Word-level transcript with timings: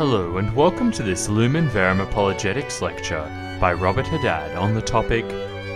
Hello, 0.00 0.38
and 0.38 0.56
welcome 0.56 0.90
to 0.92 1.02
this 1.02 1.28
Lumen 1.28 1.68
Verum 1.68 2.00
Apologetics 2.00 2.80
lecture 2.80 3.20
by 3.60 3.74
Robert 3.74 4.06
Haddad 4.06 4.56
on 4.56 4.72
the 4.72 4.80
topic 4.80 5.28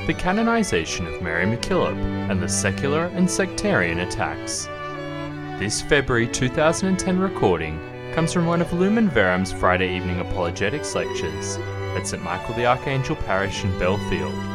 The 0.07 0.15
Canonization 0.15 1.07
of 1.07 1.21
Mary 1.21 1.45
MacKillop 1.45 1.95
and 2.31 2.43
the 2.43 2.49
Secular 2.49 3.09
and 3.09 3.31
Sectarian 3.31 4.01
Attacks. 4.01 4.65
This 5.61 5.83
February 5.83 6.27
2010 6.27 7.19
recording 7.19 7.79
comes 8.15 8.33
from 8.33 8.47
one 8.47 8.63
of 8.63 8.73
Lumen 8.73 9.11
Verum's 9.11 9.53
Friday 9.53 9.95
evening 9.95 10.21
apologetics 10.21 10.95
lectures 10.95 11.59
at 11.95 12.07
St 12.07 12.23
Michael 12.23 12.55
the 12.55 12.65
Archangel 12.65 13.17
Parish 13.17 13.63
in 13.63 13.79
Belfield. 13.79 14.54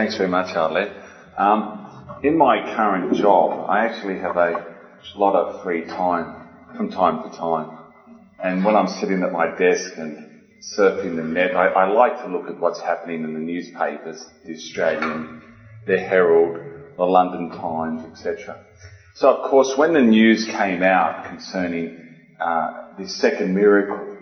Thanks 0.00 0.16
very 0.16 0.30
much, 0.30 0.54
Arlette. 0.54 0.98
Um, 1.36 2.18
in 2.22 2.38
my 2.38 2.74
current 2.74 3.12
job, 3.16 3.68
I 3.68 3.84
actually 3.84 4.18
have 4.20 4.34
a 4.34 4.64
lot 5.14 5.34
of 5.34 5.62
free 5.62 5.84
time 5.84 6.48
from 6.74 6.90
time 6.90 7.30
to 7.30 7.36
time. 7.36 7.76
And 8.42 8.64
when 8.64 8.76
I'm 8.76 8.88
sitting 8.88 9.22
at 9.22 9.30
my 9.30 9.54
desk 9.58 9.92
and 9.98 10.40
surfing 10.62 11.16
the 11.16 11.22
net, 11.22 11.54
I, 11.54 11.66
I 11.66 11.88
like 11.90 12.16
to 12.22 12.28
look 12.28 12.48
at 12.48 12.58
what's 12.58 12.80
happening 12.80 13.24
in 13.24 13.34
the 13.34 13.40
newspapers, 13.40 14.26
the 14.42 14.54
Australian, 14.54 15.42
the 15.86 15.98
Herald, 15.98 16.56
the 16.96 17.04
London 17.04 17.50
Times, 17.50 18.02
etc. 18.02 18.58
So, 19.16 19.28
of 19.28 19.50
course, 19.50 19.76
when 19.76 19.92
the 19.92 20.00
news 20.00 20.46
came 20.46 20.82
out 20.82 21.26
concerning 21.26 22.16
uh, 22.40 22.94
the 22.96 23.06
second 23.06 23.54
miracle 23.54 24.16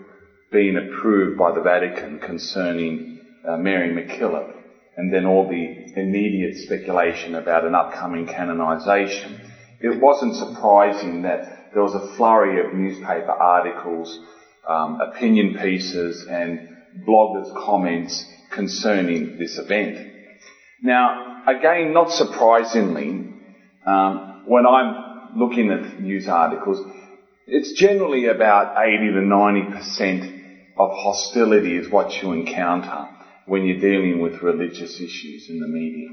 being 0.51 0.75
approved 0.75 1.39
by 1.39 1.53
the 1.53 1.61
Vatican 1.61 2.19
concerning 2.19 3.21
uh, 3.47 3.55
Mary 3.55 3.93
MacKillop, 3.93 4.58
and 4.99 5.13
then 5.13 5.25
all 5.25 5.47
the 5.47 5.93
immediate 5.95 6.57
speculation 6.57 7.33
about 7.33 7.63
an 7.63 7.73
upcoming 7.73 8.27
canonization, 8.27 9.39
it 9.79 9.97
wasn't 10.01 10.35
surprising 10.35 11.21
that 11.21 11.71
there 11.73 11.81
was 11.81 11.95
a 11.95 12.17
flurry 12.17 12.59
of 12.59 12.73
newspaper 12.73 13.31
articles, 13.31 14.19
um, 14.67 14.99
opinion 14.99 15.57
pieces, 15.57 16.27
and 16.29 16.59
bloggers' 17.07 17.55
comments 17.55 18.25
concerning 18.51 19.37
this 19.39 19.57
event. 19.57 20.05
Now, 20.83 21.43
again, 21.47 21.93
not 21.93 22.11
surprisingly, 22.11 23.25
um, 23.85 24.43
when 24.47 24.65
I'm 24.65 25.39
looking 25.39 25.71
at 25.71 26.01
news 26.01 26.27
articles, 26.27 26.85
it's 27.47 27.71
generally 27.71 28.25
about 28.25 28.75
80 28.77 29.11
to 29.11 29.21
90% 29.21 30.41
of 30.77 30.91
hostility 30.91 31.77
is 31.77 31.89
what 31.89 32.21
you 32.21 32.33
encounter 32.33 33.07
when 33.49 33.65
you're 33.65 33.79
dealing 33.79 34.21
with 34.21 34.41
religious 34.41 34.99
issues 34.99 35.49
in 35.49 35.59
the 35.59 35.67
media. 35.67 36.09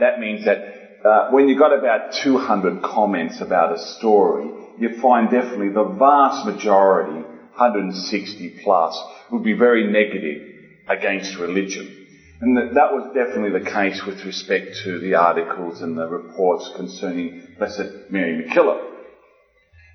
That 0.00 0.18
means 0.18 0.44
that 0.46 1.04
uh, 1.04 1.30
when 1.30 1.48
you've 1.48 1.58
got 1.58 1.78
about 1.78 2.12
200 2.14 2.82
comments 2.82 3.40
about 3.40 3.72
a 3.72 3.78
story, 3.78 4.50
you 4.78 5.00
find 5.00 5.30
definitely 5.30 5.68
the 5.68 5.84
vast 5.84 6.46
majority, 6.46 7.20
160 7.20 8.60
plus, 8.64 9.00
would 9.30 9.44
be 9.44 9.52
very 9.52 9.86
negative 9.92 10.42
against 10.88 11.38
religion. 11.38 12.06
And 12.40 12.56
that, 12.56 12.74
that 12.74 12.92
was 12.92 13.12
definitely 13.14 13.58
the 13.58 13.70
case 13.70 14.04
with 14.04 14.24
respect 14.24 14.78
to 14.84 14.98
the 15.00 15.16
articles 15.16 15.82
and 15.82 15.96
the 15.96 16.06
reports 16.08 16.70
concerning 16.76 17.46
Blessed 17.58 18.10
Mary 18.10 18.44
MacKillop. 18.44 18.80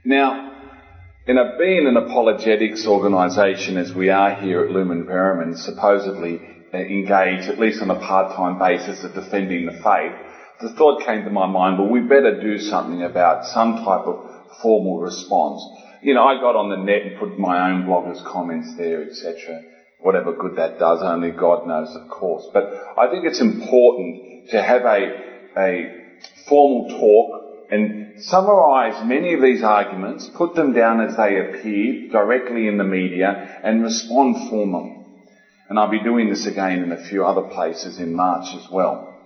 Now, 0.05 0.52
in 1.25 1.38
a, 1.38 1.58
being 1.58 1.88
an 1.88 1.95
apologetics 1.95 2.86
organisation 2.86 3.77
as 3.77 3.94
we 3.94 4.09
are 4.09 4.36
here 4.36 4.66
at 4.66 4.71
Lumen 4.71 5.05
Verum 5.05 5.41
and 5.41 5.58
supposedly 5.58 6.53
engage, 6.74 7.48
at 7.48 7.60
least 7.60 7.82
on 7.82 7.92
a 7.92 8.00
part-time 8.00 8.60
basis, 8.60 9.04
of 9.04 9.14
defending 9.14 9.66
the 9.66 9.82
faith, 9.84 10.14
the 10.62 10.70
thought 10.70 11.06
came 11.06 11.24
to 11.24 11.30
my 11.30 11.46
mind, 11.46 11.78
well, 11.78 11.90
we 11.90 12.02
better 12.02 12.40
do 12.42 12.58
something 12.58 13.04
about 13.04 13.46
some 13.46 13.78
type 13.78 14.06
of 14.06 14.24
formal 14.62 15.00
response. 15.00 15.62
You 16.02 16.14
know, 16.14 16.24
I 16.24 16.39
got 16.39 16.56
on 16.56 16.70
the 16.70 16.78
net 16.78 17.02
and 17.04 17.20
put 17.20 17.38
my 17.38 17.70
own 17.70 17.83
bloggers' 17.83 18.23
comments 18.23 18.76
there, 18.78 19.04
etc. 19.04 19.62
Whatever 20.00 20.33
good 20.33 20.56
that 20.58 20.80
does, 20.80 21.02
only 21.02 21.32
God 21.32 21.66
knows, 21.66 21.95
of 21.95 22.10
course. 22.10 22.48
But 22.54 22.64
I 22.98 23.10
think 23.10 23.26
it's 23.26 23.42
important 23.42 24.50
to 24.52 24.62
have 24.62 24.83
a, 24.83 25.52
a 25.58 26.04
formal 26.48 26.89
talk 26.89 27.44
and 27.70 28.22
summarise 28.22 29.04
many 29.04 29.33
of 29.33 29.42
these 29.42 29.64
arguments, 29.64 30.30
put 30.36 30.56
them 30.56 30.73
down 30.73 31.02
as 31.02 31.17
they 31.17 31.39
appear 31.39 32.12
directly 32.12 32.67
in 32.67 32.78
the 32.78 32.83
media, 32.83 33.62
and 33.64 33.82
respond 33.82 34.50
formally. 34.50 35.02
And 35.73 35.80
I'll 35.80 35.89
be 35.89 36.04
doing 36.04 36.30
this 36.30 36.45
again 36.45 36.84
in 36.84 36.92
a 36.92 37.04
few 37.04 37.26
other 37.26 37.50
places 37.50 37.98
in 37.98 38.14
March 38.14 38.54
as 38.54 38.70
well. 38.70 39.17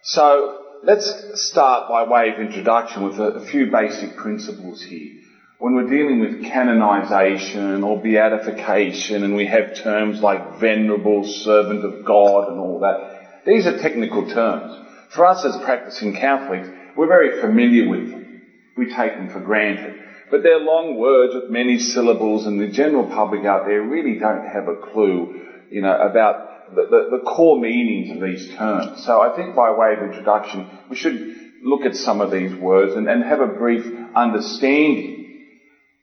So 0.00 0.78
let's 0.82 1.06
start 1.34 1.86
by 1.90 2.04
way 2.04 2.30
of 2.30 2.40
introduction 2.40 3.04
with 3.04 3.20
a, 3.20 3.34
a 3.34 3.44
few 3.44 3.70
basic 3.70 4.16
principles 4.16 4.80
here. 4.80 5.20
When 5.58 5.74
we're 5.74 5.90
dealing 5.90 6.20
with 6.20 6.44
canonization 6.44 7.84
or 7.84 8.02
beatification 8.02 9.22
and 9.22 9.36
we 9.36 9.44
have 9.48 9.82
terms 9.82 10.22
like 10.22 10.58
venerable, 10.58 11.24
servant 11.24 11.84
of 11.84 12.06
God 12.06 12.48
and 12.48 12.58
all 12.58 12.80
that, 12.80 13.44
these 13.44 13.66
are 13.66 13.76
technical 13.76 14.26
terms. 14.26 14.74
For 15.10 15.26
us 15.26 15.44
as 15.44 15.62
practicing 15.62 16.14
Catholics, 16.14 16.68
we're 16.96 17.06
very 17.06 17.38
familiar 17.42 17.86
with 17.90 18.10
them. 18.10 18.40
We 18.78 18.86
take 18.86 19.12
them 19.12 19.28
for 19.28 19.40
granted. 19.40 20.00
But 20.30 20.42
they're 20.42 20.58
long 20.58 20.96
words 20.96 21.34
with 21.34 21.50
many 21.50 21.78
syllables 21.78 22.46
and 22.46 22.58
the 22.58 22.70
general 22.70 23.04
public 23.10 23.44
out 23.44 23.66
there 23.66 23.82
really 23.82 24.18
don't 24.18 24.46
have 24.46 24.68
a 24.68 24.76
clue 24.76 25.50
you 25.72 25.80
know, 25.80 25.96
about 25.96 26.74
the, 26.74 26.82
the, 26.82 27.18
the, 27.18 27.24
core 27.24 27.58
meanings 27.58 28.10
of 28.10 28.22
these 28.22 28.54
terms. 28.54 29.04
So 29.04 29.20
I 29.20 29.34
think 29.34 29.54
by 29.56 29.70
way 29.72 29.94
of 29.94 30.02
introduction, 30.02 30.68
we 30.88 30.96
should 30.96 31.36
look 31.62 31.82
at 31.82 31.94
some 31.94 32.20
of 32.20 32.30
these 32.30 32.54
words 32.54 32.94
and, 32.94 33.08
and 33.08 33.22
have 33.22 33.40
a 33.40 33.46
brief 33.46 33.84
understanding 34.14 35.22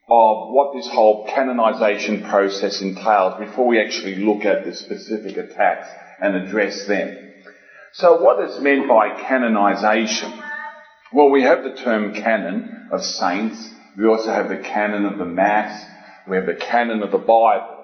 of 0.09 0.51
what 0.51 0.73
this 0.75 0.87
whole 0.87 1.27
canonization 1.27 2.23
process 2.23 2.81
entails 2.81 3.39
before 3.39 3.67
we 3.67 3.79
actually 3.79 4.15
look 4.15 4.43
at 4.43 4.65
the 4.65 4.73
specific 4.73 5.37
attacks 5.37 5.87
and 6.19 6.35
address 6.35 6.85
them. 6.87 7.15
So 7.93 8.21
what 8.21 8.43
is 8.43 8.59
meant 8.59 8.87
by 8.87 9.21
canonization? 9.21 10.41
Well, 11.11 11.29
we 11.29 11.43
have 11.43 11.63
the 11.63 11.75
term 11.75 12.13
canon 12.13 12.89
of 12.91 13.03
saints. 13.03 13.73
We 13.97 14.07
also 14.07 14.31
have 14.31 14.49
the 14.49 14.57
canon 14.57 15.05
of 15.05 15.17
the 15.17 15.25
Mass. 15.25 15.85
We 16.27 16.37
have 16.37 16.45
the 16.45 16.53
canon 16.53 17.01
of 17.01 17.11
the 17.11 17.17
Bible. 17.17 17.78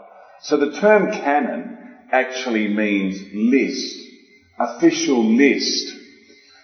So 0.46 0.58
the 0.58 0.80
term 0.80 1.12
canon 1.12 1.76
actually 2.12 2.68
means 2.68 3.20
list, 3.34 3.98
official 4.60 5.26
list. 5.26 5.92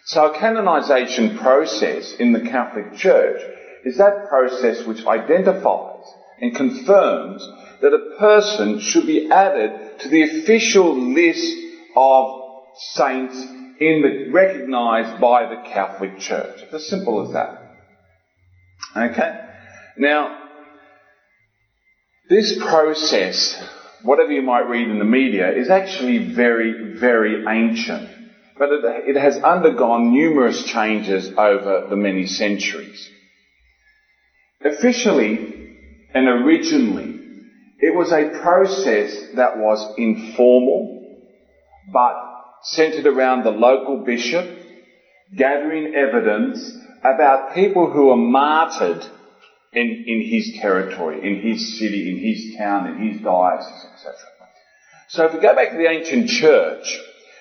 So 0.05 0.31
a 0.31 0.37
canonization 0.37 1.39
process 1.39 2.13
in 2.13 2.31
the 2.31 2.41
Catholic 2.41 2.93
Church 2.95 3.41
is 3.83 3.97
that 3.97 4.29
process 4.29 4.85
which 4.85 5.03
identifies 5.07 6.03
and 6.39 6.55
confirms 6.55 7.47
that 7.81 7.91
a 7.91 8.19
person 8.19 8.79
should 8.79 9.07
be 9.07 9.31
added 9.31 9.99
to 10.01 10.09
the 10.09 10.23
official 10.23 11.13
list 11.13 11.51
of 11.95 12.41
saints 12.93 13.35
in 13.79 14.03
the, 14.03 14.29
recognized 14.31 15.19
by 15.19 15.47
the 15.49 15.67
Catholic 15.67 16.19
Church. 16.19 16.61
It's 16.61 16.73
as 16.73 16.87
simple 16.87 17.25
as 17.25 17.33
that. 17.33 17.63
Okay? 18.95 19.39
Now, 19.97 20.40
this 22.31 22.57
process, 22.63 23.61
whatever 24.03 24.31
you 24.31 24.41
might 24.41 24.69
read 24.69 24.89
in 24.89 24.99
the 24.99 25.05
media, 25.05 25.51
is 25.51 25.69
actually 25.69 26.33
very, 26.33 26.95
very 26.97 27.43
ancient. 27.45 28.09
But 28.57 28.69
it, 28.71 29.15
it 29.15 29.19
has 29.19 29.37
undergone 29.43 30.11
numerous 30.11 30.63
changes 30.63 31.29
over 31.37 31.87
the 31.89 31.97
many 31.97 32.25
centuries. 32.25 33.09
Officially 34.63 35.75
and 36.13 36.27
originally, 36.29 37.19
it 37.79 37.93
was 37.93 38.13
a 38.13 38.39
process 38.41 39.13
that 39.35 39.57
was 39.57 39.93
informal, 39.97 41.17
but 41.91 42.15
centered 42.63 43.07
around 43.07 43.43
the 43.43 43.51
local 43.51 44.05
bishop, 44.05 44.45
gathering 45.35 45.95
evidence 45.95 46.77
about 47.03 47.53
people 47.53 47.91
who 47.91 48.05
were 48.05 48.15
martyred 48.15 49.05
in, 49.73 50.03
in 50.05 50.21
his 50.29 50.59
territory, 50.59 51.25
in 51.25 51.41
his 51.41 51.79
city, 51.79 52.09
in 52.09 52.17
his 52.17 52.57
town, 52.57 52.87
in 52.87 53.11
his 53.11 53.21
diocese, 53.21 53.85
etc. 53.93 54.15
So 55.07 55.25
if 55.25 55.33
we 55.33 55.39
go 55.41 55.55
back 55.55 55.71
to 55.71 55.77
the 55.77 55.89
ancient 55.89 56.29
church, 56.29 56.97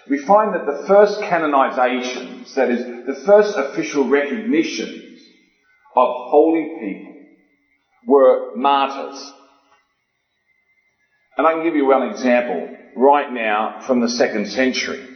we 0.09 0.19
find 0.19 0.55
that 0.55 0.67
the 0.67 0.87
first 0.87 1.21
canonizations, 1.21 2.55
that 2.55 2.69
is, 2.69 3.07
the 3.07 3.23
first 3.25 3.57
official 3.57 4.09
recognitions 4.09 5.21
of 5.95 6.09
holy 6.31 6.79
people, 6.81 7.15
were 8.07 8.57
martyrs. 8.57 9.33
And 11.37 11.47
I 11.47 11.53
can 11.53 11.63
give 11.63 11.75
you 11.75 11.87
one 11.87 12.09
example 12.09 12.77
right 12.97 13.33
now 13.33 13.81
from 13.87 14.01
the 14.01 14.09
second 14.09 14.49
century. 14.49 15.10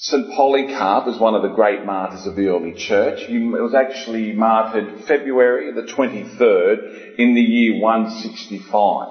St. 0.00 0.30
Polycarp 0.30 1.08
is 1.08 1.18
one 1.18 1.34
of 1.34 1.42
the 1.42 1.56
great 1.56 1.84
martyrs 1.84 2.24
of 2.24 2.36
the 2.36 2.46
early 2.46 2.72
church. 2.72 3.24
He 3.24 3.40
was 3.40 3.74
actually 3.74 4.32
martyred 4.32 5.00
February 5.08 5.72
the 5.72 5.82
23rd 5.82 7.16
in 7.18 7.34
the 7.34 7.40
year 7.40 7.82
165 7.82 9.08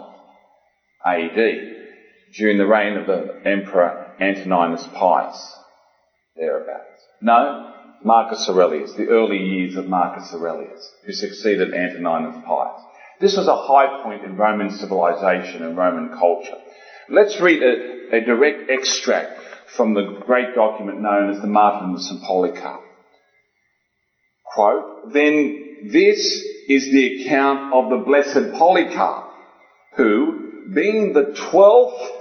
AD 1.05 1.35
during 2.37 2.57
the 2.57 2.65
reign 2.65 2.95
of 2.95 3.05
the 3.05 3.41
Emperor 3.43 4.13
Antoninus 4.21 4.87
Pius. 4.93 5.57
thereabouts. 6.37 7.01
No, 7.19 7.73
Marcus 8.01 8.47
Aurelius, 8.47 8.93
the 8.93 9.09
early 9.09 9.39
years 9.39 9.75
of 9.75 9.89
Marcus 9.89 10.33
Aurelius, 10.33 10.89
who 11.05 11.11
succeeded 11.11 11.73
Antoninus 11.73 12.45
Pius. 12.45 12.81
This 13.19 13.35
was 13.35 13.49
a 13.49 13.67
high 13.67 14.03
point 14.03 14.23
in 14.23 14.37
Roman 14.37 14.69
civilization 14.69 15.63
and 15.63 15.75
Roman 15.75 16.17
culture. 16.17 16.59
Let's 17.09 17.41
read 17.41 17.61
a, 17.61 18.15
a 18.15 18.21
direct 18.21 18.69
extract 18.69 19.46
from 19.75 19.93
the 19.93 20.21
great 20.25 20.55
document 20.55 21.01
known 21.01 21.29
as 21.29 21.41
the 21.41 21.47
Martyrdom 21.47 21.95
of 21.95 22.01
St. 22.01 22.21
Polycarp. 22.23 22.81
Quote, 24.43 25.13
then 25.13 25.89
this 25.91 26.17
is 26.67 26.91
the 26.91 27.23
account 27.23 27.73
of 27.73 27.89
the 27.89 28.03
blessed 28.05 28.57
Polycarp, 28.57 29.29
who, 29.95 30.63
being 30.73 31.13
the 31.13 31.35
twelfth 31.51 32.11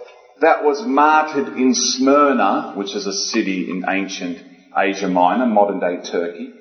that 0.40 0.64
was 0.64 0.84
martyred 0.84 1.56
in 1.56 1.74
Smyrna, 1.74 2.72
which 2.74 2.94
is 2.94 3.06
a 3.06 3.12
city 3.12 3.70
in 3.70 3.84
ancient 3.88 4.42
Asia 4.76 5.08
Minor, 5.08 5.46
modern 5.46 5.80
day 5.80 6.02
Turkey, 6.02 6.52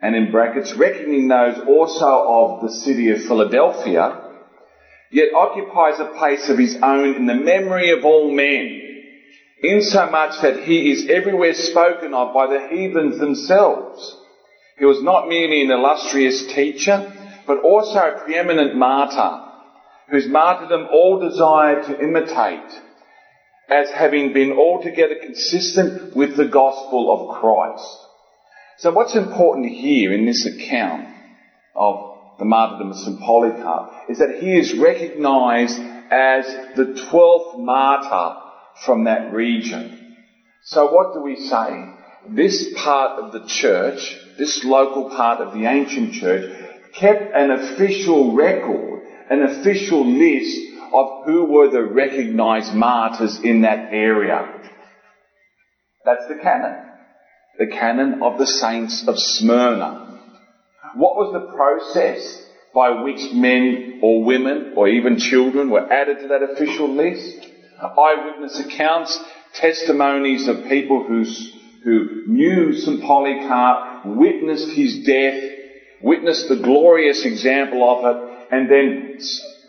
and 0.00 0.16
in 0.16 0.30
brackets, 0.30 0.74
reckoning 0.74 1.28
those 1.28 1.58
also 1.66 2.06
of 2.06 2.62
the 2.62 2.72
city 2.72 3.10
of 3.10 3.22
Philadelphia, 3.22 4.30
yet 5.10 5.34
occupies 5.34 6.00
a 6.00 6.06
place 6.18 6.48
of 6.48 6.58
his 6.58 6.76
own 6.82 7.14
in 7.14 7.26
the 7.26 7.34
memory 7.34 7.90
of 7.90 8.04
all 8.04 8.34
men, 8.34 8.81
insomuch 9.62 10.40
that 10.42 10.64
he 10.64 10.90
is 10.90 11.08
everywhere 11.08 11.54
spoken 11.54 12.14
of 12.14 12.34
by 12.34 12.46
the 12.46 12.68
heathens 12.68 13.18
themselves. 13.18 14.16
He 14.78 14.84
was 14.84 15.02
not 15.02 15.28
merely 15.28 15.62
an 15.62 15.70
illustrious 15.70 16.46
teacher, 16.52 17.12
but 17.46 17.58
also 17.58 17.98
a 17.98 18.20
preeminent 18.24 18.76
martyr, 18.76 19.48
whose 20.08 20.26
martyrdom 20.26 20.88
all 20.92 21.20
desired 21.20 21.84
to 21.86 22.00
imitate, 22.00 22.80
as 23.68 23.90
having 23.90 24.32
been 24.32 24.52
altogether 24.52 25.14
consistent 25.14 26.16
with 26.16 26.36
the 26.36 26.46
gospel 26.46 27.12
of 27.12 27.40
Christ. 27.40 27.98
So 28.78 28.90
what's 28.92 29.14
important 29.14 29.66
here 29.66 30.12
in 30.12 30.26
this 30.26 30.44
account 30.44 31.08
of 31.74 32.18
the 32.38 32.44
martyrdom 32.44 32.90
of 32.90 32.96
St. 32.96 33.20
Polycarp 33.20 34.10
is 34.10 34.18
that 34.18 34.40
he 34.40 34.58
is 34.58 34.76
recognized 34.76 35.78
as 36.10 36.46
the 36.74 36.98
12th 37.10 37.60
martyr 37.60 38.41
from 38.84 39.04
that 39.04 39.32
region. 39.32 40.16
So 40.64 40.92
what 40.92 41.14
do 41.14 41.22
we 41.22 41.36
say? 41.36 41.94
This 42.28 42.72
part 42.76 43.18
of 43.18 43.32
the 43.32 43.46
church, 43.46 44.16
this 44.38 44.64
local 44.64 45.10
part 45.10 45.40
of 45.40 45.54
the 45.54 45.66
ancient 45.66 46.14
church, 46.14 46.50
kept 46.94 47.34
an 47.34 47.50
official 47.50 48.34
record, 48.34 49.02
an 49.30 49.42
official 49.42 50.06
list 50.06 50.58
of 50.94 51.24
who 51.24 51.46
were 51.46 51.70
the 51.70 51.82
recognized 51.82 52.74
martyrs 52.74 53.40
in 53.42 53.62
that 53.62 53.92
area. 53.92 54.60
That's 56.04 56.28
the 56.28 56.38
canon. 56.42 56.90
The 57.58 57.66
canon 57.66 58.22
of 58.22 58.38
the 58.38 58.46
saints 58.46 59.06
of 59.08 59.18
Smyrna. 59.18 60.20
What 60.94 61.16
was 61.16 61.32
the 61.32 61.54
process 61.54 62.42
by 62.74 63.02
which 63.02 63.32
men 63.32 64.00
or 64.02 64.24
women 64.24 64.74
or 64.76 64.88
even 64.88 65.18
children 65.18 65.70
were 65.70 65.92
added 65.92 66.20
to 66.20 66.28
that 66.28 66.42
official 66.42 66.88
list? 66.88 67.48
Eyewitness 67.82 68.60
accounts, 68.60 69.22
testimonies 69.54 70.46
of 70.46 70.64
people 70.68 71.04
who, 71.04 71.24
who 71.82 72.26
knew 72.26 72.72
St. 72.72 73.02
Polycarp, 73.02 74.06
witnessed 74.06 74.70
his 74.70 75.04
death, 75.04 75.50
witnessed 76.00 76.48
the 76.48 76.56
glorious 76.56 77.24
example 77.24 77.82
of 77.88 78.04
it, 78.04 78.46
and 78.52 78.70
then 78.70 79.18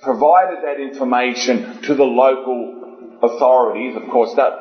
provided 0.04 0.64
that 0.64 0.80
information 0.80 1.82
to 1.82 1.96
the 1.96 2.04
local 2.04 3.18
authorities. 3.24 3.96
Of 3.96 4.10
course, 4.10 4.34
that 4.36 4.52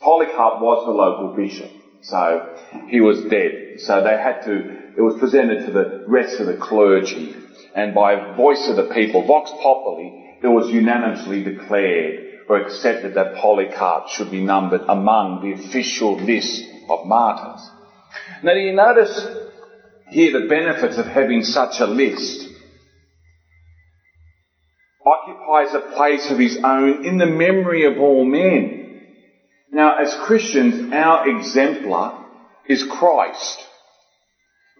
Polycarp 0.00 0.60
was 0.60 0.86
the 0.86 0.92
local 0.92 1.34
bishop, 1.34 1.70
so 2.02 2.54
he 2.86 3.00
was 3.00 3.24
dead. 3.24 3.80
So 3.80 4.02
they 4.02 4.16
had 4.16 4.44
to. 4.44 4.94
It 4.96 5.02
was 5.02 5.18
presented 5.18 5.66
to 5.66 5.72
the 5.72 6.04
rest 6.06 6.38
of 6.40 6.46
the 6.46 6.56
clergy, 6.56 7.34
and 7.74 7.94
by 7.94 8.36
voice 8.36 8.68
of 8.68 8.76
the 8.76 8.94
people, 8.94 9.26
vox 9.26 9.50
populi, 9.62 10.36
it 10.42 10.48
was 10.48 10.70
unanimously 10.70 11.42
declared 11.42 12.27
or 12.48 12.56
accepted 12.56 13.14
that 13.14 13.36
Polycarp 13.36 14.08
should 14.08 14.30
be 14.30 14.40
numbered 14.40 14.82
among 14.88 15.42
the 15.42 15.52
official 15.52 16.16
list 16.16 16.64
of 16.88 17.06
martyrs. 17.06 17.68
Now, 18.42 18.54
do 18.54 18.60
you 18.60 18.72
notice 18.72 19.26
here 20.10 20.40
the 20.40 20.48
benefits 20.48 20.96
of 20.96 21.06
having 21.06 21.42
such 21.42 21.80
a 21.80 21.86
list? 21.86 22.48
occupies 25.08 25.74
a 25.74 25.94
place 25.94 26.30
of 26.30 26.38
his 26.38 26.58
own 26.62 27.04
in 27.04 27.18
the 27.18 27.26
memory 27.26 27.84
of 27.84 27.98
all 27.98 28.24
men. 28.24 29.00
Now, 29.70 29.96
as 29.98 30.14
Christians, 30.14 30.92
our 30.92 31.28
exemplar 31.28 32.26
is 32.66 32.82
Christ. 32.84 33.66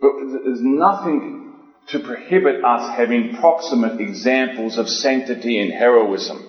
But 0.00 0.12
there's 0.44 0.62
nothing 0.62 1.52
to 1.88 1.98
prohibit 2.00 2.64
us 2.64 2.96
having 2.96 3.36
proximate 3.36 4.00
examples 4.00 4.78
of 4.78 4.88
sanctity 4.88 5.60
and 5.60 5.72
heroism. 5.72 6.47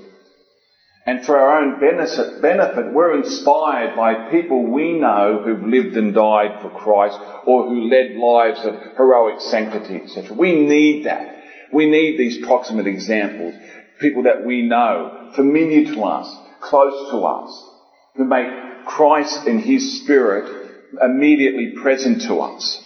And 1.09 1.25
for 1.25 1.39
our 1.39 1.63
own 1.63 1.79
benefit, 1.79 2.39
benefit, 2.39 2.93
we're 2.93 3.17
inspired 3.17 3.95
by 3.95 4.29
people 4.29 4.67
we 4.71 4.99
know 4.99 5.41
who've 5.43 5.67
lived 5.67 5.97
and 5.97 6.13
died 6.13 6.61
for 6.61 6.69
Christ 6.69 7.17
or 7.47 7.67
who 7.67 7.89
led 7.89 8.15
lives 8.15 8.63
of 8.63 8.75
heroic 8.95 9.41
sanctity, 9.41 9.95
etc. 9.95 10.37
We 10.37 10.53
need 10.53 11.07
that. 11.07 11.35
We 11.73 11.89
need 11.89 12.19
these 12.19 12.45
proximate 12.45 12.85
examples 12.85 13.55
people 13.99 14.21
that 14.23 14.45
we 14.45 14.61
know, 14.67 15.31
familiar 15.35 15.91
to 15.95 16.03
us, 16.03 16.31
close 16.61 17.09
to 17.09 17.17
us, 17.25 17.69
who 18.15 18.25
make 18.25 18.85
Christ 18.85 19.47
and 19.47 19.59
His 19.59 20.03
Spirit 20.03 20.45
immediately 21.01 21.73
present 21.81 22.21
to 22.27 22.35
us. 22.35 22.83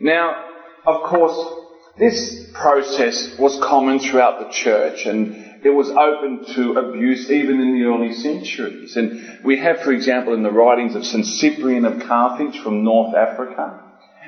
Now, 0.00 0.44
of 0.84 1.04
course, 1.04 1.69
this 1.98 2.50
process 2.54 3.36
was 3.38 3.58
common 3.62 3.98
throughout 3.98 4.40
the 4.40 4.52
church 4.52 5.06
and 5.06 5.50
it 5.64 5.70
was 5.70 5.90
open 5.90 6.44
to 6.54 6.72
abuse 6.72 7.30
even 7.30 7.60
in 7.60 7.74
the 7.74 7.84
early 7.84 8.14
centuries. 8.14 8.96
And 8.96 9.44
we 9.44 9.58
have, 9.58 9.80
for 9.80 9.92
example, 9.92 10.32
in 10.32 10.42
the 10.42 10.50
writings 10.50 10.94
of 10.94 11.04
St. 11.04 11.26
Cyprian 11.26 11.84
of 11.84 12.02
Carthage 12.02 12.58
from 12.60 12.82
North 12.82 13.14
Africa, 13.14 13.82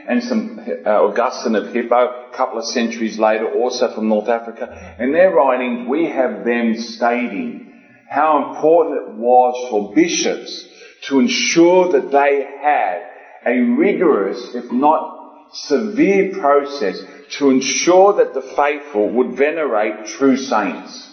and 0.08 0.22
some 0.22 0.58
uh, 0.84 0.90
Augustine 0.90 1.54
of 1.54 1.72
Hippo, 1.72 1.94
a 1.94 2.36
couple 2.36 2.58
of 2.58 2.64
centuries 2.64 3.18
later, 3.18 3.50
also 3.52 3.94
from 3.94 4.08
North 4.08 4.28
Africa. 4.28 4.96
In 4.98 5.12
their 5.12 5.30
writings, 5.30 5.88
we 5.88 6.08
have 6.08 6.44
them 6.44 6.74
stating 6.76 7.72
how 8.08 8.52
important 8.52 9.08
it 9.08 9.14
was 9.14 9.70
for 9.70 9.94
bishops 9.94 10.68
to 11.08 11.20
ensure 11.20 11.92
that 11.92 12.10
they 12.10 12.46
had 12.62 13.02
a 13.46 13.58
rigorous, 13.58 14.54
if 14.54 14.70
not 14.70 15.48
severe 15.52 16.38
process 16.38 17.02
to 17.38 17.50
ensure 17.50 18.14
that 18.14 18.34
the 18.34 18.42
faithful 18.42 19.08
would 19.08 19.36
venerate 19.36 20.06
true 20.06 20.36
saints. 20.36 21.10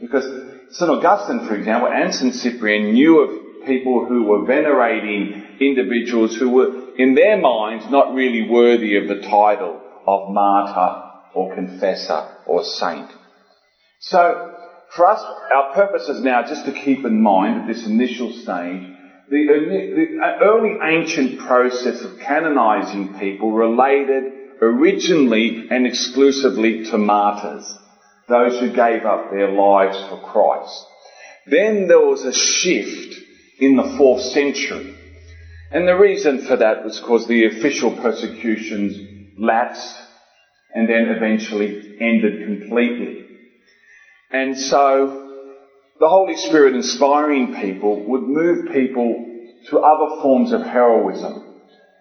Because 0.00 0.24
St. 0.70 0.90
Augustine, 0.90 1.46
for 1.46 1.54
example, 1.54 1.88
and 1.88 2.14
St. 2.14 2.34
Cyprian 2.34 2.92
knew 2.92 3.20
of 3.20 3.66
people 3.66 4.06
who 4.06 4.24
were 4.24 4.44
venerating 4.44 5.58
individuals 5.60 6.36
who 6.36 6.50
were 6.50 6.96
in 6.96 7.14
their 7.14 7.38
minds, 7.38 7.84
not 7.90 8.14
really 8.14 8.48
worthy 8.48 8.96
of 8.96 9.08
the 9.08 9.22
title 9.22 9.80
of 10.06 10.30
martyr 10.30 11.02
or 11.34 11.54
confessor 11.54 12.28
or 12.46 12.64
saint. 12.64 13.10
So, 14.00 14.54
for 14.94 15.06
us, 15.06 15.22
our 15.54 15.74
purpose 15.74 16.08
is 16.08 16.22
now 16.22 16.42
just 16.46 16.64
to 16.66 16.72
keep 16.72 17.04
in 17.04 17.20
mind 17.20 17.62
at 17.62 17.66
this 17.66 17.86
initial 17.86 18.32
stage 18.32 18.96
the, 19.28 20.36
early 20.40 20.78
ancient 20.82 21.40
process 21.40 22.02
of 22.02 22.18
canonizing 22.20 23.18
people 23.18 23.52
related 23.52 24.32
originally 24.60 25.68
and 25.70 25.86
exclusively 25.86 26.84
to 26.84 26.98
martyrs, 26.98 27.78
those 28.28 28.58
who 28.58 28.68
gave 28.68 29.04
up 29.04 29.30
their 29.30 29.50
lives 29.50 29.98
for 30.08 30.20
Christ. 30.20 30.84
Then 31.46 31.86
there 31.88 32.00
was 32.00 32.24
a 32.24 32.32
shift 32.32 33.14
in 33.58 33.76
the 33.76 33.94
fourth 33.96 34.22
century 34.22 34.96
and 35.70 35.86
the 35.86 35.96
reason 35.96 36.46
for 36.46 36.56
that 36.56 36.84
was 36.84 36.98
because 36.98 37.26
the 37.26 37.46
official 37.46 37.96
persecutions 37.96 38.96
lapsed 39.36 39.96
and 40.74 40.88
then 40.88 41.08
eventually 41.08 41.96
ended 42.00 42.46
completely. 42.46 43.26
And 44.30 44.56
so 44.56 45.52
the 45.98 46.08
Holy 46.08 46.36
Spirit 46.36 46.74
inspiring 46.74 47.56
people 47.56 48.04
would 48.06 48.22
move 48.22 48.72
people 48.72 49.26
to 49.68 49.78
other 49.80 50.22
forms 50.22 50.52
of 50.52 50.62
heroism. 50.62 51.45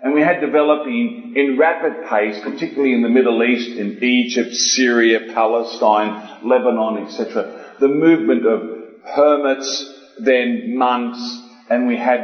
And 0.05 0.13
we 0.13 0.21
had 0.21 0.39
developing 0.39 1.33
in 1.35 1.57
rapid 1.57 2.05
pace, 2.07 2.39
particularly 2.43 2.93
in 2.93 3.01
the 3.01 3.09
Middle 3.09 3.43
East, 3.43 3.75
in 3.75 4.03
Egypt, 4.03 4.53
Syria, 4.53 5.33
Palestine, 5.33 6.47
Lebanon, 6.47 7.07
etc., 7.07 7.73
the 7.79 7.87
movement 7.87 8.45
of 8.45 8.61
hermits, 9.03 9.91
then 10.19 10.77
monks, 10.77 11.41
and 11.71 11.87
we 11.87 11.97
had 11.97 12.19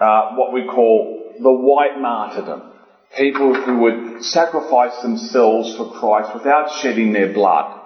uh, 0.00 0.34
what 0.34 0.52
we 0.52 0.66
call 0.66 1.36
the 1.40 1.52
white 1.52 2.00
martyrdom. 2.00 2.72
People 3.16 3.54
who 3.54 3.78
would 3.78 4.24
sacrifice 4.24 5.00
themselves 5.00 5.76
for 5.76 5.92
Christ 6.00 6.34
without 6.34 6.80
shedding 6.80 7.12
their 7.12 7.32
blood, 7.32 7.80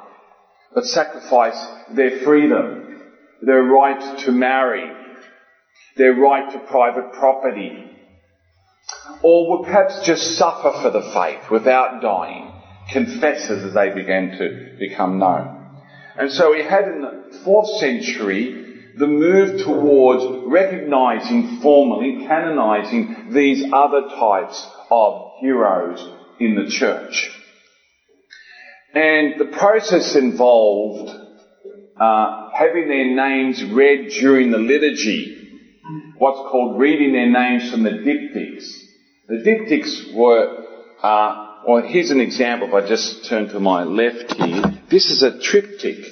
but 0.75 0.87
sacrifice 0.87 1.63
their 1.91 2.21
freedom, 2.21 2.99
their 3.43 3.63
right 3.63 4.21
to 4.21 4.33
marry, 4.33 4.91
their 5.99 6.15
right 6.15 6.51
to 6.51 6.59
private 6.61 7.13
property, 7.13 7.91
or 9.23 9.51
would 9.51 9.67
perhaps 9.67 10.05
just 10.05 10.37
suffer 10.37 10.73
for 10.83 10.91
the 10.91 11.11
faith 11.13 11.51
without 11.51 12.03
dying, 12.03 12.53
confessors 12.93 13.65
as 13.65 13.75
they 13.75 13.91
began 13.91 14.37
to 14.39 14.77
become 14.79 15.19
known. 15.19 15.65
And 16.17 16.31
so 16.31 16.53
we 16.53 16.63
had 16.63 16.85
in 16.85 17.03
the 17.03 17.41
fourth 17.45 17.69
century 17.79 18.65
the 18.97 19.07
move 19.07 19.65
towards 19.65 20.47
recognizing 20.47 21.61
formally, 21.61 22.25
canonizing 22.27 23.31
these 23.33 23.65
other 23.73 24.09
types 24.09 24.67
of 24.91 25.33
heroes 25.41 26.07
in 26.39 26.55
the 26.55 26.71
church. 26.71 27.31
And 28.95 29.41
the 29.41 29.47
process 29.47 30.15
involved 30.15 31.11
uh, 31.99 32.51
having 32.55 32.89
their 32.89 33.15
names 33.15 33.65
read 33.65 34.11
during 34.11 34.53
the 34.53 34.59
liturgy, 34.59 35.34
what's 36.19 36.39
called 36.51 36.79
reading 36.79 37.13
their 37.13 37.31
names 37.31 37.71
from 37.71 37.83
the 37.83 37.91
diptychs. 37.91 38.65
The 39.29 39.37
diptychs 39.37 40.15
were, 40.15 40.65
uh, 41.03 41.63
well, 41.67 41.83
here's 41.83 42.11
an 42.11 42.21
example. 42.21 42.69
If 42.69 42.75
I 42.75 42.89
just 42.89 43.27
turn 43.27 43.49
to 43.49 43.61
my 43.61 43.85
left 43.85 44.35
here, 44.35 44.63
this 44.91 45.11
is 45.11 45.23
a 45.23 45.39
triptych. 45.39 46.05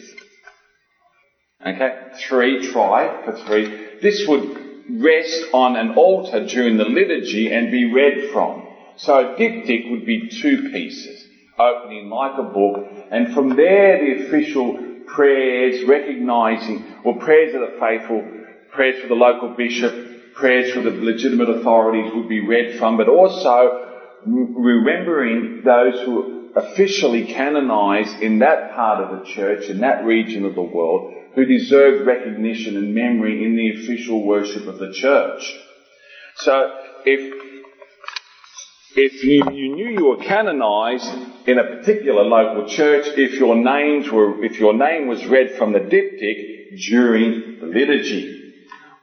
Okay, 1.64 1.96
three, 2.28 2.72
try 2.72 3.24
for 3.24 3.36
three. 3.46 3.98
This 4.00 4.26
would 4.26 4.58
rest 4.90 5.44
on 5.52 5.76
an 5.76 5.94
altar 5.94 6.46
during 6.46 6.76
the 6.76 6.84
liturgy 6.84 7.52
and 7.52 7.70
be 7.70 7.92
read 7.92 8.30
from. 8.32 8.66
So 8.96 9.14
a 9.14 9.36
diptych 9.36 9.90
would 9.90 10.04
be 10.04 10.28
two 10.28 10.70
pieces, 10.70 11.24
opening 11.58 12.10
like 12.10 12.38
a 12.38 12.42
book, 12.42 12.86
and 13.10 13.32
from 13.32 13.56
there 13.56 13.98
the 13.98 14.26
official 14.26 14.78
prayers, 15.06 15.84
recognizing, 15.86 16.84
or 17.04 17.18
prayers 17.18 17.54
of 17.54 17.60
the 17.60 17.76
faithful, 17.78 18.24
prayers 18.72 19.00
for 19.02 19.08
the 19.08 19.14
local 19.14 19.50
bishop, 19.50 20.34
prayers 20.34 20.72
for 20.72 20.80
the 20.80 20.90
legitimate 20.90 21.50
authorities 21.50 22.12
would 22.14 22.28
be 22.28 22.46
read 22.46 22.78
from, 22.78 22.96
but 22.96 23.08
also 23.08 23.88
remembering 24.24 25.62
those 25.64 26.00
who 26.04 26.50
officially 26.54 27.26
canonized 27.26 28.20
in 28.20 28.40
that 28.40 28.74
part 28.74 29.02
of 29.02 29.18
the 29.18 29.24
church, 29.24 29.68
in 29.68 29.80
that 29.80 30.04
region 30.04 30.44
of 30.44 30.54
the 30.54 30.62
world, 30.62 31.14
who 31.34 31.44
deserved 31.44 32.06
recognition 32.06 32.76
and 32.76 32.94
memory 32.94 33.44
in 33.44 33.56
the 33.56 33.82
official 33.82 34.24
worship 34.24 34.66
of 34.66 34.78
the 34.78 34.92
church. 34.92 35.58
So 36.36 36.78
if 37.04 37.52
if 38.94 39.24
you, 39.24 39.50
you, 39.50 39.74
knew 39.74 39.88
you 39.88 40.04
were 40.04 40.22
canonized 40.22 41.08
in 41.46 41.58
a 41.58 41.64
particular 41.64 42.24
local 42.24 42.68
church, 42.68 43.06
if 43.16 43.38
your 43.40 43.56
names 43.56 44.10
were, 44.10 44.44
if 44.44 44.60
your 44.60 44.74
name 44.74 45.08
was 45.08 45.24
read 45.24 45.52
from 45.56 45.72
the 45.72 45.78
diptych 45.78 46.78
during 46.90 47.58
the 47.60 47.66
liturgy. 47.68 48.41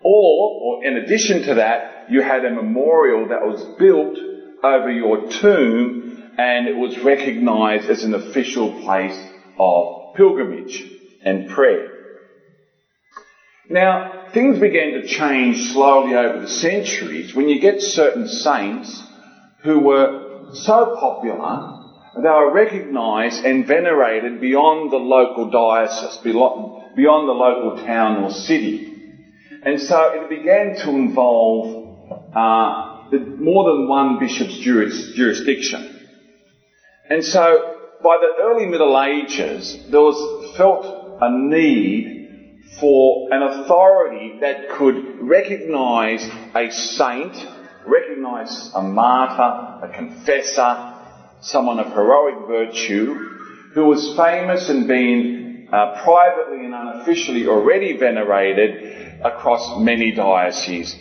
Or, 0.02 0.80
or 0.80 0.86
in 0.86 0.96
addition 0.98 1.44
to 1.44 1.56
that, 1.56 2.06
you 2.10 2.22
had 2.22 2.46
a 2.46 2.52
memorial 2.52 3.28
that 3.30 3.46
was 3.46 3.64
built 3.78 4.18
over 4.64 4.90
your 4.90 5.30
tomb 5.30 6.34
and 6.38 6.68
it 6.68 6.76
was 6.76 7.00
recognized 7.00 7.90
as 7.90 8.04
an 8.04 8.14
official 8.14 8.82
place 8.82 9.18
of 9.58 10.16
pilgrimage 10.16 10.90
and 11.22 11.50
prayer. 11.50 11.92
Now, 13.70 14.28
things 14.34 14.58
began 14.58 14.94
to 14.94 15.06
change 15.06 15.72
slowly 15.74 16.16
over 16.16 16.40
the 16.40 16.48
centuries 16.48 17.36
when 17.36 17.50
you 17.50 17.60
get 17.60 17.82
certain 17.82 18.28
saints 18.28 19.04
who 19.64 19.80
were 19.80 20.54
so 20.54 20.96
popular 21.00 21.80
they 22.16 22.30
were 22.30 22.52
recognised 22.52 23.46
and 23.46 23.68
venerated 23.68 24.42
beyond 24.42 24.92
the 24.92 24.98
local 24.98 25.50
diocese, 25.50 26.18
beyond 26.18 27.28
the 27.28 27.34
local 27.34 27.86
town 27.86 28.24
or 28.24 28.32
city. 28.32 28.89
And 29.64 29.80
so 29.82 30.12
it 30.14 30.30
began 30.30 30.76
to 30.78 30.90
involve 30.92 31.98
uh, 32.34 33.18
more 33.38 33.66
than 33.66 33.88
one 33.90 34.20
bishop's 34.20 34.58
jurisdiction. 34.60 36.08
And 37.10 37.24
so 37.24 37.76
by 38.02 38.18
the 38.22 38.42
early 38.44 38.66
Middle 38.68 39.02
Ages, 39.02 39.86
there 39.90 40.00
was 40.00 40.56
felt 40.56 41.18
a 41.22 41.30
need 41.30 42.28
for 42.80 43.34
an 43.34 43.42
authority 43.42 44.38
that 44.40 44.70
could 44.70 45.20
recognize 45.20 46.26
a 46.56 46.70
saint, 46.72 47.36
recognize 47.86 48.72
a 48.76 48.82
martyr, 48.82 49.86
a 49.86 49.94
confessor, 49.94 50.96
someone 51.42 51.80
of 51.80 51.88
heroic 51.88 52.48
virtue, 52.48 53.16
who 53.74 53.86
was 53.86 54.16
famous 54.16 54.70
and 54.70 54.88
being 54.88 55.68
uh, 55.72 56.02
privately 56.04 56.66
and 56.66 56.74
unofficially 56.74 57.48
already 57.48 57.98
venerated 57.98 59.09
across 59.24 59.80
many 59.80 60.12
dioceses, 60.12 60.96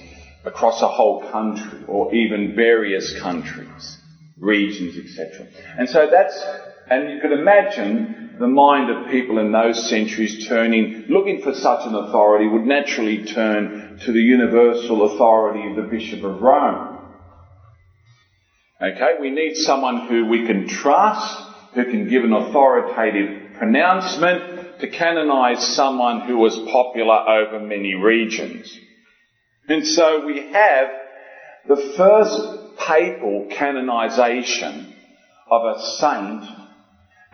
across 0.45 0.83
a 0.83 0.89
whole 0.89 1.31
country, 1.31 1.85
or 1.87 2.15
even 2.15 2.55
various 2.55 3.19
countries, 3.21 3.99
regions, 4.39 4.97
etc. 4.97 5.47
And 5.79 5.89
so 5.89 6.09
that's, 6.11 6.43
and 6.91 7.11
you 7.11 7.21
could 7.21 7.33
imagine 7.33 8.37
the 8.39 8.47
mind 8.47 8.91
of 8.91 9.11
people 9.11 9.39
in 9.39 9.53
those 9.53 9.89
centuries 9.89 10.47
turning, 10.47 11.07
looking 11.09 11.43
for 11.43 11.53
such 11.53 11.87
an 11.87 11.95
authority, 11.95 12.47
would 12.47 12.65
naturally 12.65 13.25
turn 13.25 13.99
to 14.05 14.13
the 14.13 14.21
universal 14.21 15.15
authority 15.15 15.69
of 15.71 15.77
the 15.77 15.91
Bishop 15.91 16.23
of 16.23 16.41
Rome. 16.41 16.99
Okay, 18.81 19.17
we 19.21 19.31
need 19.31 19.57
someone 19.57 20.07
who 20.07 20.27
we 20.27 20.47
can 20.47 20.69
trust, 20.69 21.43
who 21.75 21.85
can 21.85 22.09
give 22.09 22.23
an 22.23 22.33
authoritative 22.33 23.55
pronouncement 23.59 24.68
to 24.81 24.89
canonize 24.89 25.75
someone 25.75 26.23
who 26.23 26.37
was 26.37 26.57
popular 26.71 27.29
over 27.29 27.61
many 27.61 27.95
regions. 27.95 28.79
And 29.69 29.87
so 29.87 30.25
we 30.25 30.51
have 30.53 30.89
the 31.67 31.95
first 31.97 32.79
papal 32.79 33.49
canonization 33.51 34.95
of 35.51 35.77
a 35.77 35.81
saint 35.99 36.45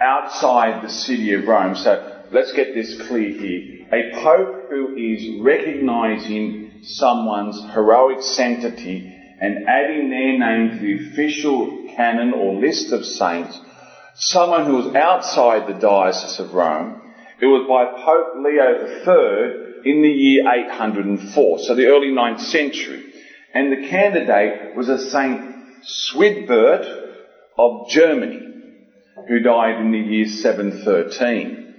outside 0.01 0.83
the 0.83 0.89
city 0.89 1.35
of 1.35 1.47
Rome. 1.47 1.77
So 1.77 2.25
let's 2.33 2.53
get 2.53 2.75
this 2.75 3.01
clear 3.07 3.31
here. 3.31 3.87
A 3.93 4.23
pope 4.23 4.71
who 4.71 4.97
is 4.97 5.41
recognizing 5.41 6.81
someone's 6.83 7.63
heroic 7.73 8.23
sanctity 8.23 9.13
and 9.41 9.69
adding 9.69 10.11
their 10.11 10.39
name 10.39 10.71
to 10.71 10.79
the 10.79 11.11
official 11.11 11.89
canon 11.95 12.33
or 12.33 12.55
list 12.55 12.93
of 12.93 13.05
saints, 13.05 13.59
someone 14.15 14.67
who 14.67 14.77
was 14.77 14.95
outside 14.95 15.69
the 15.69 15.79
diocese 15.79 16.41
of 16.41 16.55
Rome, 16.55 17.04
it 17.41 17.47
was 17.47 17.67
by 17.69 17.85
Pope 18.05 18.35
Leo 18.37 18.87
III 19.05 19.91
in 19.91 20.03
the 20.03 20.09
year 20.09 20.45
804, 20.49 21.59
so 21.59 21.75
the 21.75 21.87
early 21.87 22.09
9th 22.09 22.41
century. 22.41 23.13
And 23.53 23.73
the 23.73 23.89
candidate 23.89 24.75
was 24.77 24.89
a 24.89 24.99
Saint 24.99 25.55
Swidbert 25.83 26.87
of 27.59 27.89
Germany 27.89 28.41
who 29.29 29.41
died 29.41 29.81
in 29.81 29.93
the 29.93 29.99
year 29.99 30.27
713. 30.27 31.75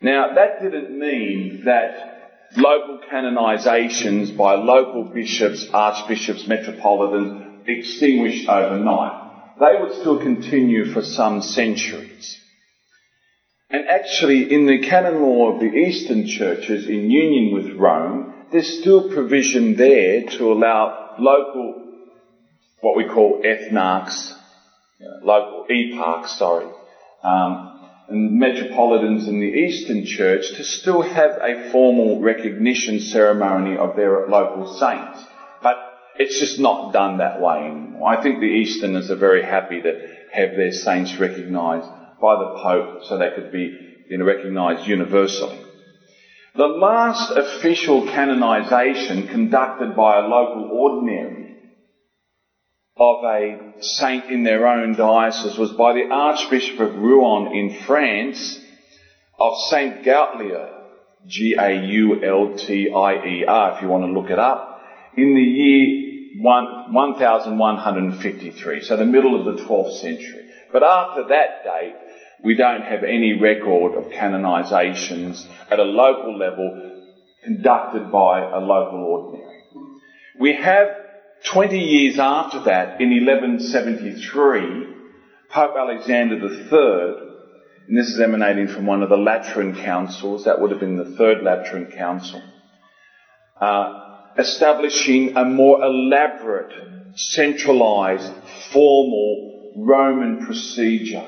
Now, 0.00 0.34
that 0.34 0.60
didn't 0.60 0.98
mean 0.98 1.62
that 1.64 2.30
local 2.56 3.00
canonizations 3.10 4.36
by 4.36 4.54
local 4.54 5.04
bishops, 5.04 5.68
archbishops, 5.72 6.46
metropolitans 6.46 7.62
extinguished 7.66 8.48
overnight. 8.48 9.30
They 9.60 9.80
would 9.80 10.00
still 10.00 10.20
continue 10.20 10.92
for 10.92 11.02
some 11.02 11.42
centuries. 11.42 12.41
And 13.72 13.88
actually, 13.88 14.52
in 14.52 14.66
the 14.66 14.80
canon 14.80 15.22
law 15.22 15.54
of 15.54 15.60
the 15.60 15.74
Eastern 15.74 16.26
churches 16.26 16.86
in 16.86 17.10
union 17.10 17.54
with 17.54 17.74
Rome, 17.78 18.34
there's 18.52 18.78
still 18.80 19.10
provision 19.10 19.76
there 19.76 20.24
to 20.24 20.52
allow 20.52 21.14
local, 21.18 21.82
what 22.82 22.98
we 22.98 23.08
call 23.08 23.40
ethnarchs, 23.42 24.34
local 25.22 25.64
eparchs, 25.70 26.36
sorry, 26.36 26.70
um, 27.24 27.80
and 28.08 28.38
metropolitans 28.38 29.26
in 29.26 29.40
the 29.40 29.46
Eastern 29.46 30.04
Church 30.04 30.50
to 30.56 30.64
still 30.64 31.00
have 31.00 31.38
a 31.40 31.70
formal 31.70 32.20
recognition 32.20 33.00
ceremony 33.00 33.78
of 33.78 33.96
their 33.96 34.28
local 34.28 34.66
saints. 34.66 35.24
But 35.62 35.78
it's 36.18 36.38
just 36.38 36.58
not 36.58 36.92
done 36.92 37.18
that 37.18 37.40
way 37.40 37.68
anymore. 37.68 38.12
I 38.12 38.22
think 38.22 38.40
the 38.40 38.46
Easterners 38.46 39.10
are 39.10 39.16
very 39.16 39.42
happy 39.42 39.80
to 39.80 40.08
have 40.30 40.56
their 40.56 40.72
saints 40.72 41.16
recognised 41.16 41.88
by 42.22 42.36
the 42.36 42.54
Pope 42.62 43.04
so 43.04 43.18
they 43.18 43.32
could 43.34 43.50
be 43.50 43.76
you 44.08 44.18
know, 44.18 44.24
recognised 44.24 44.86
universally. 44.86 45.58
The 46.54 46.66
last 46.66 47.32
official 47.32 48.06
canonisation 48.06 49.26
conducted 49.28 49.96
by 49.96 50.18
a 50.18 50.28
local 50.28 50.70
ordinary 50.70 51.56
of 52.96 53.24
a 53.24 53.72
saint 53.80 54.30
in 54.30 54.44
their 54.44 54.68
own 54.68 54.94
diocese 54.94 55.58
was 55.58 55.72
by 55.72 55.94
the 55.94 56.10
Archbishop 56.10 56.78
of 56.78 56.94
Rouen 56.94 57.56
in 57.56 57.70
France 57.86 58.60
of 59.38 59.56
Saint 59.70 60.04
Gaultier, 60.04 60.68
G-A-U-L-T-I-E-R, 61.26 62.14
if 63.74 63.82
you 63.82 63.88
want 63.88 64.04
to 64.04 64.12
look 64.12 64.30
it 64.30 64.38
up, 64.38 64.80
in 65.16 65.34
the 65.34 65.40
year 65.40 66.12
1153, 66.38 68.82
so 68.82 68.96
the 68.96 69.04
middle 69.04 69.38
of 69.38 69.44
the 69.56 69.62
12th 69.64 70.00
century. 70.00 70.48
But 70.72 70.82
after 70.82 71.28
that 71.28 71.62
date, 71.64 72.01
we 72.44 72.56
don't 72.56 72.82
have 72.82 73.04
any 73.04 73.38
record 73.38 73.94
of 73.94 74.10
canonizations 74.10 75.46
at 75.70 75.78
a 75.78 75.84
local 75.84 76.36
level 76.36 76.90
conducted 77.44 78.10
by 78.10 78.40
a 78.40 78.58
local 78.58 79.04
ordinary. 79.04 79.62
We 80.38 80.54
have 80.54 80.88
20 81.44 81.78
years 81.78 82.18
after 82.18 82.64
that, 82.64 83.00
in 83.00 83.10
1173, 83.10 84.86
Pope 85.50 85.76
Alexander 85.76 86.36
III, 86.36 87.28
and 87.88 87.98
this 87.98 88.08
is 88.08 88.20
emanating 88.20 88.68
from 88.68 88.86
one 88.86 89.02
of 89.02 89.08
the 89.08 89.16
Lateran 89.16 89.74
councils, 89.74 90.44
that 90.44 90.60
would 90.60 90.70
have 90.70 90.80
been 90.80 90.96
the 90.96 91.16
Third 91.16 91.42
Lateran 91.42 91.92
Council, 91.92 92.42
uh, 93.60 94.16
establishing 94.38 95.36
a 95.36 95.44
more 95.44 95.82
elaborate, 95.82 96.72
centralised, 97.14 98.32
formal 98.72 99.72
Roman 99.76 100.46
procedure 100.46 101.24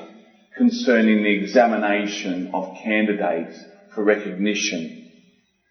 concerning 0.57 1.23
the 1.23 1.41
examination 1.41 2.51
of 2.53 2.77
candidates 2.83 3.59
for 3.93 4.03
recognition, 4.03 5.11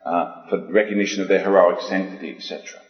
uh, 0.04 0.48
for 0.48 0.72
recognition 0.72 1.22
of 1.22 1.28
their 1.28 1.42
heroic 1.42 1.80
sanctity, 1.80 2.34
etc. 2.36 2.80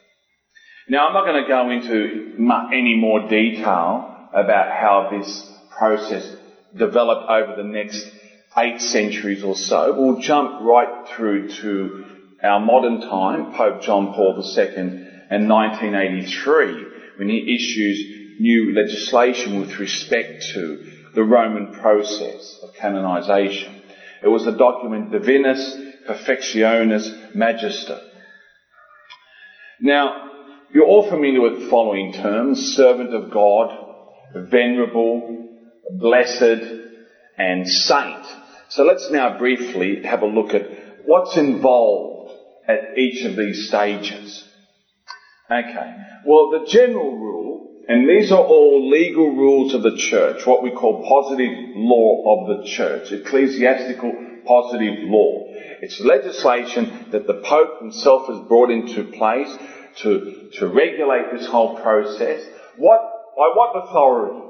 Now, 0.88 1.06
I'm 1.06 1.14
not 1.14 1.24
going 1.24 1.42
to 1.42 1.48
go 1.48 1.70
into 1.70 2.36
any 2.72 2.96
more 2.96 3.28
detail 3.28 4.28
about 4.32 4.70
how 4.70 5.08
this 5.10 5.50
process 5.78 6.36
developed 6.76 7.30
over 7.30 7.56
the 7.56 7.68
next 7.68 8.10
eight 8.58 8.80
centuries 8.80 9.42
or 9.42 9.54
so. 9.54 9.94
We'll 9.96 10.20
jump 10.20 10.60
right 10.60 11.08
through 11.08 11.48
to 11.60 12.04
our 12.42 12.60
modern 12.60 13.00
time, 13.00 13.54
Pope 13.54 13.80
John 13.82 14.12
Paul 14.12 14.42
II, 14.56 14.66
and 15.30 15.48
1983, 15.48 16.86
when 17.16 17.28
he 17.28 17.54
issues 17.54 18.40
new 18.40 18.74
legislation 18.74 19.60
with 19.60 19.78
respect 19.78 20.44
to 20.52 20.93
the 21.14 21.25
Roman 21.25 21.75
process 21.80 22.59
of 22.62 22.75
canonization. 22.75 23.83
It 24.23 24.28
was 24.28 24.44
the 24.44 24.52
document 24.52 25.12
Divinis 25.12 25.92
Perfectionis 26.09 27.35
Magister. 27.35 28.00
Now, 29.80 30.30
you're 30.73 30.87
all 30.87 31.09
familiar 31.09 31.40
with 31.40 31.61
the 31.61 31.68
following 31.68 32.12
terms 32.12 32.75
servant 32.75 33.14
of 33.14 33.30
God, 33.30 33.71
venerable, 34.35 35.49
blessed, 35.90 36.62
and 37.38 37.68
saint. 37.68 38.26
So 38.71 38.83
let's 38.85 39.11
now 39.11 39.38
briefly 39.38 40.02
have 40.04 40.23
a 40.23 40.26
look 40.26 40.54
at 40.54 40.62
what's 41.04 41.37
involved 41.37 42.33
at 42.66 42.99
each 42.99 43.25
of 43.25 43.37
these 43.37 43.68
stages. 43.68 44.44
Okay. 45.50 45.97
Well, 46.26 46.50
the 46.50 46.66
general 46.66 47.16
rule, 47.16 47.53
and 47.87 48.09
these 48.09 48.33
are 48.33 48.43
all 48.43 48.88
legal 48.91 49.35
rules 49.35 49.75
of 49.75 49.83
the 49.83 49.97
church, 49.97 50.47
what 50.47 50.62
we 50.62 50.71
call 50.71 51.07
positive 51.07 51.53
law 51.75 52.49
of 52.49 52.59
the 52.59 52.67
church, 52.67 53.12
ecclesiastical 53.12 54.12
positive 54.47 55.00
law. 55.03 55.45
It's 55.81 56.00
legislation 56.00 57.09
that 57.12 57.26
the 57.26 57.35
Pope 57.35 57.81
himself 57.81 58.29
has 58.29 58.38
brought 58.49 58.71
into 58.71 59.05
place 59.05 59.55
to, 59.97 60.50
to 60.55 60.67
regulate 60.67 61.33
this 61.33 61.47
whole 61.47 61.79
process. 61.81 62.43
What, 62.76 63.00
by 63.37 63.53
what 63.55 63.73
authority 63.85 64.41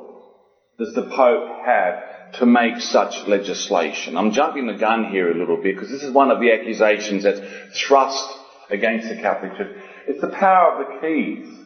does 0.79 0.95
the 0.95 1.03
Pope 1.03 1.65
have 1.65 2.33
to 2.35 2.47
make 2.47 2.81
such 2.81 3.27
legislation? 3.27 4.17
I'm 4.17 4.31
jumping 4.31 4.67
the 4.67 4.75
gun 4.75 5.11
here 5.11 5.31
a 5.31 5.37
little 5.37 5.57
bit 5.57 5.75
because 5.75 5.91
this 5.91 6.05
is 6.05 6.13
one 6.13 6.31
of 6.31 6.41
the 6.41 6.53
accusations 6.53 7.25
that's 7.25 7.41
thrust 7.81 8.39
against 8.71 9.09
the 9.09 9.17
Catholic 9.17 9.57
Church. 9.57 9.77
It's 10.07 10.21
the 10.21 10.29
power 10.29 10.73
of 10.73 10.87
the 10.87 11.01
keys 11.01 11.64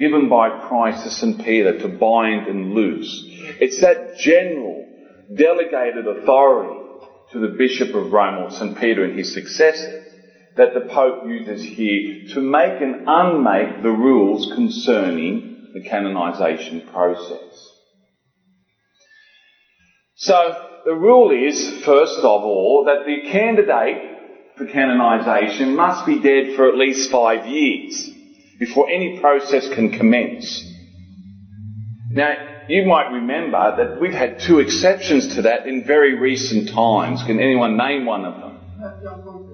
given 0.00 0.30
by 0.30 0.48
Christ 0.66 1.04
to 1.04 1.10
St. 1.10 1.44
Peter 1.44 1.78
to 1.78 1.88
bind 1.88 2.48
and 2.48 2.72
loose. 2.72 3.22
It's 3.60 3.82
that 3.82 4.16
general 4.18 4.86
delegated 5.32 6.08
authority 6.08 6.80
to 7.32 7.38
the 7.38 7.54
Bishop 7.58 7.94
of 7.94 8.10
Rome 8.10 8.44
or 8.44 8.50
St. 8.50 8.80
Peter 8.80 9.04
and 9.04 9.16
his 9.16 9.34
successors 9.34 10.06
that 10.56 10.72
the 10.72 10.88
Pope 10.92 11.26
uses 11.26 11.62
here 11.62 12.34
to 12.34 12.40
make 12.40 12.80
and 12.80 13.06
unmake 13.06 13.82
the 13.82 13.90
rules 13.90 14.50
concerning 14.54 15.68
the 15.74 15.82
canonization 15.82 16.88
process. 16.90 17.68
So, 20.14 20.34
the 20.86 20.94
rule 20.94 21.30
is, 21.30 21.84
first 21.84 22.18
of 22.18 22.24
all, 22.24 22.84
that 22.86 23.04
the 23.06 23.30
candidate 23.30 24.56
for 24.56 24.66
canonization 24.66 25.76
must 25.76 26.06
be 26.06 26.20
dead 26.20 26.56
for 26.56 26.68
at 26.68 26.76
least 26.76 27.10
five 27.10 27.46
years 27.46 28.10
before 28.60 28.88
any 28.90 29.18
process 29.18 29.68
can 29.74 29.90
commence. 29.90 30.62
Now, 32.10 32.66
you 32.68 32.84
might 32.84 33.10
remember 33.10 33.74
that 33.78 34.00
we've 34.00 34.12
had 34.12 34.38
two 34.38 34.58
exceptions 34.58 35.34
to 35.34 35.42
that 35.42 35.66
in 35.66 35.84
very 35.84 36.14
recent 36.18 36.68
times. 36.68 37.22
Can 37.24 37.40
anyone 37.40 37.76
name 37.76 38.04
one 38.04 38.24
of 38.24 38.34
them? 38.40 38.50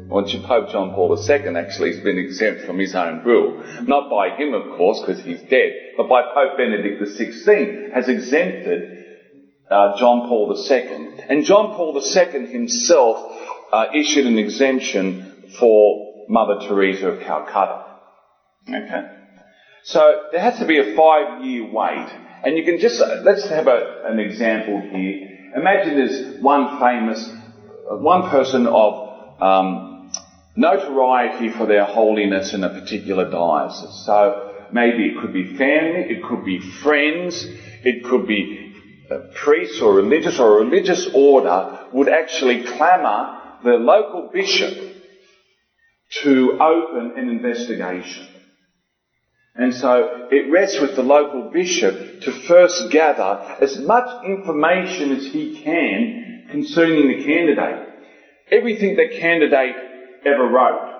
Well, 0.08 0.24
Pope 0.24 0.70
John 0.70 0.92
Paul 0.92 1.16
II 1.16 1.56
actually 1.56 1.94
has 1.94 2.02
been 2.02 2.18
exempt 2.18 2.66
from 2.66 2.78
his 2.78 2.94
own 2.94 3.24
rule. 3.24 3.62
Not 3.82 4.10
by 4.10 4.36
him, 4.36 4.54
of 4.54 4.76
course, 4.76 5.00
because 5.00 5.22
he's 5.24 5.40
dead, 5.42 5.72
but 5.96 6.08
by 6.08 6.22
Pope 6.22 6.56
Benedict 6.56 7.02
XVI 7.02 7.92
has 7.92 8.08
exempted 8.08 9.04
uh, 9.70 9.96
John 9.98 10.28
Paul 10.28 10.54
II. 10.70 11.24
And 11.28 11.44
John 11.44 11.74
Paul 11.74 11.96
II 11.96 12.46
himself 12.52 13.16
uh, 13.72 13.86
issued 13.94 14.26
an 14.26 14.38
exemption 14.38 15.44
for 15.58 16.24
Mother 16.28 16.66
Teresa 16.68 17.08
of 17.08 17.20
Calcutta. 17.20 17.95
Okay? 18.68 19.16
So 19.84 20.28
there 20.32 20.40
has 20.40 20.58
to 20.58 20.66
be 20.66 20.78
a 20.78 20.96
five 20.96 21.44
year 21.44 21.70
wait. 21.70 22.08
And 22.44 22.56
you 22.56 22.64
can 22.64 22.78
just, 22.78 23.00
uh, 23.00 23.22
let's 23.22 23.48
have 23.48 23.66
a, 23.66 24.02
an 24.06 24.18
example 24.18 24.80
here. 24.80 25.50
Imagine 25.56 25.96
there's 25.96 26.40
one 26.40 26.80
famous, 26.80 27.28
uh, 27.90 27.96
one 27.96 28.28
person 28.30 28.66
of 28.66 29.40
um, 29.40 30.10
notoriety 30.56 31.50
for 31.50 31.66
their 31.66 31.84
holiness 31.84 32.52
in 32.52 32.64
a 32.64 32.68
particular 32.68 33.30
diocese. 33.30 34.04
So 34.04 34.54
maybe 34.72 35.06
it 35.06 35.20
could 35.20 35.32
be 35.32 35.56
family, 35.56 36.00
it 36.10 36.24
could 36.24 36.44
be 36.44 36.58
friends, 36.58 37.46
it 37.84 38.04
could 38.04 38.26
be 38.26 38.72
a 39.10 39.18
priest 39.34 39.80
or 39.82 39.94
religious 39.94 40.38
or 40.40 40.58
a 40.58 40.64
religious 40.64 41.08
order 41.14 41.86
would 41.92 42.08
actually 42.08 42.64
clamour 42.64 43.58
the 43.62 43.74
local 43.74 44.30
bishop 44.32 44.76
to 46.22 46.58
open 46.60 47.12
an 47.16 47.28
investigation. 47.28 48.35
And 49.58 49.74
so 49.74 50.28
it 50.30 50.50
rests 50.50 50.80
with 50.80 50.96
the 50.96 51.02
local 51.02 51.50
bishop 51.50 52.20
to 52.22 52.32
first 52.32 52.90
gather 52.90 53.56
as 53.60 53.78
much 53.78 54.24
information 54.24 55.12
as 55.12 55.26
he 55.26 55.62
can 55.62 56.44
concerning 56.50 57.08
the 57.08 57.24
candidate. 57.24 57.88
Everything 58.50 58.96
the 58.96 59.18
candidate 59.18 59.76
ever 60.26 60.46
wrote, 60.46 60.92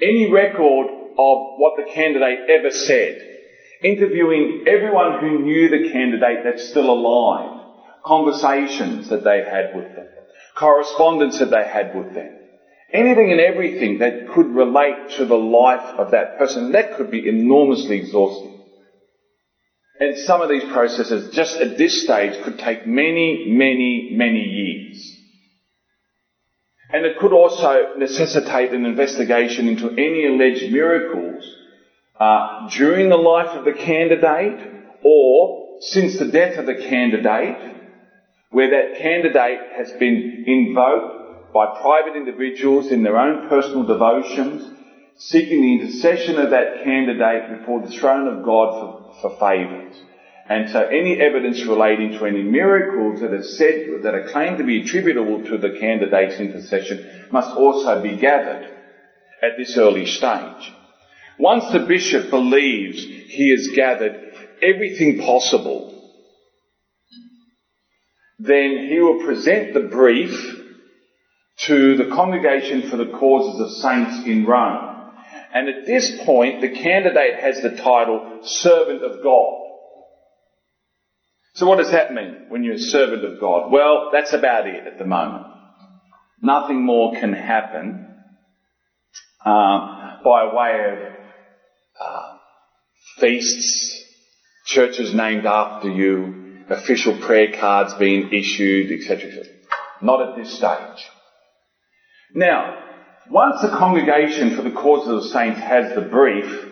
any 0.00 0.30
record 0.30 0.88
of 1.18 1.36
what 1.56 1.76
the 1.76 1.90
candidate 1.90 2.50
ever 2.50 2.70
said, 2.70 3.18
interviewing 3.82 4.64
everyone 4.66 5.20
who 5.20 5.42
knew 5.42 5.68
the 5.68 5.90
candidate 5.90 6.44
that's 6.44 6.68
still 6.68 6.90
alive, 6.90 7.60
conversations 8.04 9.08
that 9.08 9.24
they 9.24 9.42
had 9.42 9.74
with 9.74 9.94
them, 9.94 10.06
correspondence 10.56 11.38
that 11.38 11.50
they 11.50 11.64
had 11.64 11.94
with 11.94 12.14
them, 12.14 12.41
anything 12.92 13.32
and 13.32 13.40
everything 13.40 13.98
that 13.98 14.28
could 14.34 14.46
relate 14.46 15.10
to 15.16 15.24
the 15.24 15.36
life 15.36 15.98
of 15.98 16.10
that 16.10 16.38
person, 16.38 16.72
that 16.72 16.96
could 16.96 17.10
be 17.10 17.28
enormously 17.28 17.98
exhausting. 17.98 18.58
And 19.98 20.18
some 20.18 20.42
of 20.42 20.48
these 20.48 20.64
processes, 20.64 21.34
just 21.34 21.60
at 21.60 21.78
this 21.78 22.04
stage, 22.04 22.42
could 22.42 22.58
take 22.58 22.86
many, 22.86 23.46
many, 23.48 24.10
many 24.12 24.40
years. 24.40 25.18
And 26.92 27.06
it 27.06 27.18
could 27.18 27.32
also 27.32 27.94
necessitate 27.96 28.72
an 28.72 28.84
investigation 28.84 29.68
into 29.68 29.90
any 29.90 30.26
alleged 30.26 30.70
miracles 30.72 31.42
uh, 32.18 32.68
during 32.68 33.08
the 33.08 33.16
life 33.16 33.56
of 33.56 33.64
the 33.64 33.72
candidate 33.72 34.60
or 35.02 35.78
since 35.80 36.18
the 36.18 36.26
death 36.26 36.58
of 36.58 36.66
the 36.66 36.74
candidate, 36.74 37.76
where 38.50 38.70
that 38.70 39.00
candidate 39.00 39.60
has 39.76 39.90
been 39.92 40.44
invoked 40.46 41.21
by 41.52 41.66
private 41.80 42.16
individuals 42.16 42.90
in 42.90 43.02
their 43.02 43.18
own 43.18 43.48
personal 43.48 43.84
devotions, 43.84 44.68
seeking 45.16 45.62
the 45.62 45.74
intercession 45.80 46.38
of 46.38 46.50
that 46.50 46.82
candidate 46.82 47.58
before 47.58 47.80
the 47.80 47.92
throne 47.92 48.26
of 48.26 48.44
God 48.44 49.12
for, 49.20 49.20
for 49.20 49.38
favours. 49.38 50.00
And 50.48 50.70
so 50.70 50.80
any 50.80 51.20
evidence 51.20 51.64
relating 51.64 52.12
to 52.12 52.26
any 52.26 52.42
miracles 52.42 53.20
that 53.20 53.32
are 53.32 53.42
said, 53.42 54.02
that 54.02 54.14
are 54.14 54.28
claimed 54.28 54.58
to 54.58 54.64
be 54.64 54.82
attributable 54.82 55.44
to 55.44 55.58
the 55.58 55.78
candidate's 55.78 56.40
intercession 56.40 57.28
must 57.30 57.50
also 57.50 58.02
be 58.02 58.16
gathered 58.16 58.68
at 59.42 59.56
this 59.56 59.76
early 59.76 60.06
stage. 60.06 60.72
Once 61.38 61.70
the 61.72 61.80
bishop 61.80 62.30
believes 62.30 63.02
he 63.02 63.50
has 63.50 63.68
gathered 63.74 64.32
everything 64.60 65.18
possible, 65.18 65.88
then 68.38 68.88
he 68.88 68.98
will 69.00 69.24
present 69.24 69.72
the 69.74 69.80
brief 69.80 70.61
to 71.66 71.96
the 71.96 72.06
Congregation 72.06 72.90
for 72.90 72.96
the 72.96 73.06
Causes 73.18 73.60
of 73.60 73.70
Saints 73.70 74.26
in 74.26 74.46
Rome. 74.46 75.12
And 75.54 75.68
at 75.68 75.86
this 75.86 76.20
point, 76.24 76.60
the 76.60 76.70
candidate 76.70 77.38
has 77.40 77.60
the 77.62 77.76
title 77.76 78.40
Servant 78.42 79.02
of 79.02 79.22
God. 79.22 79.58
So 81.54 81.66
what 81.66 81.78
does 81.78 81.90
that 81.90 82.14
mean 82.14 82.46
when 82.48 82.64
you're 82.64 82.74
a 82.74 82.78
servant 82.78 83.24
of 83.24 83.38
God? 83.38 83.70
Well, 83.70 84.08
that's 84.12 84.32
about 84.32 84.66
it 84.66 84.86
at 84.86 84.98
the 84.98 85.04
moment. 85.04 85.46
Nothing 86.40 86.82
more 86.84 87.12
can 87.12 87.34
happen 87.34 88.08
uh, 89.44 90.22
by 90.24 90.50
way 90.54 90.92
of 90.92 91.12
uh, 92.00 92.36
feasts, 93.18 94.02
churches 94.64 95.12
named 95.12 95.44
after 95.44 95.90
you, 95.90 96.64
official 96.70 97.18
prayer 97.20 97.52
cards 97.52 97.92
being 97.94 98.32
issued, 98.32 98.90
etc. 98.90 99.28
etc. 99.28 99.52
Not 100.00 100.26
at 100.26 100.36
this 100.36 100.56
stage. 100.56 101.11
Now, 102.34 102.78
once 103.30 103.60
the 103.60 103.68
congregation 103.68 104.56
for 104.56 104.62
the 104.62 104.70
causes 104.70 105.08
of 105.08 105.22
the 105.22 105.28
saints 105.28 105.60
has 105.60 105.94
the 105.94 106.02
brief, 106.02 106.68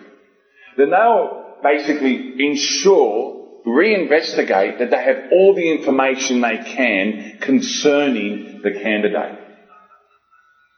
then 0.77 0.91
they'll 0.91 1.57
basically 1.63 2.45
ensure, 2.45 3.61
reinvestigate 3.67 4.79
that 4.79 4.91
they 4.91 5.03
have 5.03 5.33
all 5.33 5.55
the 5.55 5.71
information 5.71 6.41
they 6.41 6.59
can 6.59 7.39
concerning 7.41 8.61
the 8.63 8.73
candidate. 8.73 9.39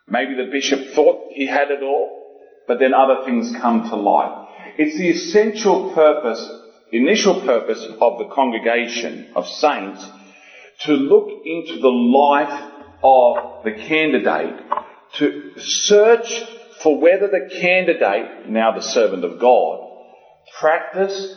Maybe 0.08 0.34
the 0.34 0.50
bishop 0.50 0.94
thought 0.94 1.32
he 1.32 1.46
had 1.46 1.70
it 1.70 1.82
all, 1.82 2.38
but 2.66 2.78
then 2.78 2.92
other 2.92 3.24
things 3.24 3.54
come 3.60 3.88
to 3.88 3.96
light. 3.96 4.48
It's 4.78 4.98
the 4.98 5.10
essential 5.10 5.92
purpose, 5.92 6.50
initial 6.90 7.40
purpose 7.40 7.84
of 8.00 8.18
the 8.18 8.28
congregation 8.34 9.30
of 9.34 9.46
saints 9.46 10.04
to 10.80 10.92
look 10.92 11.28
into 11.44 11.78
the 11.78 11.88
life 11.88 12.71
of 13.02 13.64
the 13.64 13.72
candidate 13.72 14.60
to 15.14 15.52
search 15.58 16.44
for 16.82 16.98
whether 16.98 17.28
the 17.28 17.48
candidate, 17.60 18.48
now 18.48 18.72
the 18.72 18.82
servant 18.82 19.24
of 19.24 19.38
God, 19.38 19.88
practiced 20.58 21.36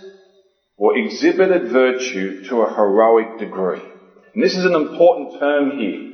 or 0.77 0.97
exhibited 0.97 1.71
virtue 1.71 2.43
to 2.45 2.61
a 2.61 2.73
heroic 2.73 3.39
degree. 3.39 3.81
And 4.33 4.43
this 4.43 4.55
is 4.55 4.65
an 4.65 4.75
important 4.75 5.39
term 5.39 5.79
here. 5.79 6.11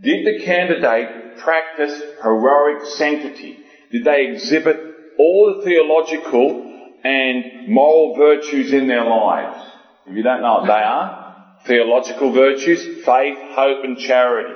Did 0.00 0.26
the 0.26 0.44
candidate 0.44 1.38
practice 1.38 2.00
heroic 2.22 2.86
sanctity? 2.86 3.58
Did 3.90 4.04
they 4.04 4.28
exhibit 4.28 4.76
all 5.18 5.56
the 5.56 5.64
theological 5.64 6.64
and 7.02 7.68
moral 7.68 8.14
virtues 8.16 8.72
in 8.72 8.86
their 8.86 9.04
lives? 9.04 9.58
If 10.06 10.16
you 10.16 10.22
don't 10.22 10.42
know 10.42 10.60
what 10.60 10.66
they 10.66 10.72
are, 10.72 11.27
theological 11.64 12.32
virtues, 12.32 13.04
faith, 13.04 13.36
hope 13.54 13.84
and 13.84 13.98
charity. 13.98 14.54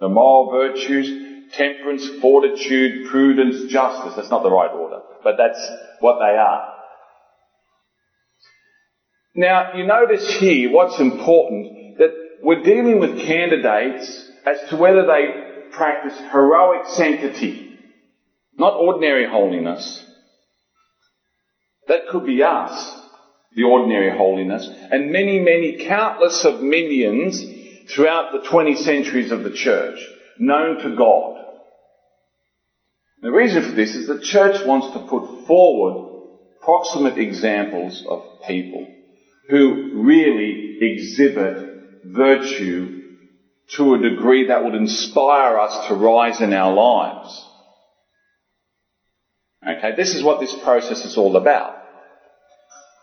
The 0.00 0.08
moral 0.08 0.50
virtues, 0.50 1.08
temperance, 1.52 2.06
fortitude, 2.20 3.06
prudence, 3.08 3.70
justice. 3.72 4.14
That's 4.14 4.30
not 4.30 4.42
the 4.42 4.50
right 4.50 4.70
order, 4.70 5.00
but 5.22 5.36
that's 5.36 5.70
what 6.00 6.18
they 6.18 6.36
are. 6.36 6.72
Now, 9.34 9.74
you 9.74 9.84
notice 9.84 10.38
here 10.38 10.70
what's 10.70 10.98
important 10.98 11.98
that 11.98 12.10
we're 12.42 12.62
dealing 12.62 12.98
with 12.98 13.20
candidates 13.20 14.30
as 14.46 14.68
to 14.70 14.76
whether 14.76 15.06
they 15.06 15.68
practice 15.72 16.18
heroic 16.32 16.86
sanctity, 16.86 17.78
not 18.56 18.74
ordinary 18.74 19.26
holiness. 19.28 20.04
That 21.88 22.08
could 22.08 22.24
be 22.24 22.42
us, 22.42 23.05
the 23.56 23.64
ordinary 23.64 24.16
holiness, 24.16 24.68
and 24.90 25.10
many, 25.10 25.40
many 25.40 25.84
countless 25.86 26.44
of 26.44 26.60
millions 26.60 27.42
throughout 27.88 28.32
the 28.32 28.46
20 28.48 28.76
centuries 28.76 29.32
of 29.32 29.42
the 29.42 29.50
church, 29.50 29.98
known 30.38 30.78
to 30.82 30.94
God. 30.94 31.42
The 33.22 33.32
reason 33.32 33.62
for 33.62 33.72
this 33.74 33.96
is 33.96 34.06
the 34.06 34.20
church 34.20 34.64
wants 34.66 34.92
to 34.92 35.06
put 35.08 35.46
forward 35.46 36.26
proximate 36.60 37.16
examples 37.16 38.04
of 38.06 38.22
people 38.46 38.86
who 39.48 40.02
really 40.04 40.78
exhibit 40.82 42.04
virtue 42.04 43.02
to 43.70 43.94
a 43.94 43.98
degree 43.98 44.48
that 44.48 44.64
would 44.64 44.74
inspire 44.74 45.58
us 45.58 45.88
to 45.88 45.94
rise 45.94 46.42
in 46.42 46.52
our 46.52 46.74
lives. 46.74 47.48
Okay, 49.66 49.96
this 49.96 50.14
is 50.14 50.22
what 50.22 50.40
this 50.40 50.54
process 50.62 51.04
is 51.06 51.16
all 51.16 51.36
about. 51.36 51.85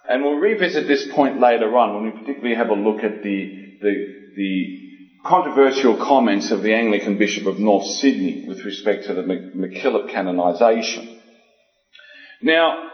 And 0.07 0.23
we'll 0.23 0.35
revisit 0.35 0.87
this 0.87 1.07
point 1.13 1.39
later 1.39 1.77
on 1.77 1.95
when 1.95 2.03
we 2.05 2.19
particularly 2.19 2.55
have 2.55 2.69
a 2.69 2.73
look 2.73 3.03
at 3.03 3.23
the, 3.23 3.77
the 3.81 4.23
the 4.35 4.79
controversial 5.23 5.95
comments 5.95 6.51
of 6.51 6.61
the 6.61 6.73
Anglican 6.73 7.17
Bishop 7.17 7.45
of 7.45 7.59
North 7.59 7.85
Sydney 7.85 8.45
with 8.47 8.63
respect 8.65 9.05
to 9.05 9.13
the 9.13 9.21
MacKillop 9.21 10.11
canonisation. 10.11 11.19
Now, 12.41 12.89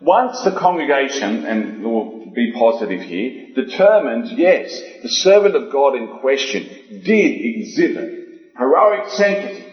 once 0.00 0.42
the 0.42 0.52
congregation, 0.52 1.46
and 1.46 1.82
we'll 1.82 2.32
be 2.34 2.52
positive 2.52 3.00
here, 3.00 3.54
determined, 3.54 4.36
yes, 4.36 4.78
the 5.02 5.08
servant 5.08 5.54
of 5.54 5.72
God 5.72 5.94
in 5.94 6.18
question 6.20 6.64
did 7.04 7.56
exhibit 7.56 8.18
heroic 8.58 9.08
sanctity, 9.08 9.64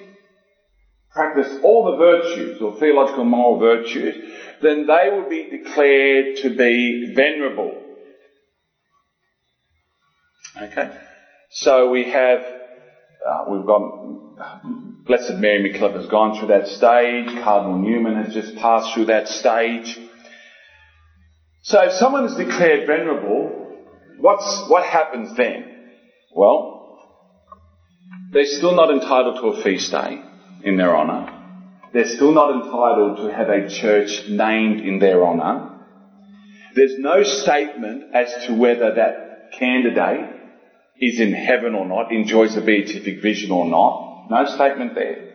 practice 1.12 1.60
all 1.64 1.92
the 1.92 1.98
virtues 1.98 2.62
or 2.62 2.80
theological 2.80 3.26
moral 3.26 3.60
virtues, 3.60 4.16
then 4.62 4.86
they 4.88 5.10
would 5.12 5.30
be 5.30 5.50
declared 5.50 6.38
to 6.38 6.56
be 6.56 7.14
venerable 7.16 7.86
Okay? 10.62 10.92
So 11.52 11.90
we 11.90 12.10
have, 12.12 12.40
uh, 13.28 13.46
we've 13.50 13.66
got, 13.66 15.06
Blessed 15.06 15.36
Mary 15.36 15.72
MacKillop 15.72 15.96
has 15.96 16.08
gone 16.08 16.38
through 16.38 16.50
that 16.50 16.68
stage, 16.68 17.28
Cardinal 17.44 17.78
Newman 17.78 18.24
has 18.24 18.34
just 18.34 18.56
passed 18.58 18.94
through 18.94 19.06
that 19.06 19.28
stage. 19.28 19.98
So 21.62 21.84
if 21.84 21.94
someone 21.94 22.26
is 22.26 22.36
declared 22.36 22.88
venerable, 22.88 23.86
what's, 24.20 24.70
what 24.70 24.84
happens 24.84 25.36
then? 25.36 25.92
Well, 26.36 26.98
they're 28.32 28.46
still 28.46 28.76
not 28.76 28.92
entitled 28.92 29.36
to 29.38 29.60
a 29.60 29.64
feast 29.64 29.92
day 29.92 30.22
in 30.64 30.78
their 30.78 30.96
honour. 30.96 31.39
They're 31.94 32.06
still 32.06 32.34
not 32.34 32.52
entitled 32.52 33.18
to 33.18 33.34
have 33.34 33.50
a 33.50 33.68
church 33.68 34.30
named 34.30 34.82
in 34.82 35.00
their 35.00 35.26
honour. 35.26 35.78
There's 36.76 37.00
no 37.00 37.24
statement 37.24 38.14
as 38.14 38.46
to 38.46 38.54
whether 38.54 38.94
that 38.94 39.52
candidate 39.54 40.36
is 41.00 41.20
in 41.20 41.34
heaven 41.34 41.74
or 41.74 41.88
not, 41.88 42.12
enjoys 42.12 42.56
a 42.56 42.62
beatific 42.62 43.22
vision 43.22 43.52
or 43.52 43.66
not. 43.66 44.28
No 44.30 44.46
statement 44.46 44.94
there. 44.94 45.30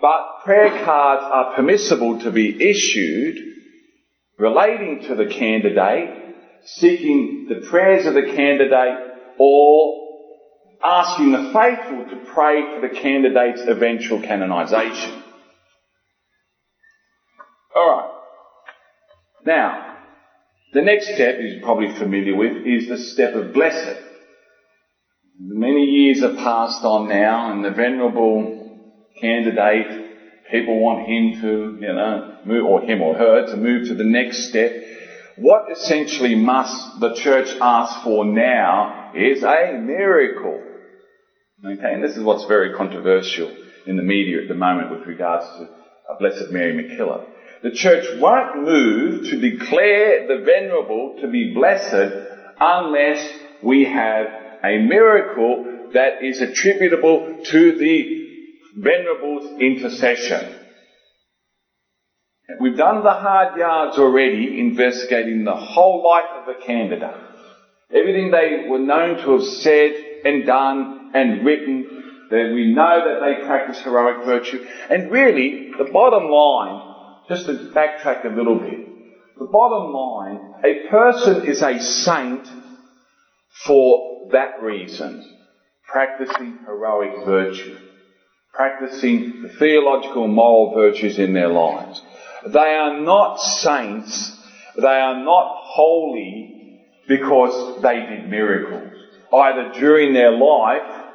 But 0.00 0.44
prayer 0.44 0.84
cards 0.84 1.22
are 1.24 1.54
permissible 1.54 2.20
to 2.20 2.30
be 2.30 2.70
issued 2.70 3.38
relating 4.38 5.04
to 5.08 5.14
the 5.14 5.26
candidate, 5.26 6.36
seeking 6.64 7.46
the 7.48 7.66
prayers 7.68 8.06
of 8.06 8.14
the 8.14 8.32
candidate, 8.34 9.14
or 9.38 10.07
asking 10.82 11.32
the 11.32 11.52
faithful 11.52 12.04
to 12.08 12.24
pray 12.32 12.62
for 12.74 12.80
the 12.86 12.94
candidate's 12.94 13.62
eventual 13.66 14.20
canonization. 14.22 15.22
Alright. 17.74 18.10
Now, 19.44 19.96
the 20.72 20.82
next 20.82 21.14
step, 21.14 21.36
you're 21.38 21.62
probably 21.62 21.90
familiar 21.98 22.36
with, 22.36 22.66
is 22.66 22.88
the 22.88 22.98
step 22.98 23.34
of 23.34 23.52
blessed. 23.52 23.96
Many 25.40 25.84
years 25.84 26.20
have 26.20 26.36
passed 26.36 26.84
on 26.84 27.08
now, 27.08 27.52
and 27.52 27.64
the 27.64 27.70
venerable 27.70 28.78
candidate, 29.20 30.06
people 30.50 30.80
want 30.80 31.06
him 31.06 31.40
to, 31.40 31.78
you 31.80 31.92
know, 31.94 32.38
move, 32.44 32.64
or 32.64 32.80
him 32.82 33.02
or 33.02 33.14
her 33.14 33.46
to 33.46 33.56
move 33.56 33.88
to 33.88 33.94
the 33.94 34.04
next 34.04 34.48
step. 34.48 34.72
What 35.36 35.70
essentially 35.70 36.34
must 36.34 37.00
the 37.00 37.14
church 37.14 37.48
ask 37.60 38.02
for 38.02 38.24
now 38.24 39.12
is 39.14 39.44
a 39.44 39.78
miracle. 39.80 40.67
Okay, 41.64 41.92
and 41.92 42.04
this 42.04 42.16
is 42.16 42.22
what's 42.22 42.44
very 42.44 42.72
controversial 42.72 43.52
in 43.84 43.96
the 43.96 44.02
media 44.02 44.42
at 44.42 44.46
the 44.48 44.54
moment 44.54 44.92
with 44.92 45.08
regards 45.08 45.44
to 45.44 45.64
uh, 46.08 46.16
Blessed 46.16 46.52
Mary 46.52 46.72
MacKillop. 46.72 47.26
The 47.64 47.72
church 47.72 48.06
won't 48.20 48.62
move 48.62 49.24
to 49.24 49.40
declare 49.40 50.28
the 50.28 50.44
venerable 50.44 51.16
to 51.20 51.26
be 51.26 51.54
blessed 51.54 52.12
unless 52.60 53.28
we 53.60 53.86
have 53.86 54.26
a 54.62 54.78
miracle 54.78 55.88
that 55.94 56.22
is 56.22 56.40
attributable 56.40 57.38
to 57.46 57.76
the 57.76 58.24
Venerable's 58.78 59.60
intercession. 59.60 60.54
We've 62.60 62.76
done 62.76 63.02
the 63.02 63.10
hard 63.10 63.58
yards 63.58 63.98
already 63.98 64.60
investigating 64.60 65.42
the 65.42 65.56
whole 65.56 66.04
life 66.08 66.30
of 66.36 66.46
the 66.46 66.64
candidate. 66.64 67.16
Everything 67.92 68.30
they 68.30 68.68
were 68.68 68.78
known 68.78 69.16
to 69.16 69.32
have 69.32 69.42
said 69.42 69.92
and 70.24 70.46
done 70.46 70.97
and 71.14 71.44
written, 71.44 72.04
that 72.30 72.52
we 72.52 72.72
know 72.74 73.02
that 73.04 73.20
they 73.24 73.46
practice 73.46 73.80
heroic 73.80 74.24
virtue. 74.24 74.64
And 74.90 75.10
really, 75.10 75.70
the 75.78 75.90
bottom 75.92 76.28
line, 76.30 77.24
just 77.28 77.46
to 77.46 77.52
backtrack 77.74 78.24
a 78.24 78.34
little 78.34 78.58
bit, 78.58 78.86
the 79.38 79.46
bottom 79.46 79.92
line, 79.92 80.54
a 80.64 80.88
person 80.88 81.46
is 81.46 81.62
a 81.62 81.80
saint 81.80 82.46
for 83.64 84.28
that 84.32 84.62
reason, 84.62 85.24
practicing 85.86 86.58
heroic 86.66 87.24
virtue, 87.24 87.76
practicing 88.52 89.42
the 89.42 89.48
theological 89.48 90.28
moral 90.28 90.74
virtues 90.74 91.18
in 91.18 91.32
their 91.32 91.48
lives. 91.48 92.02
They 92.46 92.74
are 92.74 93.00
not 93.00 93.36
saints, 93.36 94.36
they 94.76 94.86
are 94.86 95.24
not 95.24 95.56
holy 95.62 96.82
because 97.08 97.80
they 97.82 98.00
did 98.00 98.28
miracles, 98.28 98.92
either 99.32 99.72
during 99.78 100.12
their 100.12 100.32
life 100.32 101.06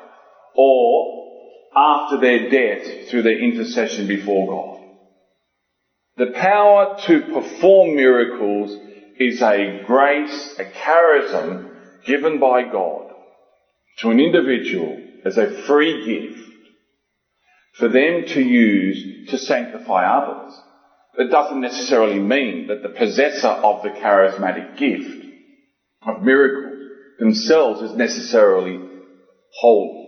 or 0.55 1.23
after 1.75 2.17
their 2.19 2.49
death 2.49 3.09
through 3.09 3.23
their 3.23 3.39
intercession 3.39 4.07
before 4.07 4.47
God. 4.47 4.79
The 6.17 6.31
power 6.31 6.97
to 7.07 7.21
perform 7.33 7.95
miracles 7.95 8.77
is 9.19 9.41
a 9.41 9.83
grace, 9.85 10.55
a 10.59 10.65
charism 10.65 11.75
given 12.05 12.39
by 12.39 12.63
God 12.63 13.11
to 13.99 14.11
an 14.11 14.19
individual 14.19 15.01
as 15.25 15.37
a 15.37 15.49
free 15.65 16.05
gift 16.05 16.39
for 17.73 17.87
them 17.87 18.25
to 18.27 18.41
use 18.41 19.29
to 19.31 19.37
sanctify 19.37 20.05
others. 20.05 20.53
It 21.17 21.31
doesn't 21.31 21.61
necessarily 21.61 22.19
mean 22.19 22.67
that 22.67 22.83
the 22.83 22.89
possessor 22.89 23.47
of 23.47 23.83
the 23.83 23.89
charismatic 23.89 24.77
gift 24.77 25.25
of 26.05 26.23
miracles 26.23 26.72
themselves 27.19 27.81
is 27.81 27.95
necessarily 27.95 28.79
holy. 29.51 30.03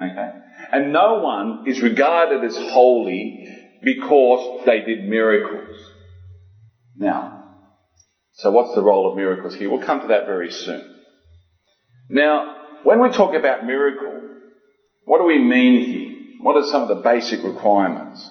Okay? 0.00 0.30
And 0.72 0.92
no 0.92 1.20
one 1.20 1.64
is 1.66 1.80
regarded 1.80 2.44
as 2.44 2.56
holy 2.56 3.46
because 3.82 4.64
they 4.66 4.80
did 4.80 5.08
miracles. 5.08 5.76
Now, 6.96 7.44
so 8.32 8.50
what's 8.50 8.74
the 8.74 8.82
role 8.82 9.10
of 9.10 9.16
miracles 9.16 9.54
here? 9.54 9.70
We'll 9.70 9.84
come 9.84 10.00
to 10.00 10.08
that 10.08 10.26
very 10.26 10.50
soon. 10.50 10.94
Now, 12.08 12.56
when 12.82 13.00
we 13.00 13.10
talk 13.10 13.34
about 13.34 13.64
miracle, 13.64 14.20
what 15.04 15.18
do 15.18 15.24
we 15.24 15.38
mean 15.38 15.80
here? 15.82 16.16
What 16.40 16.56
are 16.56 16.64
some 16.64 16.82
of 16.82 16.88
the 16.88 17.02
basic 17.02 17.42
requirements? 17.42 18.30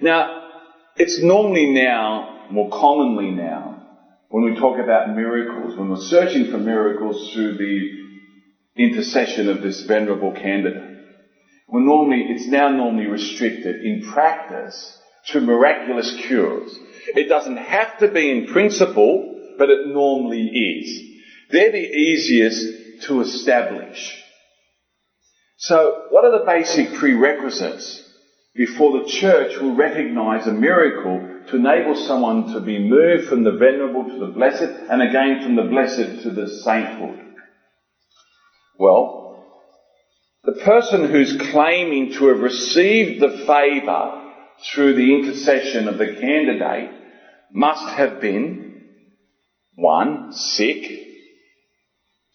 Now, 0.00 0.50
it's 0.96 1.22
normally 1.22 1.72
now, 1.72 2.46
more 2.50 2.68
commonly 2.70 3.30
now, 3.30 3.83
when 4.34 4.52
we 4.52 4.58
talk 4.58 4.80
about 4.80 5.14
miracles, 5.14 5.78
when 5.78 5.90
we're 5.90 5.96
searching 5.96 6.50
for 6.50 6.58
miracles 6.58 7.32
through 7.32 7.56
the 7.56 7.88
intercession 8.74 9.48
of 9.48 9.62
this 9.62 9.82
venerable 9.82 10.32
candidate, 10.32 11.04
well, 11.68 11.84
normally, 11.84 12.22
it's 12.30 12.48
now 12.48 12.68
normally 12.68 13.06
restricted 13.06 13.84
in 13.84 14.02
practice 14.02 14.98
to 15.26 15.40
miraculous 15.40 16.12
cures. 16.26 16.76
It 17.14 17.28
doesn't 17.28 17.58
have 17.58 17.96
to 17.98 18.08
be 18.08 18.28
in 18.28 18.48
principle, 18.48 19.54
but 19.56 19.70
it 19.70 19.86
normally 19.86 20.48
is. 20.48 21.20
They're 21.50 21.70
the 21.70 21.78
easiest 21.78 23.06
to 23.06 23.20
establish. 23.20 24.20
So, 25.58 26.06
what 26.10 26.24
are 26.24 26.36
the 26.40 26.44
basic 26.44 26.94
prerequisites 26.94 28.03
before 28.54 29.00
the 29.00 29.08
church 29.08 29.58
will 29.60 29.74
recognize 29.74 30.46
a 30.46 30.52
miracle 30.52 31.28
to 31.48 31.56
enable 31.56 31.94
someone 31.94 32.52
to 32.52 32.60
be 32.60 32.78
moved 32.78 33.28
from 33.28 33.42
the 33.42 33.52
venerable 33.52 34.04
to 34.04 34.18
the 34.18 34.32
blessed 34.32 34.70
and 34.90 35.02
again 35.02 35.42
from 35.42 35.56
the 35.56 35.64
blessed 35.64 36.22
to 36.22 36.30
the 36.30 36.48
sainthood? 36.48 37.20
Well, 38.78 39.44
the 40.44 40.52
person 40.52 41.10
who's 41.10 41.36
claiming 41.50 42.12
to 42.12 42.28
have 42.28 42.40
received 42.40 43.20
the 43.20 43.44
favour 43.46 44.22
through 44.72 44.94
the 44.94 45.14
intercession 45.14 45.88
of 45.88 45.98
the 45.98 46.14
candidate 46.14 46.90
must 47.52 47.88
have 47.96 48.20
been 48.20 48.84
one, 49.74 50.32
sick, 50.32 50.84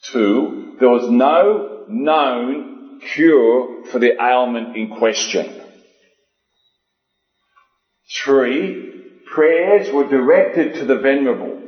two, 0.03 0.75
there 0.79 0.89
was 0.89 1.10
no 1.10 1.86
known 1.88 2.99
cure 3.13 3.86
for 3.86 3.99
the 3.99 4.21
ailment 4.21 4.75
in 4.75 4.97
question. 4.97 5.59
Three, 8.12 9.24
prayers 9.32 9.91
were 9.93 10.08
directed 10.08 10.76
to 10.76 10.86
the 10.86 10.98
venerable 10.98 11.60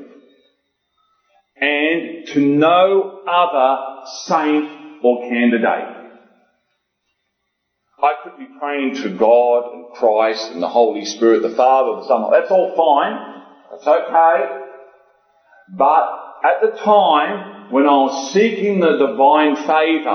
and 1.56 2.26
to 2.28 2.40
no 2.40 3.22
other 3.28 4.08
saint 4.26 5.04
or 5.04 5.30
candidate. 5.30 5.98
I 8.02 8.14
could 8.24 8.38
be 8.40 8.48
praying 8.60 8.96
to 8.96 9.10
God 9.10 9.74
and 9.74 9.86
Christ 9.94 10.52
and 10.52 10.62
the 10.62 10.68
Holy 10.68 11.06
Spirit, 11.06 11.44
the 11.44 11.50
Father, 11.50 12.02
the 12.02 12.08
Son. 12.08 12.32
That's 12.32 12.50
all 12.50 12.76
fine. 12.76 13.44
That's 13.70 13.88
okay. 13.88 14.62
But 15.78 16.22
at 16.44 16.62
the 16.62 16.78
time 16.80 17.72
when 17.72 17.86
I 17.86 17.96
was 17.98 18.34
seeking 18.34 18.80
the 18.80 18.98
divine 18.98 19.56
favour, 19.56 20.10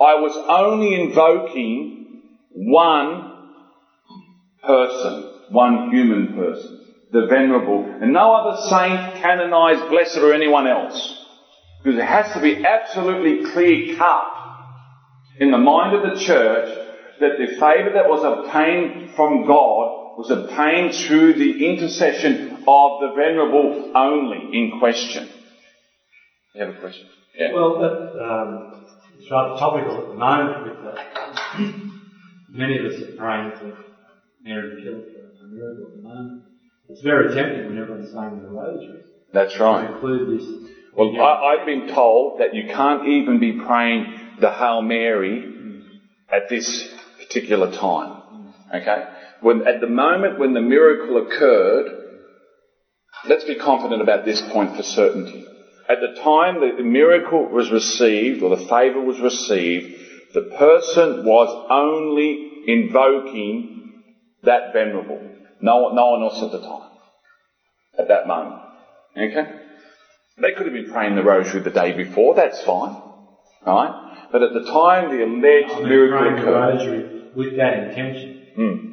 I 0.00 0.14
was 0.14 0.36
only 0.48 0.94
invoking 0.94 2.22
one 2.52 3.31
person, 4.62 5.30
one 5.50 5.90
human 5.90 6.34
person, 6.34 6.80
the 7.10 7.26
venerable, 7.26 7.84
and 8.00 8.12
no 8.12 8.32
other 8.32 8.60
saint, 8.68 9.22
canonized, 9.22 9.88
blessed, 9.88 10.18
or 10.18 10.32
anyone 10.32 10.66
else. 10.66 11.18
Because 11.82 11.98
it 11.98 12.04
has 12.04 12.32
to 12.34 12.40
be 12.40 12.64
absolutely 12.64 13.50
clear 13.52 13.96
cut 13.96 14.24
in 15.38 15.50
the 15.50 15.58
mind 15.58 15.96
of 15.96 16.02
the 16.02 16.24
church 16.24 16.78
that 17.20 17.38
the 17.38 17.46
favour 17.58 17.90
that 17.94 18.08
was 18.08 18.22
obtained 18.22 19.10
from 19.14 19.46
God 19.46 20.16
was 20.16 20.30
obtained 20.30 20.94
through 20.94 21.34
the 21.34 21.70
intercession 21.70 22.64
of 22.66 23.00
the 23.00 23.12
venerable 23.16 23.92
only 23.94 24.56
in 24.56 24.78
question. 24.78 25.28
You 26.54 26.66
have 26.66 26.74
a 26.74 26.78
question? 26.78 27.06
Yeah. 27.34 27.52
Well, 27.52 27.78
that, 27.80 28.22
um, 28.22 28.84
it's 29.18 29.30
rather 29.30 29.58
topical 29.58 30.02
at 30.02 30.08
the 30.08 30.14
moment 30.14 30.64
with. 31.58 31.78
Many 32.54 32.78
of 32.78 32.92
us 32.92 33.00
are 33.00 33.16
praying 33.16 33.52
to 33.60 33.74
Mary 34.42 34.74
MacKillop 34.74 35.04
for 35.38 35.44
a 35.44 35.48
miracle 35.48 35.86
at 35.86 35.96
the 35.96 36.02
moment. 36.02 36.42
It's 36.88 37.02
very 37.02 37.34
tempting 37.34 37.66
when 37.66 37.78
everyone's 37.78 38.12
saying 38.12 38.42
the 38.42 38.48
rosary. 38.48 39.02
That's 39.32 39.58
right. 39.58 39.86
To 39.86 39.94
include 39.94 40.40
this. 40.40 40.70
Well, 40.96 41.16
I, 41.20 41.56
I've 41.56 41.66
been 41.66 41.88
told 41.88 42.40
that 42.40 42.54
you 42.54 42.66
can't 42.66 43.06
even 43.06 43.40
be 43.40 43.60
praying 43.64 44.12
the 44.40 44.50
Hail 44.50 44.82
Mary 44.82 45.44
at 46.30 46.48
this 46.48 46.92
particular 47.18 47.70
time. 47.72 48.22
Okay? 48.74 49.08
When, 49.40 49.66
at 49.66 49.80
the 49.80 49.86
moment 49.86 50.38
when 50.38 50.54
the 50.54 50.60
miracle 50.60 51.26
occurred, 51.26 51.86
let's 53.28 53.44
be 53.44 53.56
confident 53.56 54.02
about 54.02 54.24
this 54.24 54.42
point 54.52 54.76
for 54.76 54.82
certainty. 54.82 55.46
At 55.88 55.98
the 56.00 56.20
time 56.20 56.60
that 56.60 56.76
the 56.76 56.84
miracle 56.84 57.48
was 57.48 57.70
received, 57.70 58.42
or 58.42 58.56
the 58.56 58.66
favour 58.66 59.00
was 59.00 59.20
received, 59.20 60.00
the 60.34 60.54
person 60.56 61.24
was 61.24 61.66
only 61.70 62.62
invoking 62.66 63.81
that 64.42 64.72
venerable. 64.72 65.20
No, 65.60 65.92
no 65.92 66.10
one 66.10 66.22
else 66.22 66.42
at 66.42 66.50
the 66.50 66.60
time. 66.60 66.90
At 67.98 68.08
that 68.08 68.26
moment. 68.26 68.60
Okay? 69.16 69.60
They 70.40 70.52
could 70.52 70.66
have 70.66 70.74
been 70.74 70.90
praying 70.90 71.14
the 71.14 71.22
rosary 71.22 71.60
the 71.60 71.70
day 71.70 71.92
before, 71.92 72.34
that's 72.34 72.62
fine. 72.62 72.96
Right? 73.66 74.26
But 74.32 74.42
at 74.42 74.52
the 74.52 74.64
time 74.64 75.10
the 75.10 75.24
alleged 75.24 75.82
miracle 75.82 76.38
occurred, 76.38 77.34
with 77.36 77.56
that 77.56 77.88
intention. 77.88 78.46
Hmm. 78.56 78.92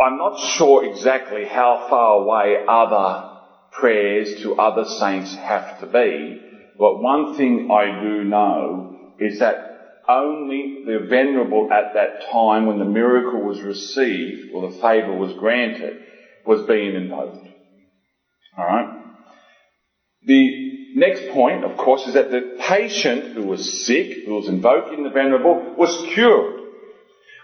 I'm 0.00 0.18
not 0.18 0.38
sure 0.38 0.84
exactly 0.84 1.44
how 1.44 1.86
far 1.88 2.22
away 2.22 2.64
other 2.68 3.30
prayers 3.70 4.42
to 4.42 4.56
other 4.56 4.84
saints 4.84 5.34
have 5.36 5.80
to 5.80 5.86
be, 5.86 6.40
but 6.78 7.00
one 7.00 7.36
thing 7.36 7.70
I 7.70 8.00
do 8.02 8.24
know 8.24 8.96
is 9.18 9.38
that 9.38 9.73
only 10.08 10.84
the 10.84 11.06
venerable 11.08 11.70
at 11.72 11.94
that 11.94 12.30
time 12.30 12.66
when 12.66 12.78
the 12.78 12.84
miracle 12.84 13.40
was 13.40 13.60
received 13.60 14.52
or 14.54 14.70
the 14.70 14.78
favour 14.78 15.14
was 15.14 15.32
granted 15.34 16.02
was 16.46 16.62
being 16.66 16.94
invoked. 16.94 17.46
Alright? 18.58 19.02
The 20.26 20.94
next 20.94 21.28
point, 21.32 21.64
of 21.64 21.76
course, 21.76 22.06
is 22.06 22.14
that 22.14 22.30
the 22.30 22.56
patient 22.60 23.34
who 23.34 23.42
was 23.44 23.86
sick, 23.86 24.24
who 24.26 24.34
was 24.36 24.48
invoking 24.48 25.04
the 25.04 25.10
venerable, 25.10 25.74
was 25.76 26.12
cured. 26.12 26.60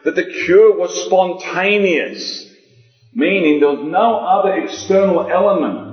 That 0.04 0.14
the 0.14 0.24
cure 0.44 0.78
was 0.78 1.04
spontaneous, 1.04 2.50
meaning 3.12 3.60
there 3.60 3.68
was 3.68 3.86
no 3.86 4.16
other 4.16 4.64
external 4.64 5.28
element 5.28 5.90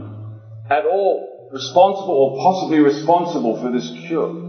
at 0.70 0.86
all 0.86 1.50
responsible 1.52 2.14
or 2.14 2.42
possibly 2.42 2.80
responsible 2.80 3.62
for 3.62 3.72
this 3.72 3.90
cure. 4.08 4.47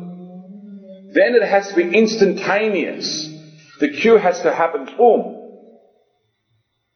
Then 1.11 1.35
it 1.35 1.43
has 1.43 1.69
to 1.69 1.77
be 1.77 1.97
instantaneous. 1.97 3.29
The 3.81 3.89
cure 3.89 4.19
has 4.19 4.43
to 4.43 4.53
happen, 4.53 4.85
boom, 4.97 5.37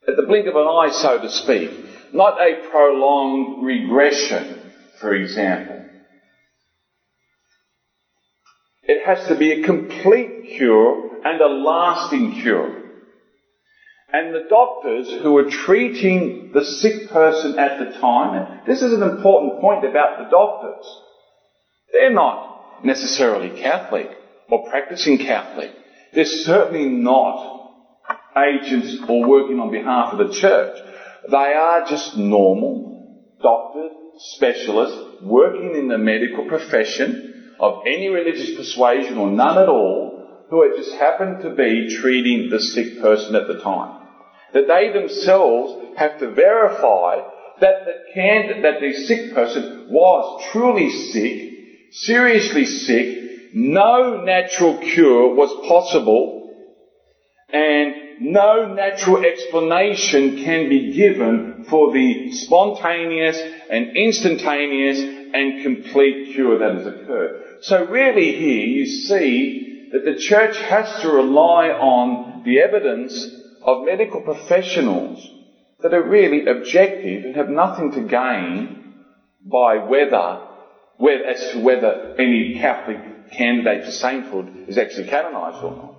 at 0.07 0.17
the 0.17 0.25
blink 0.25 0.47
of 0.47 0.55
an 0.55 0.67
eye, 0.67 0.91
so 0.91 1.19
to 1.19 1.31
speak. 1.31 1.71
Not 2.13 2.39
a 2.41 2.69
prolonged 2.71 3.65
regression, 3.65 4.73
for 5.01 5.15
example. 5.15 5.83
It 8.83 9.07
has 9.07 9.29
to 9.29 9.35
be 9.35 9.53
a 9.53 9.65
complete 9.65 10.57
cure 10.57 11.21
and 11.25 11.41
a 11.41 11.47
lasting 11.47 12.43
cure. 12.43 12.83
And 14.13 14.35
the 14.35 14.47
doctors 14.51 15.11
who 15.23 15.33
were 15.33 15.49
treating 15.49 16.51
the 16.53 16.65
sick 16.65 17.09
person 17.09 17.59
at 17.59 17.79
the 17.79 17.99
time, 17.99 18.61
this 18.67 18.83
is 18.83 18.93
an 18.93 19.03
important 19.03 19.61
point 19.63 19.87
about 19.87 20.19
the 20.19 20.29
doctors, 20.29 20.85
they're 21.93 22.13
not 22.13 22.52
necessarily 22.85 23.61
Catholic 23.61 24.09
or 24.51 24.69
practicing 24.69 25.19
Catholic. 25.19 25.71
They're 26.13 26.25
certainly 26.25 26.89
not 26.89 27.63
agents 28.37 28.99
or 29.09 29.27
working 29.27 29.61
on 29.61 29.71
behalf 29.71 30.13
of 30.13 30.27
the 30.27 30.35
church. 30.35 30.79
They 31.31 31.37
are 31.37 31.87
just 31.87 32.17
normal 32.17 32.93
doctors, 33.43 33.93
specialists, 34.19 35.23
working 35.23 35.77
in 35.77 35.89
the 35.89 35.99
medical 35.99 36.49
profession 36.49 37.55
of 37.61 37.83
any 37.87 38.09
religious 38.09 38.57
persuasion 38.57 39.19
or 39.19 39.31
none 39.31 39.59
at 39.59 39.69
all, 39.69 40.47
who 40.51 40.77
just 40.77 40.95
happened 40.95 41.43
to 41.43 41.51
be 41.55 41.97
treating 42.01 42.51
the 42.51 42.61
sick 42.61 43.01
person 43.01 43.35
at 43.35 43.47
the 43.47 43.61
time. 43.61 44.07
That 44.53 44.69
they 44.69 44.93
themselves 44.93 45.97
have 45.97 46.19
to 46.19 46.31
verify 46.31 47.23
that 47.61 47.85
the, 47.87 48.61
that 48.63 48.81
the 48.81 48.93
sick 48.93 49.35
person 49.35 49.87
was 49.89 50.45
truly 50.53 50.91
sick, 50.91 51.52
seriously 51.93 52.65
sick, 52.65 53.55
no 53.55 54.25
natural 54.25 54.79
cure 54.79 55.35
was 55.35 55.69
possible, 55.69 56.51
and 57.53 57.95
no 58.21 58.73
natural 58.75 59.25
explanation 59.25 60.43
can 60.43 60.69
be 60.69 60.93
given 60.93 61.65
for 61.69 61.93
the 61.93 62.33
spontaneous 62.33 63.41
and 63.71 63.97
instantaneous 63.97 65.01
and 65.35 65.63
complete 65.63 66.35
cure 66.35 66.59
that 66.59 66.75
has 66.75 66.87
occurred. 66.87 67.59
So 67.63 67.85
really 67.85 68.33
here 68.33 68.67
you 68.67 68.87
see 68.87 69.89
that 69.93 70.05
the 70.05 70.19
church 70.19 70.57
has 70.59 71.03
to 71.03 71.11
rely 71.11 71.69
on 71.69 72.43
the 72.45 72.61
evidence 72.61 73.29
of 73.63 73.85
medical 73.85 74.23
professionals 74.23 75.29
that 75.81 75.95
are 75.95 76.03
really 76.03 76.47
objective 76.47 77.25
and 77.25 77.37
have 77.37 77.49
nothing 77.49 77.93
to 77.93 78.01
gain 78.03 78.95
by 79.45 79.79
whether, 79.79 80.41
whether 81.03 81.25
as 81.25 81.51
to 81.51 81.59
whether 81.59 82.15
any 82.17 82.61
Catholic 82.61 83.33
candidate 83.33 83.85
for 83.85 83.91
sainthood 83.91 84.69
is 84.69 84.79
actually 84.79 85.09
canonised 85.09 85.65
or 85.65 85.73
not. 85.73 85.95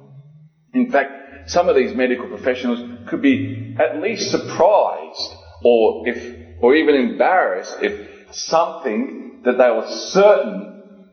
In 0.73 0.89
fact, 0.89 1.49
some 1.49 1.67
of 1.67 1.75
these 1.75 1.93
medical 1.93 2.29
professionals 2.29 2.79
could 3.09 3.21
be 3.21 3.75
at 3.77 4.01
least 4.01 4.31
surprised 4.31 5.33
or 5.61 6.07
if, 6.07 6.61
or 6.61 6.73
even 6.75 6.95
embarrassed 6.95 7.75
if 7.81 8.07
something 8.31 9.41
that 9.43 9.57
they 9.57 9.69
were 9.69 9.87
certain 9.89 10.69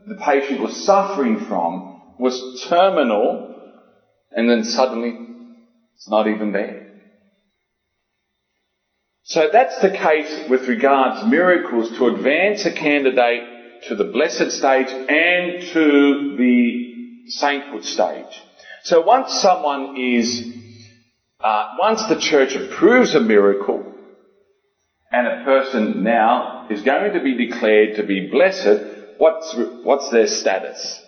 the 0.07 0.15
patient 0.15 0.61
was 0.61 0.85
suffering 0.85 1.45
from 1.47 2.01
was 2.17 2.65
terminal 2.69 3.73
and 4.31 4.49
then 4.49 4.63
suddenly 4.63 5.17
it's 5.95 6.07
not 6.07 6.27
even 6.27 6.53
there. 6.53 6.87
So 9.23 9.49
that's 9.51 9.79
the 9.79 9.91
case 9.91 10.49
with 10.49 10.69
regards 10.69 11.29
miracles 11.29 11.89
to 11.97 12.07
advance 12.07 12.65
a 12.65 12.71
candidate 12.71 13.60
to 13.87 13.95
the 13.95 14.05
blessed 14.05 14.51
stage 14.51 14.87
and 14.89 15.61
to 15.73 16.35
the 16.37 16.91
sainthood 17.27 17.83
stage. 17.83 18.41
So 18.83 19.01
once 19.01 19.33
someone 19.33 19.97
is, 19.97 20.47
uh, 21.39 21.75
once 21.77 22.05
the 22.07 22.19
church 22.19 22.55
approves 22.55 23.15
a 23.15 23.19
miracle, 23.19 23.85
and 25.11 25.27
a 25.27 25.43
person 25.43 26.03
now 26.03 26.67
is 26.69 26.81
going 26.83 27.13
to 27.13 27.21
be 27.21 27.45
declared 27.45 27.97
to 27.97 28.03
be 28.03 28.29
blessed, 28.31 29.17
what's, 29.17 29.55
what's 29.83 30.09
their 30.09 30.27
status? 30.27 31.01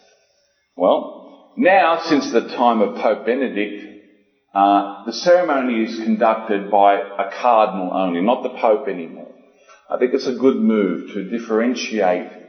Well, 0.76 1.54
now 1.56 2.02
since 2.04 2.32
the 2.32 2.50
time 2.50 2.82
of 2.82 2.96
Pope 2.96 3.26
Benedict, 3.26 3.92
uh, 4.54 5.06
the 5.06 5.14
ceremony 5.14 5.84
is 5.84 6.04
conducted 6.04 6.70
by 6.70 6.96
a 6.96 7.32
cardinal 7.42 7.92
only, 7.94 8.22
not 8.22 8.44
the 8.44 8.60
Pope 8.60 8.88
anymore. 8.88 9.34
I 9.90 9.98
think 9.98 10.14
it's 10.14 10.28
a 10.28 10.36
good 10.36 10.58
move 10.58 11.12
to 11.14 11.30
differentiate 11.30 12.43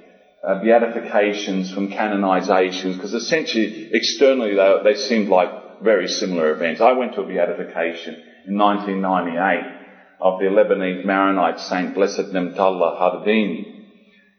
uh, 0.46 0.60
beatifications 0.62 1.72
from 1.72 1.88
canonizations 1.88 2.94
because 2.94 3.14
essentially, 3.14 3.88
externally, 3.92 4.54
they, 4.54 4.76
they 4.84 4.94
seemed 4.94 5.28
like 5.28 5.48
very 5.82 6.06
similar 6.08 6.54
events. 6.54 6.80
I 6.80 6.92
went 6.92 7.14
to 7.14 7.22
a 7.22 7.28
beatification 7.28 8.14
in 8.46 8.58
1998 8.58 9.80
of 10.20 10.38
the 10.38 10.46
Lebanese 10.46 11.04
Maronite 11.04 11.60
saint 11.60 11.94
Blessed 11.94 12.32
Nemtallah 12.32 12.98
Hardini. 12.98 13.86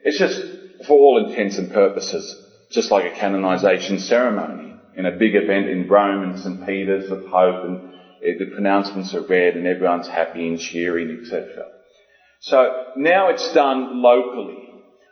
It's 0.01 0.19
just, 0.19 0.41
for 0.85 0.97
all 0.97 1.25
intents 1.25 1.57
and 1.57 1.71
purposes, 1.71 2.35
just 2.71 2.91
like 2.91 3.11
a 3.11 3.15
canonization 3.15 3.99
ceremony 3.99 4.75
in 4.95 5.05
a 5.05 5.11
big 5.11 5.35
event 5.35 5.67
in 5.67 5.87
Rome 5.87 6.23
and 6.23 6.39
St. 6.39 6.65
Peter's, 6.65 7.09
the 7.09 7.17
Pope, 7.17 7.65
and 7.65 7.91
the 8.21 8.51
pronouncements 8.53 9.13
are 9.13 9.21
read 9.21 9.55
and 9.55 9.67
everyone's 9.67 10.07
happy 10.07 10.47
and 10.47 10.59
cheering, 10.59 11.19
etc. 11.21 11.65
So 12.39 12.91
now 12.95 13.29
it's 13.29 13.53
done 13.53 14.01
locally. 14.01 14.64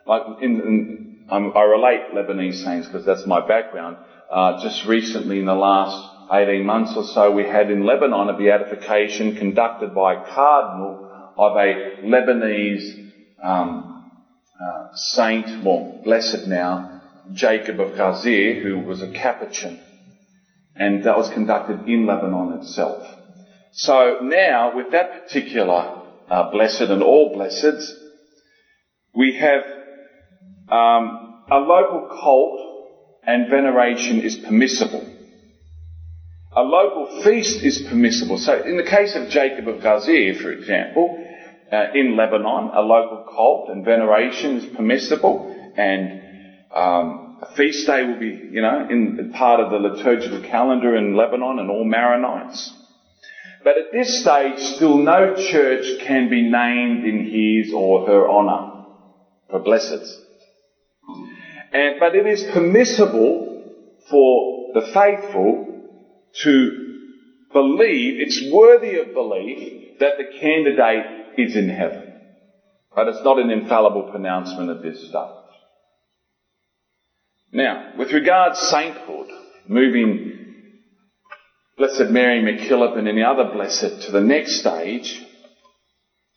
Like 0.06 0.22
in, 0.42 0.60
in 0.60 1.04
I 1.30 1.62
relate 1.62 2.12
Lebanese 2.12 2.62
saints 2.62 2.86
because 2.86 3.06
that's 3.06 3.26
my 3.26 3.46
background. 3.46 3.96
Uh, 4.30 4.62
just 4.62 4.84
recently, 4.84 5.38
in 5.38 5.46
the 5.46 5.54
last 5.54 6.10
18 6.30 6.64
months 6.64 6.94
or 6.96 7.04
so, 7.04 7.30
we 7.30 7.44
had 7.44 7.70
in 7.70 7.86
Lebanon 7.86 8.28
a 8.28 8.36
beatification 8.36 9.36
conducted 9.36 9.94
by 9.94 10.14
a 10.14 10.34
cardinal 10.34 11.32
of 11.36 11.56
a 11.56 12.02
Lebanese 12.04 13.10
um, 13.42 14.10
uh, 14.62 14.88
saint, 14.94 15.64
well, 15.64 16.00
blessed 16.04 16.46
now, 16.46 17.02
Jacob 17.32 17.80
of 17.80 17.96
Ghazir, 17.96 18.62
who 18.62 18.80
was 18.80 19.00
a 19.02 19.08
Capuchin. 19.08 19.80
And 20.76 21.04
that 21.04 21.16
was 21.16 21.28
conducted 21.28 21.88
in 21.88 22.06
Lebanon 22.06 22.58
itself. 22.60 23.06
So 23.72 24.18
now, 24.22 24.76
with 24.76 24.92
that 24.92 25.24
particular 25.24 26.02
uh, 26.28 26.50
blessed 26.50 26.82
and 26.82 27.02
all 27.02 27.34
blesseds, 27.34 27.84
we 29.14 29.36
have 29.36 29.62
um, 30.68 31.42
a 31.50 31.58
local 31.58 32.08
cult 32.08 32.60
and 33.26 33.50
veneration 33.50 34.20
is 34.20 34.36
permissible. 34.36 35.04
A 36.56 36.62
local 36.62 37.22
feast 37.22 37.62
is 37.62 37.82
permissible. 37.88 38.38
So 38.38 38.62
in 38.62 38.76
the 38.76 38.84
case 38.84 39.16
of 39.16 39.28
Jacob 39.28 39.68
of 39.68 39.80
Ghazir, 39.82 40.40
for 40.40 40.52
example, 40.52 41.18
uh, 41.72 41.86
in 41.94 42.16
Lebanon, 42.16 42.70
a 42.72 42.80
local 42.80 43.24
cult 43.34 43.70
and 43.70 43.84
veneration 43.84 44.56
is 44.58 44.66
permissible 44.76 45.50
and 45.76 46.22
um, 46.74 47.38
a 47.42 47.56
feast 47.56 47.86
day 47.86 48.04
will 48.04 48.18
be, 48.18 48.50
you 48.52 48.62
know, 48.62 48.86
in 48.88 49.32
part 49.34 49.60
of 49.60 49.70
the 49.70 49.78
liturgical 49.78 50.40
calendar 50.40 50.96
in 50.96 51.16
Lebanon 51.16 51.58
and 51.58 51.70
all 51.70 51.84
Maronites. 51.84 52.70
But 53.64 53.78
at 53.78 53.92
this 53.92 54.20
stage, 54.20 54.58
still 54.58 54.98
no 54.98 55.34
church 55.36 55.86
can 56.00 56.28
be 56.28 56.42
named 56.42 57.04
in 57.04 57.24
his 57.24 57.72
or 57.72 58.06
her 58.06 58.28
honour 58.28 58.84
for 59.50 59.60
blesseds. 59.60 60.23
And, 61.74 61.96
but 61.98 62.14
it 62.14 62.24
is 62.24 62.44
permissible 62.52 63.72
for 64.08 64.72
the 64.74 64.80
faithful 64.94 65.82
to 66.42 66.84
believe, 67.52 68.20
it's 68.20 68.48
worthy 68.52 68.96
of 68.96 69.12
belief 69.12 69.98
that 69.98 70.16
the 70.16 70.38
candidate 70.40 71.34
is 71.36 71.56
in 71.56 71.68
heaven. 71.68 72.12
But 72.94 73.08
it's 73.08 73.24
not 73.24 73.40
an 73.40 73.50
infallible 73.50 74.04
pronouncement 74.04 74.70
at 74.70 74.82
this 74.82 75.00
stage. 75.00 75.14
Now, 77.52 77.94
with 77.98 78.12
regards 78.12 78.60
to 78.60 78.66
sainthood, 78.66 79.26
moving 79.66 80.44
Blessed 81.76 82.10
Mary 82.10 82.40
MacKillop 82.40 82.96
and 82.96 83.08
any 83.08 83.22
other 83.22 83.50
blessed 83.52 84.02
to 84.02 84.12
the 84.12 84.20
next 84.20 84.60
stage, 84.60 85.24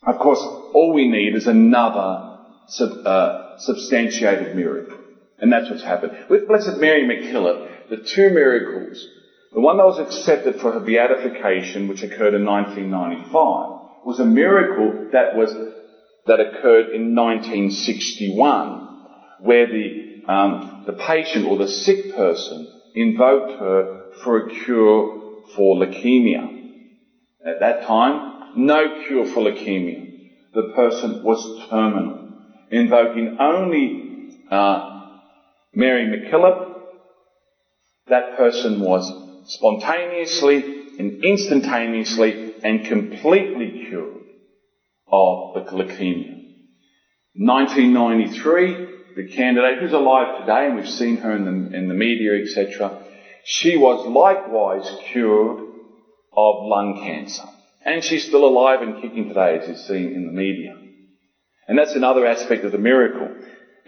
of 0.06 0.18
course, 0.18 0.40
all 0.40 0.94
we 0.94 1.08
need 1.08 1.36
is 1.36 1.46
another 1.46 2.40
sub, 2.68 2.90
uh, 3.06 3.58
substantiated 3.60 4.56
miracle. 4.56 4.97
And 5.40 5.52
that's 5.52 5.70
what's 5.70 5.84
happened. 5.84 6.14
With 6.30 6.48
Blessed 6.48 6.78
Mary 6.78 7.04
MacKillop, 7.04 7.90
the 7.90 7.98
two 7.98 8.30
miracles 8.30 9.08
the 9.54 9.62
one 9.62 9.78
that 9.78 9.86
was 9.86 9.98
accepted 9.98 10.60
for 10.60 10.72
her 10.74 10.80
beatification, 10.82 11.88
which 11.88 12.04
occurred 12.04 12.34
in 12.34 12.46
1995, 12.46 14.06
was 14.06 14.20
a 14.20 14.26
miracle 14.26 15.10
that 15.12 15.36
was 15.36 15.52
that 16.26 16.40
occurred 16.42 16.94
in 16.94 17.16
1961, 17.16 19.06
where 19.40 19.66
the 19.66 20.24
um, 20.28 20.84
the 20.86 20.94
patient 20.94 21.48
or 21.48 21.58
the 21.58 21.68
sick 21.68 22.14
person 22.16 22.72
invoked 22.94 23.60
her 23.60 24.12
for 24.24 24.46
a 24.46 24.50
cure 24.50 25.44
for 25.56 25.76
leukemia. 25.78 26.54
At 27.46 27.62
that 27.62 27.84
time, 27.84 28.58
no 28.58 29.06
cure 29.08 29.26
for 29.26 29.40
leukemia. 29.40 30.06
The 30.54 30.74
person 30.76 31.24
was 31.24 31.68
terminal, 31.70 32.34
invoking 32.70 33.38
only 33.40 34.30
uh, 34.52 34.97
Mary 35.78 36.08
MacKillop. 36.08 36.82
That 38.08 38.36
person 38.36 38.80
was 38.80 39.06
spontaneously 39.46 40.56
and 40.98 41.24
instantaneously 41.24 42.56
and 42.64 42.84
completely 42.84 43.86
cured 43.88 44.24
of 45.08 45.54
the 45.54 45.72
leukemia. 45.72 46.34
1993, 47.36 48.88
the 49.18 49.28
candidate 49.36 49.80
who's 49.80 49.94
alive 49.94 50.40
today, 50.40 50.66
and 50.66 50.76
we've 50.78 50.90
seen 50.90 51.18
her 51.18 51.36
in 51.36 51.46
the, 51.46 51.78
in 51.78 51.88
the 51.88 51.94
media, 51.94 52.42
etc., 52.42 53.00
she 53.46 53.78
was 53.78 54.08
likewise 54.08 54.90
cured 55.12 55.60
of 55.60 56.56
lung 56.66 57.04
cancer. 57.04 57.44
And 57.86 58.04
she's 58.04 58.26
still 58.26 58.46
alive 58.46 58.82
and 58.82 59.00
kicking 59.00 59.28
today, 59.28 59.60
as 59.60 59.70
is 59.70 59.86
seen 59.86 60.16
in 60.16 60.26
the 60.26 60.32
media. 60.32 60.76
And 61.68 61.78
that's 61.78 61.94
another 61.94 62.26
aspect 62.26 62.64
of 62.64 62.72
the 62.72 62.80
miracle. 62.80 63.30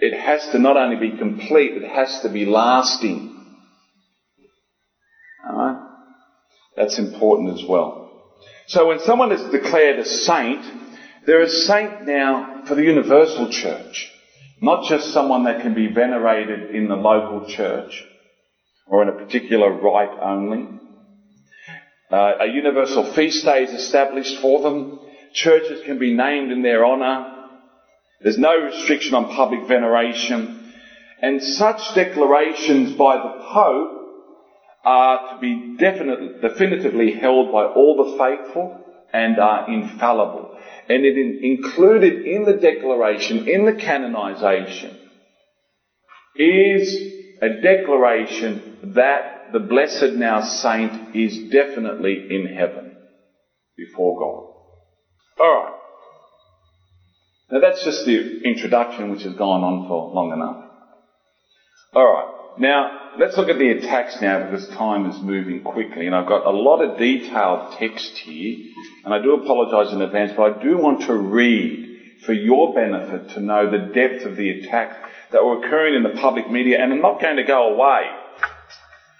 It 0.01 0.17
has 0.17 0.47
to 0.49 0.59
not 0.59 0.77
only 0.77 0.95
be 0.95 1.17
complete, 1.17 1.73
it 1.73 1.89
has 1.89 2.21
to 2.21 2.29
be 2.29 2.45
lasting. 2.45 3.35
Alright? 5.47 5.77
That's 6.77 6.97
important 6.99 7.59
as 7.59 7.65
well. 7.65 8.09
So 8.67 8.87
when 8.87 8.99
someone 8.99 9.31
is 9.31 9.51
declared 9.51 9.99
a 9.99 10.05
saint, 10.05 10.63
they're 11.25 11.41
a 11.41 11.49
saint 11.49 12.05
now 12.05 12.63
for 12.65 12.75
the 12.75 12.83
universal 12.83 13.49
church. 13.49 14.11
Not 14.61 14.87
just 14.87 15.11
someone 15.11 15.45
that 15.45 15.61
can 15.61 15.73
be 15.73 15.87
venerated 15.87 16.75
in 16.75 16.87
the 16.87 16.95
local 16.95 17.47
church 17.49 18.05
or 18.87 19.01
in 19.01 19.09
a 19.09 19.13
particular 19.25 19.71
rite 19.71 20.17
only. 20.21 20.79
Uh, 22.11 22.33
a 22.41 22.47
universal 22.47 23.03
feast 23.13 23.45
day 23.45 23.63
is 23.63 23.71
established 23.71 24.37
for 24.39 24.61
them. 24.61 24.99
Churches 25.33 25.81
can 25.85 25.99
be 25.99 26.13
named 26.13 26.51
in 26.51 26.61
their 26.61 26.85
honour. 26.85 27.38
There's 28.21 28.37
no 28.37 28.57
restriction 28.57 29.15
on 29.15 29.33
public 29.35 29.67
veneration. 29.67 30.73
And 31.21 31.41
such 31.41 31.95
declarations 31.95 32.93
by 32.93 33.17
the 33.17 33.43
Pope 33.51 33.95
are 34.83 35.33
to 35.33 35.39
be 35.39 35.75
definitely, 35.77 36.39
definitively 36.41 37.11
held 37.11 37.51
by 37.51 37.65
all 37.65 37.95
the 37.97 38.17
faithful 38.17 38.85
and 39.11 39.39
are 39.39 39.69
infallible. 39.69 40.57
And 40.87 41.05
it 41.05 41.17
in, 41.17 41.39
included 41.43 42.25
in 42.25 42.45
the 42.45 42.53
declaration, 42.53 43.47
in 43.47 43.65
the 43.65 43.73
canonization, 43.73 44.97
is 46.35 46.95
a 47.41 47.61
declaration 47.61 48.77
that 48.95 49.51
the 49.51 49.59
blessed 49.59 50.13
now 50.13 50.41
saint 50.41 51.15
is 51.15 51.49
definitely 51.51 52.27
in 52.29 52.55
heaven 52.55 52.95
before 53.75 54.19
God. 54.19 55.43
Alright. 55.43 55.78
Now 57.51 57.59
that's 57.59 57.83
just 57.83 58.05
the 58.05 58.41
introduction 58.43 59.09
which 59.11 59.23
has 59.23 59.33
gone 59.33 59.63
on 59.63 59.87
for 59.87 60.13
long 60.13 60.31
enough. 60.33 60.65
Alright. 61.95 62.59
Now, 62.59 63.11
let's 63.17 63.37
look 63.37 63.49
at 63.49 63.57
the 63.57 63.69
attacks 63.69 64.21
now 64.21 64.43
because 64.43 64.67
time 64.69 65.05
is 65.09 65.19
moving 65.21 65.63
quickly 65.63 66.05
and 66.05 66.15
I've 66.15 66.27
got 66.27 66.45
a 66.45 66.51
lot 66.51 66.81
of 66.81 66.97
detailed 66.97 67.73
text 67.73 68.17
here 68.17 68.57
and 69.05 69.13
I 69.13 69.19
do 69.19 69.33
apologise 69.33 69.93
in 69.93 70.01
advance 70.01 70.33
but 70.35 70.53
I 70.53 70.61
do 70.61 70.77
want 70.77 71.03
to 71.03 71.15
read 71.15 71.87
for 72.25 72.33
your 72.33 72.73
benefit 72.73 73.29
to 73.29 73.39
know 73.39 73.69
the 73.69 73.93
depth 73.93 74.25
of 74.25 74.35
the 74.35 74.49
attacks 74.49 74.97
that 75.31 75.43
were 75.43 75.63
occurring 75.63 75.95
in 75.95 76.03
the 76.03 76.19
public 76.19 76.49
media 76.51 76.81
and 76.81 76.91
are 76.91 76.97
not 76.97 77.21
going 77.21 77.37
to 77.37 77.43
go 77.43 77.73
away. 77.73 78.09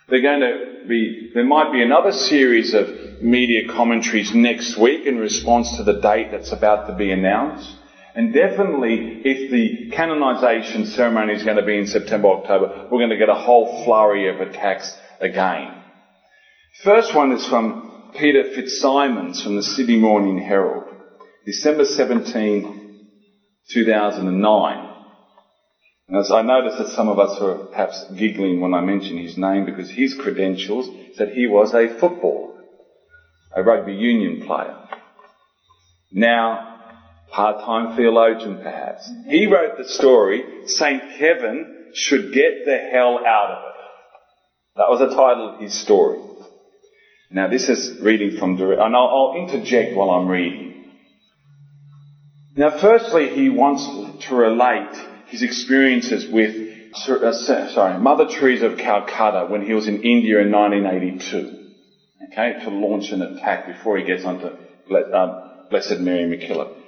They're 0.10 0.22
going 0.22 0.42
to 0.42 0.88
be, 0.88 1.32
there 1.34 1.46
might 1.46 1.72
be 1.72 1.82
another 1.82 2.12
series 2.12 2.74
of 2.74 3.22
media 3.22 3.72
commentaries 3.72 4.34
next 4.34 4.76
week 4.78 5.06
in 5.06 5.18
response 5.18 5.78
to 5.78 5.84
the 5.84 6.02
date 6.02 6.32
that's 6.32 6.52
about 6.52 6.88
to 6.88 6.96
be 6.96 7.12
announced. 7.12 7.79
And 8.16 8.34
definitely, 8.34 9.22
if 9.24 9.52
the 9.52 9.92
canonization 9.96 10.86
ceremony 10.86 11.34
is 11.34 11.44
going 11.44 11.58
to 11.58 11.66
be 11.66 11.78
in 11.78 11.88
September, 11.88 12.30
October, 12.30 12.88
we're 12.92 13.00
going 13.00 13.10
to 13.12 13.18
get 13.18 13.30
a 13.30 13.36
whole 13.36 13.84
flurry 13.84 14.28
of 14.30 14.42
attacks 14.42 14.98
again. 15.20 15.84
First 16.84 17.14
one 17.16 17.32
is 17.32 17.46
from 17.46 18.12
Peter 18.18 18.44
Fitzsimons 18.56 19.44
from 19.44 19.56
the 19.56 19.64
Sydney 19.64 19.98
Morning 19.98 20.40
Herald, 20.40 20.86
December 21.46 21.86
17, 21.86 23.06
2009. 23.70 24.90
And 26.08 26.18
as 26.18 26.32
I 26.32 26.42
noticed 26.42 26.80
that 26.80 26.88
some 26.88 27.08
of 27.08 27.20
us 27.20 27.40
were 27.40 27.68
perhaps 27.68 28.06
giggling 28.18 28.62
when 28.62 28.74
I 28.74 28.82
mentioned 28.82 29.20
his 29.20 29.38
name 29.38 29.66
because 29.66 29.92
his 29.92 30.16
credentials 30.16 30.90
said 31.16 31.30
he 31.30 31.46
was 31.46 31.74
a 31.76 32.00
footballer, 32.00 32.64
a 33.56 33.62
rugby 33.62 33.94
union 33.94 34.42
player. 34.48 34.76
Now, 36.12 36.69
part-time 37.32 37.96
theologian 37.96 38.58
perhaps. 38.62 39.10
He 39.28 39.48
wrote 39.48 39.78
the 39.78 39.88
story, 39.88 40.44
St. 40.66 41.18
Kevin 41.18 41.92
should 41.94 42.34
get 42.34 42.66
the 42.66 42.78
hell 42.92 43.20
out 43.26 43.52
of 43.52 43.64
it. 43.64 43.70
That 44.76 44.90
was 44.90 45.00
the 45.00 45.16
title 45.16 45.56
of 45.56 45.62
his 45.62 45.74
story. 45.74 46.20
Now 47.32 47.48
this 47.48 47.70
is 47.70 48.00
reading 48.02 48.38
from, 48.38 48.58
direct, 48.58 48.82
and 48.82 48.96
I'll, 48.96 49.08
I'll 49.08 49.48
interject 49.48 49.96
while 49.96 50.10
I'm 50.12 50.28
reading. 50.28 50.70
Now 52.56 52.78
firstly, 52.78 53.30
he 53.30 53.50
wants 53.50 53.86
to 54.28 54.36
relate 54.36 54.96
his 55.28 55.44
experiences 55.44 56.28
with, 56.32 56.56
uh, 57.08 57.32
sorry, 57.32 58.00
Mother 58.00 58.26
Teresa 58.28 58.68
of 58.68 58.78
Calcutta 58.78 59.46
when 59.48 59.66
he 59.66 59.74
was 59.74 59.88
in 59.88 60.02
India 60.02 60.40
in 60.40 60.52
1982. 60.52 61.68
Okay, 62.32 62.64
to 62.64 62.70
launch 62.70 63.12
an 63.12 63.22
attack 63.22 63.68
before 63.68 63.98
he 63.98 64.04
gets 64.04 64.26
onto 64.26 64.48
um, 64.48 65.68
Blessed 65.70 66.00
Mary 66.00 66.26
MacKillop. 66.26 66.79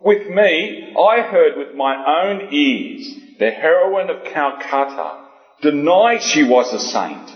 With 0.00 0.28
me, 0.28 0.92
I 0.98 1.20
heard 1.22 1.56
with 1.56 1.74
my 1.74 1.94
own 2.22 2.52
ears 2.52 3.08
the 3.38 3.50
heroine 3.50 4.10
of 4.10 4.24
Calcutta 4.32 5.16
deny 5.62 6.18
she 6.18 6.42
was 6.42 6.72
a 6.72 6.80
saint. 6.80 7.30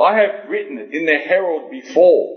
I 0.00 0.16
have 0.18 0.48
written 0.48 0.78
it 0.78 0.92
in 0.92 1.06
the 1.06 1.16
Herald 1.16 1.70
before. 1.70 2.36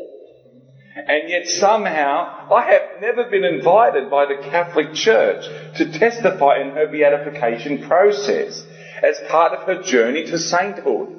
And 1.07 1.29
yet 1.29 1.47
somehow 1.47 2.47
I 2.51 2.63
have 2.71 2.99
never 2.99 3.25
been 3.25 3.43
invited 3.43 4.09
by 4.09 4.25
the 4.25 4.35
Catholic 4.49 4.93
Church 4.93 5.45
to 5.75 5.85
testify 5.85 6.59
in 6.59 6.71
her 6.71 6.87
beatification 6.87 7.83
process 7.83 8.65
as 9.01 9.19
part 9.29 9.53
of 9.53 9.65
her 9.67 9.81
journey 9.83 10.23
to 10.23 10.37
sainthood. 10.37 11.09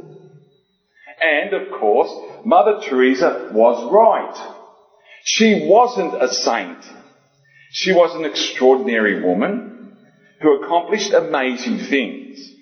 And 1.20 1.52
of 1.52 1.70
course, 1.78 2.10
Mother 2.44 2.80
Teresa 2.82 3.50
was 3.52 3.90
right. 3.90 4.58
She 5.24 5.66
wasn't 5.66 6.20
a 6.20 6.28
saint. 6.28 6.84
She 7.72 7.90
was 7.90 8.14
an 8.14 8.26
extraordinary 8.26 9.22
woman 9.22 9.96
who 10.42 10.62
accomplished 10.62 11.14
amazing 11.14 11.78
things 11.78 12.54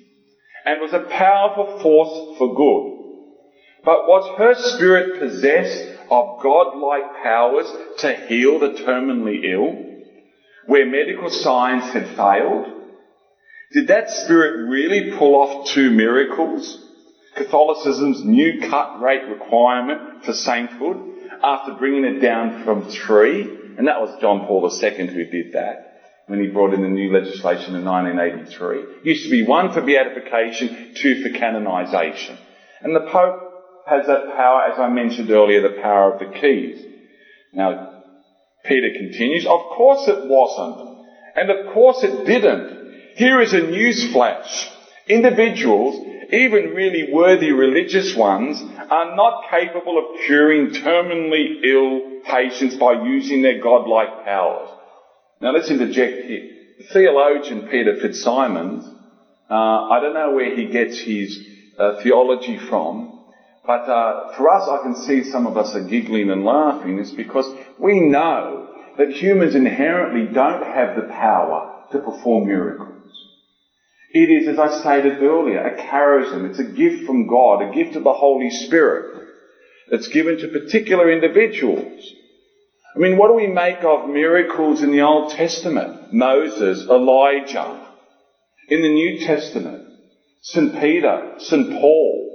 and 0.64 0.80
was 0.80 0.92
a 0.92 1.00
powerful 1.00 1.80
force 1.80 2.38
for 2.38 2.54
good. 2.54 3.00
But 3.84 4.06
was 4.06 4.38
her 4.38 4.54
spirit 4.54 5.18
possessed 5.18 5.84
of 6.10 6.40
godlike 6.40 7.22
powers 7.24 7.66
to 7.98 8.12
heal 8.12 8.60
the 8.60 8.68
terminally 8.68 9.52
ill 9.52 9.84
where 10.66 10.86
medical 10.86 11.28
science 11.28 11.92
had 11.92 12.06
failed? 12.16 12.66
Did 13.72 13.88
that 13.88 14.10
spirit 14.10 14.68
really 14.68 15.16
pull 15.18 15.34
off 15.34 15.70
two 15.70 15.90
miracles? 15.90 16.86
Catholicism's 17.34 18.22
new 18.22 18.60
cut 18.60 19.00
rate 19.00 19.26
requirement 19.28 20.24
for 20.24 20.34
sainthood 20.34 20.98
after 21.42 21.72
bringing 21.72 22.04
it 22.04 22.20
down 22.20 22.62
from 22.64 22.88
three 22.90 23.59
and 23.80 23.88
that 23.88 23.98
was 23.98 24.20
John 24.20 24.46
Paul 24.46 24.70
II 24.70 25.06
who 25.06 25.24
did 25.24 25.54
that 25.54 26.02
when 26.26 26.38
he 26.38 26.48
brought 26.48 26.74
in 26.74 26.82
the 26.82 26.88
new 26.88 27.10
legislation 27.10 27.74
in 27.74 27.82
1983. 27.82 28.78
It 28.78 29.06
used 29.06 29.24
to 29.24 29.30
be 29.30 29.46
one 29.46 29.72
for 29.72 29.80
beatification, 29.80 30.92
two 30.94 31.22
for 31.22 31.30
canonization. 31.30 32.36
And 32.82 32.94
the 32.94 33.08
Pope 33.10 33.40
has 33.86 34.06
that 34.06 34.36
power, 34.36 34.64
as 34.70 34.78
I 34.78 34.90
mentioned 34.90 35.30
earlier, 35.30 35.62
the 35.62 35.80
power 35.80 36.12
of 36.12 36.18
the 36.18 36.38
keys. 36.38 36.84
Now, 37.54 38.02
Peter 38.66 38.90
continues, 38.98 39.46
of 39.46 39.60
course 39.74 40.06
it 40.08 40.28
wasn't. 40.28 41.06
And 41.36 41.48
of 41.48 41.72
course 41.72 42.04
it 42.04 42.26
didn't. 42.26 43.14
Here 43.16 43.40
is 43.40 43.54
a 43.54 43.62
news 43.62 44.12
flash. 44.12 44.70
Individuals, 45.08 46.04
even 46.32 46.74
really 46.74 47.12
worthy 47.12 47.52
religious 47.52 48.14
ones, 48.14 48.62
are 48.90 49.14
not 49.14 49.50
capable 49.50 49.98
of 49.98 50.20
curing 50.26 50.70
terminally 50.70 51.62
ill 51.64 52.22
patients 52.24 52.76
by 52.76 52.92
using 53.04 53.42
their 53.42 53.60
godlike 53.60 54.24
powers. 54.24 54.68
Now 55.40 55.52
let's 55.52 55.70
interject 55.70 56.26
here. 56.26 56.56
The 56.78 56.84
theologian 56.84 57.68
Peter 57.68 57.96
Fitzsimons, 58.00 58.84
uh, 59.50 59.54
I 59.54 60.00
don't 60.00 60.14
know 60.14 60.32
where 60.32 60.54
he 60.54 60.66
gets 60.66 60.98
his 61.00 61.46
uh, 61.78 62.00
theology 62.02 62.56
from, 62.56 63.18
but 63.66 63.88
uh, 63.88 64.36
for 64.36 64.48
us, 64.48 64.68
I 64.68 64.82
can 64.82 64.96
see 64.96 65.22
some 65.22 65.46
of 65.46 65.56
us 65.56 65.74
are 65.74 65.86
giggling 65.86 66.30
and 66.30 66.44
laughing. 66.44 66.98
It's 66.98 67.10
because 67.10 67.46
we 67.78 68.00
know 68.00 68.74
that 68.96 69.10
humans 69.10 69.54
inherently 69.54 70.32
don't 70.32 70.62
have 70.62 70.96
the 70.96 71.02
power 71.02 71.86
to 71.92 71.98
perform 71.98 72.46
miracles. 72.46 72.99
It 74.12 74.28
is, 74.28 74.48
as 74.48 74.58
I 74.58 74.80
stated 74.80 75.22
earlier, 75.22 75.60
a 75.60 75.76
charism. 75.76 76.48
It's 76.48 76.58
a 76.58 76.64
gift 76.64 77.06
from 77.06 77.28
God, 77.28 77.62
a 77.62 77.72
gift 77.72 77.94
of 77.94 78.02
the 78.02 78.12
Holy 78.12 78.50
Spirit 78.50 79.28
that's 79.90 80.08
given 80.08 80.38
to 80.38 80.48
particular 80.48 81.10
individuals. 81.10 82.12
I 82.94 82.98
mean, 82.98 83.16
what 83.16 83.28
do 83.28 83.34
we 83.34 83.46
make 83.46 83.84
of 83.84 84.08
miracles 84.08 84.82
in 84.82 84.90
the 84.90 85.02
Old 85.02 85.32
Testament? 85.32 86.12
Moses, 86.12 86.86
Elijah. 86.88 87.86
In 88.68 88.82
the 88.82 88.88
New 88.88 89.24
Testament, 89.24 89.86
St. 90.42 90.78
Peter, 90.80 91.34
St. 91.38 91.70
Paul. 91.80 92.26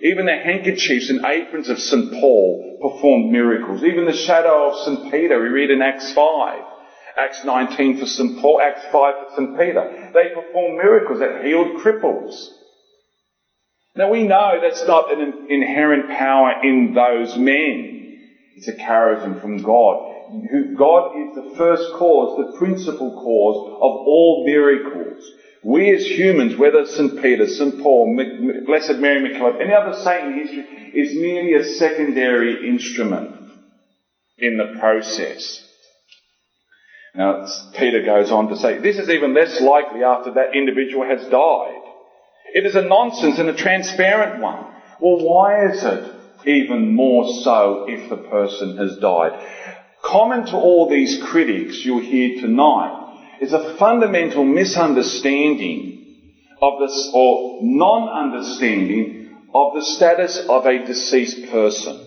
Even 0.00 0.26
the 0.26 0.36
handkerchiefs 0.36 1.10
and 1.10 1.24
aprons 1.24 1.68
of 1.68 1.78
St. 1.78 2.10
Paul 2.12 2.78
performed 2.80 3.30
miracles. 3.30 3.84
Even 3.84 4.06
the 4.06 4.12
shadow 4.12 4.70
of 4.70 4.84
St. 4.84 5.12
Peter, 5.12 5.40
we 5.40 5.48
read 5.48 5.70
in 5.70 5.82
Acts 5.82 6.12
5. 6.12 6.71
Acts 7.16 7.44
19 7.44 7.98
for 7.98 8.06
St. 8.06 8.40
Paul, 8.40 8.60
Acts 8.60 8.84
5 8.84 8.92
for 8.92 9.26
St. 9.36 9.58
Peter. 9.58 10.10
They 10.14 10.34
performed 10.34 10.78
miracles 10.78 11.18
that 11.20 11.44
healed 11.44 11.76
cripples. 11.78 12.34
Now 13.94 14.10
we 14.10 14.22
know 14.22 14.58
that's 14.60 14.86
not 14.86 15.12
an 15.12 15.46
inherent 15.50 16.08
power 16.08 16.62
in 16.62 16.94
those 16.94 17.36
men. 17.36 18.18
It's 18.56 18.68
a 18.68 18.72
charism 18.72 19.40
from 19.40 19.62
God. 19.62 20.08
God 20.76 21.12
is 21.16 21.34
the 21.34 21.54
first 21.56 21.92
cause, 21.94 22.38
the 22.38 22.58
principal 22.58 23.10
cause 23.12 23.68
of 23.76 24.06
all 24.06 24.44
miracles. 24.46 25.30
We 25.62 25.94
as 25.94 26.06
humans, 26.06 26.56
whether 26.56 26.86
St. 26.86 27.20
Peter, 27.20 27.46
St. 27.46 27.80
Paul, 27.82 28.16
Blessed 28.66 28.96
Mary 28.96 29.20
MacKillop, 29.28 29.60
any 29.60 29.74
other 29.74 29.94
saint 30.02 30.26
in 30.26 30.38
history, 30.38 30.90
is 30.94 31.14
merely 31.14 31.54
a 31.54 31.64
secondary 31.64 32.68
instrument 32.68 33.50
in 34.38 34.56
the 34.56 34.78
process. 34.80 35.68
Now, 37.14 37.46
Peter 37.78 38.02
goes 38.02 38.30
on 38.30 38.48
to 38.48 38.56
say, 38.56 38.78
this 38.78 38.98
is 38.98 39.10
even 39.10 39.34
less 39.34 39.60
likely 39.60 40.02
after 40.02 40.32
that 40.34 40.54
individual 40.54 41.04
has 41.04 41.20
died. 41.28 41.82
It 42.54 42.64
is 42.64 42.74
a 42.74 42.82
nonsense 42.82 43.38
and 43.38 43.50
a 43.50 43.56
transparent 43.56 44.40
one. 44.40 44.64
Well, 45.00 45.18
why 45.18 45.66
is 45.70 45.84
it 45.84 46.14
even 46.46 46.94
more 46.94 47.28
so 47.42 47.86
if 47.88 48.08
the 48.08 48.16
person 48.16 48.78
has 48.78 48.96
died? 48.98 49.46
Common 50.02 50.46
to 50.46 50.56
all 50.56 50.88
these 50.88 51.22
critics 51.22 51.84
you'll 51.84 52.00
hear 52.00 52.40
tonight 52.40 53.18
is 53.40 53.52
a 53.52 53.76
fundamental 53.76 54.44
misunderstanding 54.44 55.98
of 56.62 56.78
this, 56.78 57.10
or 57.12 57.58
non-understanding 57.62 59.28
of 59.52 59.74
the 59.74 59.82
status 59.82 60.46
of 60.48 60.64
a 60.64 60.86
deceased 60.86 61.50
person. 61.50 62.06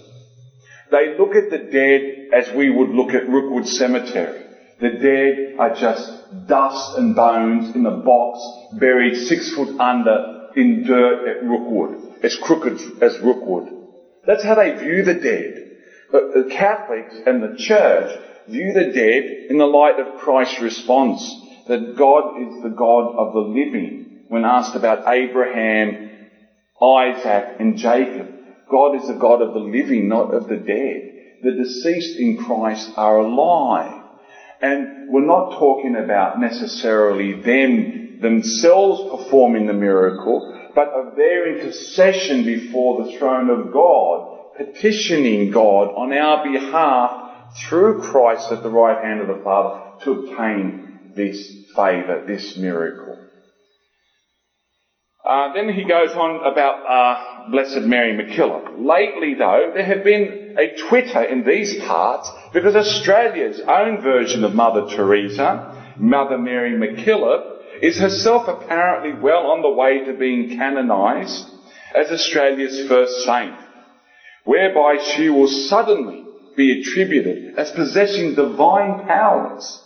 They 0.92 1.18
look 1.18 1.36
at 1.36 1.52
the 1.52 1.70
dead 1.72 2.30
as 2.34 2.56
we 2.56 2.70
would 2.70 2.90
look 2.90 3.14
at 3.14 3.28
Rookwood 3.28 3.68
Cemetery. 3.68 4.45
The 4.80 4.90
dead 4.90 5.56
are 5.58 5.74
just 5.74 6.48
dust 6.48 6.98
and 6.98 7.16
bones 7.16 7.76
in 7.76 7.86
a 7.86 7.98
box 7.98 8.40
buried 8.80 9.16
six 9.16 9.54
foot 9.56 9.80
under 9.80 10.50
in 10.56 10.84
dirt 10.84 11.28
at 11.28 11.48
Rookwood. 11.48 12.24
As 12.24 12.36
crooked 12.36 13.02
as 13.02 13.20
Rookwood. 13.20 13.72
That's 14.26 14.44
how 14.44 14.56
they 14.56 14.74
view 14.74 15.04
the 15.04 15.14
dead. 15.14 15.72
The 16.12 16.50
Catholics 16.52 17.16
and 17.26 17.42
the 17.42 17.58
Church 17.58 18.12
view 18.48 18.74
the 18.74 18.92
dead 18.92 19.50
in 19.50 19.58
the 19.58 19.66
light 19.66 20.00
of 20.00 20.20
Christ's 20.20 20.62
response 20.62 21.24
that 21.68 21.96
God 21.98 22.42
is 22.42 22.62
the 22.62 22.70
God 22.70 23.16
of 23.16 23.34
the 23.34 23.40
living. 23.40 24.24
When 24.28 24.46
asked 24.46 24.76
about 24.76 25.08
Abraham, 25.08 26.12
Isaac, 26.82 27.56
and 27.60 27.78
Jacob, 27.78 28.28
God 28.70 28.96
is 28.96 29.08
the 29.08 29.14
God 29.14 29.42
of 29.42 29.54
the 29.54 29.60
living, 29.60 30.10
not 30.10 30.34
of 30.34 30.48
the 30.48 30.58
dead. 30.58 31.12
The 31.42 31.52
deceased 31.52 32.18
in 32.18 32.38
Christ 32.38 32.92
are 32.98 33.18
alive. 33.18 34.02
And 34.66 35.14
we're 35.14 35.28
not 35.28 35.60
talking 35.60 35.96
about 35.96 36.40
necessarily 36.40 37.34
them 37.34 38.18
themselves 38.20 39.12
performing 39.12 39.68
the 39.68 39.74
miracle, 39.74 40.72
but 40.74 40.88
of 40.88 41.16
their 41.16 41.56
intercession 41.56 42.46
before 42.46 43.04
the 43.04 43.16
throne 43.20 43.52
of 43.52 43.72
God, 43.72 44.56
petitioning 44.58 45.52
God 45.52 45.90
on 45.90 46.12
our 46.14 46.44
behalf 46.52 47.54
through 47.58 48.02
Christ 48.02 48.52
at 48.52 48.64
the 48.64 48.72
right 48.72 49.04
hand 49.04 49.22
of 49.22 49.28
the 49.28 49.44
Father 49.44 49.82
to 50.04 50.12
obtain 50.12 51.12
this 51.16 51.72
favour, 51.76 52.24
this 52.26 52.58
miracle. 52.58 53.25
Uh, 55.26 55.54
then 55.54 55.70
he 55.70 55.84
goes 55.84 56.12
on 56.12 56.46
about 56.46 56.86
uh, 56.86 57.50
Blessed 57.50 57.82
Mary 57.82 58.14
MacKillop. 58.14 58.78
Lately, 58.78 59.34
though, 59.34 59.72
there 59.74 59.84
have 59.84 60.04
been 60.04 60.56
a 60.56 60.76
Twitter 60.88 61.24
in 61.24 61.44
these 61.44 61.82
parts 61.84 62.30
because 62.54 62.76
Australia's 62.76 63.60
own 63.68 64.02
version 64.02 64.44
of 64.44 64.54
Mother 64.54 64.86
Teresa, 64.96 65.96
Mother 65.98 66.38
Mary 66.38 66.74
MacKillop, 66.74 67.82
is 67.82 67.98
herself 67.98 68.48
apparently 68.48 69.20
well 69.20 69.48
on 69.48 69.64
the 69.64 69.70
way 69.70 70.06
to 70.06 70.14
being 70.14 70.60
canonised 70.60 71.50
as 71.96 72.12
Australia's 72.12 72.88
first 72.88 73.26
saint, 73.26 73.56
whereby 74.44 74.98
she 75.16 75.30
will 75.30 75.48
suddenly 75.48 76.24
be 76.56 76.82
attributed 76.82 77.58
as 77.58 77.72
possessing 77.72 78.36
divine 78.36 79.08
powers, 79.08 79.82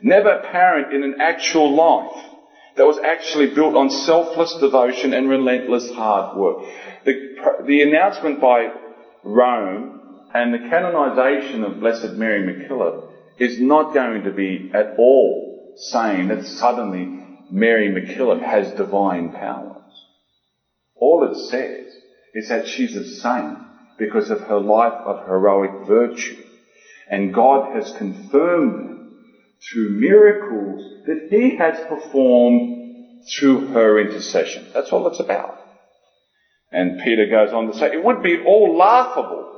never 0.00 0.30
apparent 0.30 0.94
in 0.94 1.02
an 1.02 1.20
actual 1.20 1.74
life 1.74 2.29
that 2.76 2.86
was 2.86 2.98
actually 2.98 3.54
built 3.54 3.74
on 3.74 3.90
selfless 3.90 4.54
devotion 4.60 5.12
and 5.12 5.28
relentless 5.28 5.90
hard 5.92 6.36
work. 6.36 6.64
The, 7.04 7.62
the 7.66 7.82
announcement 7.82 8.40
by 8.40 8.72
Rome 9.24 10.00
and 10.32 10.54
the 10.54 10.58
canonization 10.58 11.64
of 11.64 11.80
Blessed 11.80 12.12
Mary 12.12 12.42
MacKillop 12.42 13.10
is 13.38 13.60
not 13.60 13.94
going 13.94 14.24
to 14.24 14.30
be 14.30 14.70
at 14.74 14.94
all 14.98 15.74
saying 15.76 16.28
that 16.28 16.44
suddenly 16.44 17.18
Mary 17.50 17.88
MacKillop 17.88 18.40
has 18.40 18.70
divine 18.72 19.32
powers. 19.32 19.76
All 20.94 21.24
it 21.24 21.36
says 21.36 21.86
is 22.34 22.48
that 22.48 22.66
she's 22.66 22.94
a 22.94 23.04
saint 23.04 23.58
because 23.98 24.30
of 24.30 24.40
her 24.40 24.60
life 24.60 24.92
of 24.92 25.26
heroic 25.26 25.86
virtue. 25.86 26.36
And 27.08 27.34
God 27.34 27.74
has 27.74 27.92
confirmed 27.98 28.89
through 29.68 29.90
miracles 29.90 31.04
that 31.06 31.28
he 31.30 31.56
has 31.56 31.78
performed 31.88 32.78
through 33.28 33.68
her 33.68 33.98
intercession. 33.98 34.66
That's 34.72 34.92
all 34.92 35.06
it's 35.08 35.20
about. 35.20 35.58
And 36.72 37.00
Peter 37.02 37.26
goes 37.26 37.52
on 37.52 37.66
to 37.66 37.74
say, 37.74 37.92
it 37.92 38.02
would 38.04 38.22
be 38.22 38.42
all 38.44 38.76
laughable 38.76 39.50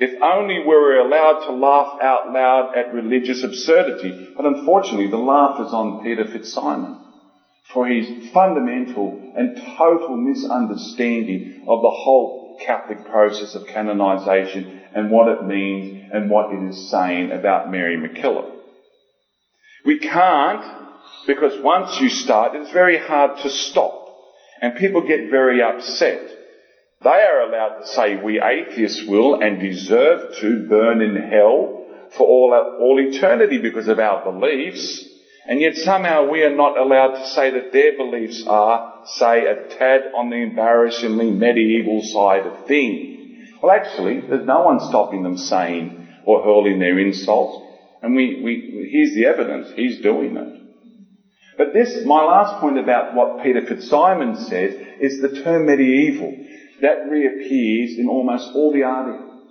if 0.00 0.20
only 0.20 0.58
we 0.58 0.66
were 0.66 0.98
allowed 0.98 1.44
to 1.46 1.52
laugh 1.52 2.00
out 2.02 2.32
loud 2.32 2.76
at 2.76 2.92
religious 2.92 3.44
absurdity. 3.44 4.32
But 4.36 4.46
unfortunately, 4.46 5.08
the 5.08 5.18
laugh 5.18 5.60
is 5.60 5.72
on 5.72 6.02
Peter 6.02 6.24
Fitzsimon 6.24 7.00
for 7.72 7.86
his 7.86 8.30
fundamental 8.32 9.32
and 9.36 9.56
total 9.76 10.16
misunderstanding 10.16 11.64
of 11.68 11.82
the 11.82 11.90
whole 11.90 12.58
Catholic 12.64 13.04
process 13.06 13.54
of 13.54 13.66
canonization 13.66 14.82
and 14.94 15.10
what 15.10 15.28
it 15.28 15.44
means 15.44 16.10
and 16.12 16.30
what 16.30 16.52
it 16.52 16.68
is 16.68 16.90
saying 16.90 17.30
about 17.30 17.70
Mary 17.70 17.96
MacKillop. 17.96 18.53
We 19.84 19.98
can't, 19.98 20.64
because 21.26 21.60
once 21.62 22.00
you 22.00 22.08
start, 22.08 22.54
it's 22.54 22.72
very 22.72 22.98
hard 22.98 23.38
to 23.42 23.50
stop. 23.50 24.00
And 24.60 24.76
people 24.76 25.06
get 25.06 25.30
very 25.30 25.62
upset. 25.62 26.20
They 27.02 27.10
are 27.10 27.42
allowed 27.42 27.80
to 27.80 27.86
say, 27.88 28.16
we 28.16 28.40
atheists 28.40 29.04
will 29.06 29.42
and 29.42 29.60
deserve 29.60 30.36
to 30.36 30.66
burn 30.68 31.02
in 31.02 31.16
hell 31.30 31.84
for 32.16 32.26
all, 32.26 32.54
all 32.80 32.98
eternity 32.98 33.58
because 33.58 33.88
of 33.88 33.98
our 33.98 34.24
beliefs. 34.24 35.04
And 35.46 35.60
yet 35.60 35.74
somehow 35.74 36.30
we 36.30 36.42
are 36.42 36.56
not 36.56 36.78
allowed 36.78 37.16
to 37.16 37.26
say 37.28 37.50
that 37.50 37.72
their 37.72 37.98
beliefs 37.98 38.42
are, 38.46 39.02
say, 39.16 39.44
a 39.44 39.68
tad 39.68 40.12
on 40.16 40.30
the 40.30 40.36
embarrassingly 40.36 41.30
medieval 41.30 42.00
side 42.02 42.46
of 42.46 42.66
things. 42.66 43.50
Well 43.62 43.72
actually, 43.72 44.20
there's 44.20 44.46
no 44.46 44.62
one 44.62 44.80
stopping 44.80 45.22
them 45.22 45.36
saying 45.36 46.08
or 46.24 46.42
hurling 46.42 46.78
their 46.78 46.98
insults. 46.98 47.63
And 48.04 48.14
we, 48.14 48.42
we, 48.44 48.90
here's 48.92 49.14
the 49.14 49.24
evidence. 49.24 49.72
He's 49.74 50.02
doing 50.02 50.36
it. 50.36 50.60
But 51.56 51.72
this, 51.72 52.04
my 52.04 52.22
last 52.22 52.60
point 52.60 52.78
about 52.78 53.14
what 53.14 53.42
Peter 53.42 53.62
Fitzsimon 53.62 54.36
says, 54.36 54.74
is 55.00 55.22
the 55.22 55.40
term 55.42 55.64
medieval. 55.64 56.36
That 56.82 57.08
reappears 57.08 57.96
in 57.98 58.06
almost 58.10 58.54
all 58.54 58.74
the 58.74 58.82
articles. 58.82 59.50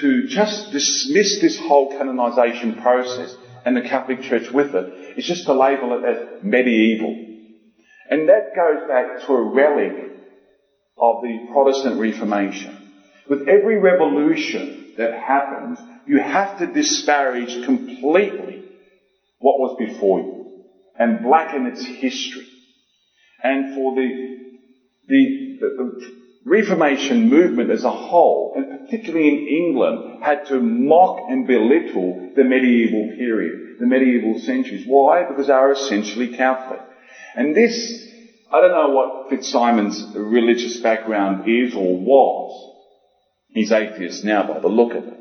To 0.00 0.26
just 0.26 0.72
dismiss 0.72 1.40
this 1.40 1.58
whole 1.58 1.96
canonization 1.96 2.82
process 2.82 3.34
and 3.64 3.74
the 3.74 3.88
Catholic 3.88 4.20
Church 4.20 4.50
with 4.52 4.74
it 4.74 5.16
is 5.16 5.24
just 5.24 5.46
to 5.46 5.54
label 5.54 5.98
it 5.98 6.04
as 6.04 6.44
medieval. 6.44 7.16
And 8.10 8.28
that 8.28 8.54
goes 8.54 8.86
back 8.88 9.26
to 9.26 9.32
a 9.32 9.54
relic 9.54 9.92
of 10.98 11.22
the 11.22 11.48
Protestant 11.50 11.98
Reformation. 11.98 12.76
With 13.26 13.48
every 13.48 13.78
revolution 13.78 14.92
that 14.98 15.14
happens, 15.14 15.78
you 16.06 16.18
have 16.18 16.58
to 16.58 16.66
disparage 16.66 17.64
completely 17.64 18.64
what 19.38 19.58
was 19.58 19.76
before 19.78 20.20
you 20.20 20.40
and 20.98 21.22
blacken 21.22 21.66
its 21.66 21.84
history. 21.84 22.46
And 23.42 23.74
for 23.74 23.94
the, 23.94 24.36
the, 25.08 25.58
the, 25.60 25.68
the 25.76 26.20
Reformation 26.44 27.28
movement 27.28 27.70
as 27.70 27.84
a 27.84 27.90
whole, 27.90 28.54
and 28.56 28.86
particularly 28.86 29.28
in 29.28 29.66
England, 29.66 30.22
had 30.22 30.46
to 30.46 30.60
mock 30.60 31.20
and 31.28 31.46
belittle 31.46 32.32
the 32.34 32.44
medieval 32.44 33.16
period, 33.16 33.78
the 33.78 33.86
medieval 33.86 34.38
centuries. 34.38 34.84
Why? 34.86 35.24
Because 35.28 35.46
they 35.46 35.52
are 35.52 35.72
essentially 35.72 36.36
Catholic. 36.36 36.80
And 37.34 37.54
this, 37.54 38.06
I 38.52 38.60
don't 38.60 38.72
know 38.72 38.90
what 38.90 39.30
Fitzsimon's 39.30 40.14
religious 40.14 40.80
background 40.80 41.48
is 41.48 41.74
or 41.74 41.96
was. 41.96 42.76
He's 43.48 43.72
atheist 43.72 44.24
now 44.24 44.46
by 44.46 44.60
the 44.60 44.68
look 44.68 44.94
of 44.94 45.04
it 45.04 45.19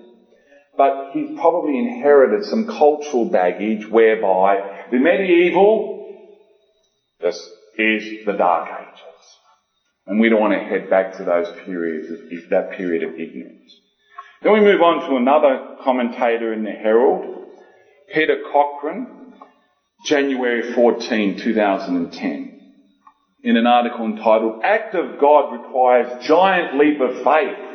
but 0.79 1.09
he's 1.11 1.37
probably 1.37 1.77
inherited 1.77 2.45
some 2.45 2.65
cultural 2.65 3.25
baggage 3.25 3.85
whereby 3.85 4.85
the 4.89 4.97
medieval 4.97 5.99
this 7.19 7.35
is 7.77 8.25
the 8.25 8.31
Dark 8.31 8.69
Ages. 8.79 9.37
And 10.07 10.21
we 10.21 10.29
don't 10.29 10.39
want 10.39 10.53
to 10.53 10.59
head 10.59 10.89
back 10.89 11.17
to 11.17 11.25
those 11.25 11.49
periods, 11.65 12.09
of, 12.09 12.49
that 12.49 12.71
period 12.77 13.03
of 13.03 13.19
ignorance. 13.19 13.77
Then 14.41 14.53
we 14.53 14.61
move 14.61 14.81
on 14.81 15.09
to 15.09 15.17
another 15.17 15.75
commentator 15.83 16.53
in 16.53 16.63
the 16.63 16.71
Herald, 16.71 17.25
Peter 18.13 18.37
Cochrane, 18.49 19.33
January 20.05 20.71
14, 20.73 21.39
2010, 21.39 22.61
in 23.43 23.57
an 23.57 23.67
article 23.67 24.05
entitled 24.05 24.61
Act 24.63 24.95
of 24.95 25.19
God 25.19 25.51
Requires 25.51 26.25
Giant 26.25 26.77
Leap 26.79 27.01
of 27.01 27.21
Faith 27.21 27.69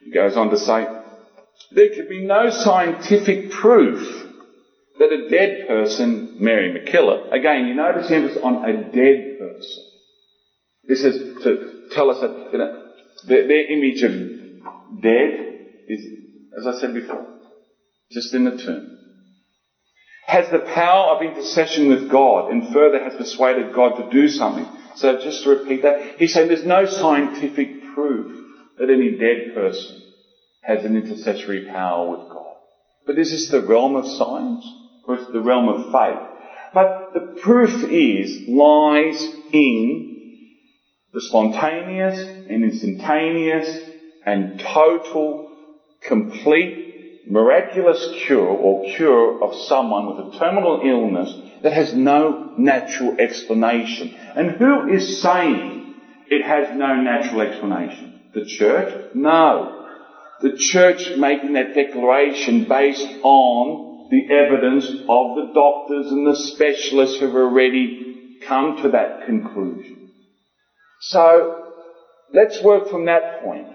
he 0.00 0.10
goes 0.10 0.36
on 0.36 0.50
to 0.50 0.58
say, 0.58 0.86
there 1.72 1.88
could 1.94 2.08
be 2.08 2.26
no 2.26 2.50
scientific 2.50 3.50
proof 3.50 4.26
that 4.98 5.12
a 5.12 5.28
dead 5.30 5.66
person, 5.66 6.36
Mary 6.38 6.72
MacKillop, 6.72 7.32
again, 7.32 7.66
you 7.66 7.74
notice 7.74 8.08
the 8.08 8.16
emphasis 8.16 8.42
on 8.42 8.68
a 8.68 8.90
dead 8.90 9.38
person. 9.38 9.84
This 10.84 11.04
is 11.04 11.42
to 11.42 11.88
tell 11.92 12.10
us 12.10 12.20
that 12.20 12.48
you 12.52 12.58
know, 12.58 12.86
their, 13.26 13.46
their 13.46 13.70
image 13.70 14.02
of 14.02 14.12
dead 15.00 15.56
is, 15.86 16.06
as 16.58 16.66
I 16.66 16.80
said 16.80 16.94
before, 16.94 17.26
just 18.10 18.34
in 18.34 18.44
the 18.44 18.56
tomb. 18.56 18.98
has 20.26 20.50
the 20.50 20.60
power 20.60 21.14
of 21.14 21.22
intercession 21.22 21.88
with 21.88 22.10
God 22.10 22.50
and 22.50 22.72
further 22.72 23.02
has 23.02 23.14
persuaded 23.14 23.74
God 23.74 23.96
to 23.96 24.10
do 24.10 24.28
something. 24.28 24.66
So 24.96 25.18
just 25.20 25.44
to 25.44 25.50
repeat 25.50 25.82
that, 25.82 26.18
he's 26.18 26.32
saying 26.32 26.48
there's 26.48 26.64
no 26.64 26.84
scientific 26.84 27.94
proof 27.94 28.36
that 28.80 28.90
any 28.90 29.10
dead 29.18 29.54
person 29.54 30.02
has 30.62 30.84
an 30.86 30.96
intercessory 30.96 31.68
power 31.70 32.10
with 32.10 32.30
God. 32.30 32.56
But 33.06 33.18
is 33.18 33.30
this 33.30 33.50
the 33.50 33.60
realm 33.60 33.94
of 33.94 34.06
science 34.06 34.66
or 35.06 35.18
is 35.18 35.26
the 35.26 35.42
realm 35.42 35.68
of 35.68 35.92
faith? 35.92 36.28
But 36.72 37.12
the 37.12 37.40
proof 37.42 37.84
is, 37.84 38.48
lies 38.48 39.22
in 39.52 40.56
the 41.12 41.20
spontaneous 41.20 42.20
and 42.20 42.64
instantaneous 42.64 43.90
and 44.24 44.58
total, 44.60 45.50
complete, 46.00 47.26
miraculous 47.28 48.14
cure 48.26 48.48
or 48.48 48.84
cure 48.96 49.42
of 49.42 49.54
someone 49.54 50.06
with 50.06 50.34
a 50.34 50.38
terminal 50.38 50.80
illness 50.82 51.60
that 51.62 51.72
has 51.72 51.92
no 51.92 52.54
natural 52.56 53.20
explanation. 53.20 54.14
And 54.34 54.52
who 54.52 54.88
is 54.88 55.20
saying 55.20 55.94
it 56.28 56.46
has 56.46 56.76
no 56.78 57.02
natural 57.02 57.42
explanation? 57.42 58.19
The 58.34 58.44
church? 58.44 59.14
No. 59.14 59.86
The 60.40 60.56
church 60.56 61.16
making 61.18 61.54
that 61.54 61.74
declaration 61.74 62.66
based 62.68 63.08
on 63.22 64.08
the 64.10 64.32
evidence 64.32 64.86
of 64.86 65.36
the 65.36 65.50
doctors 65.54 66.10
and 66.10 66.26
the 66.26 66.36
specialists 66.36 67.18
who 67.18 67.26
have 67.26 67.34
already 67.34 68.38
come 68.46 68.78
to 68.82 68.90
that 68.90 69.26
conclusion. 69.26 70.10
So, 71.00 71.72
let's 72.32 72.62
work 72.62 72.88
from 72.88 73.06
that 73.06 73.42
point. 73.42 73.68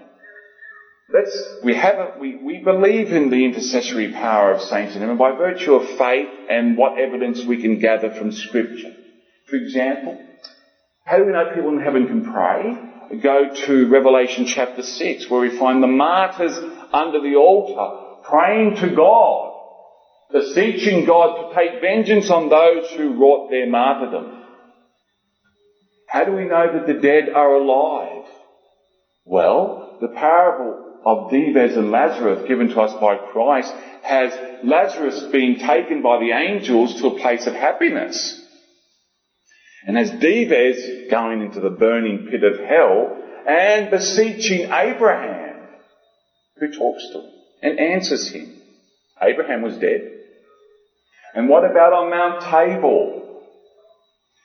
Let's, 1.12 1.60
we 1.62 1.74
have 1.74 2.18
we, 2.18 2.36
we 2.36 2.58
believe 2.58 3.12
in 3.12 3.30
the 3.30 3.44
intercessory 3.44 4.12
power 4.12 4.50
of 4.50 4.60
saints 4.60 4.96
in 4.96 5.00
heaven 5.00 5.16
by 5.16 5.36
virtue 5.36 5.74
of 5.74 5.88
faith 5.96 6.28
and 6.50 6.76
what 6.76 6.98
evidence 6.98 7.44
we 7.44 7.62
can 7.62 7.78
gather 7.78 8.10
from 8.10 8.32
scripture. 8.32 8.92
For 9.48 9.56
example, 9.56 10.20
how 11.04 11.18
do 11.18 11.26
we 11.26 11.32
know 11.32 11.52
people 11.54 11.70
in 11.70 11.80
heaven 11.80 12.08
can 12.08 12.24
pray? 12.32 12.76
Go 13.22 13.54
to 13.66 13.88
Revelation 13.88 14.46
chapter 14.46 14.82
6 14.82 15.30
where 15.30 15.40
we 15.40 15.58
find 15.58 15.82
the 15.82 15.86
martyrs 15.86 16.58
under 16.92 17.20
the 17.20 17.36
altar 17.36 18.06
praying 18.24 18.76
to 18.76 18.94
God, 18.94 19.52
beseeching 20.32 21.04
God 21.06 21.36
to 21.36 21.54
take 21.54 21.80
vengeance 21.80 22.30
on 22.30 22.48
those 22.48 22.90
who 22.90 23.14
wrought 23.14 23.50
their 23.50 23.68
martyrdom. 23.68 24.42
How 26.08 26.24
do 26.24 26.32
we 26.32 26.44
know 26.44 26.72
that 26.72 26.86
the 26.86 27.00
dead 27.00 27.28
are 27.28 27.54
alive? 27.54 28.24
Well, 29.24 29.98
the 30.00 30.08
parable 30.08 31.00
of 31.04 31.30
Dives 31.30 31.76
and 31.76 31.92
Lazarus 31.92 32.48
given 32.48 32.68
to 32.70 32.80
us 32.80 32.92
by 33.00 33.16
Christ 33.32 33.72
has 34.02 34.32
Lazarus 34.64 35.28
being 35.30 35.58
taken 35.58 36.02
by 36.02 36.18
the 36.18 36.32
angels 36.32 37.00
to 37.00 37.08
a 37.08 37.18
place 37.20 37.46
of 37.46 37.54
happiness. 37.54 38.45
And 39.86 39.96
as 39.96 40.10
Dives 40.10 41.10
going 41.10 41.42
into 41.42 41.60
the 41.60 41.70
burning 41.70 42.26
pit 42.28 42.42
of 42.42 42.58
hell 42.58 43.22
and 43.46 43.90
beseeching 43.90 44.68
Abraham, 44.72 45.56
who 46.56 46.72
talks 46.72 47.08
to 47.12 47.20
him 47.20 47.30
and 47.62 47.78
answers 47.78 48.28
him. 48.28 48.52
Abraham 49.22 49.62
was 49.62 49.78
dead. 49.78 50.12
And 51.34 51.48
what 51.48 51.64
about 51.64 51.92
on 51.92 52.10
Mount 52.10 52.42
Tabor? 52.42 53.22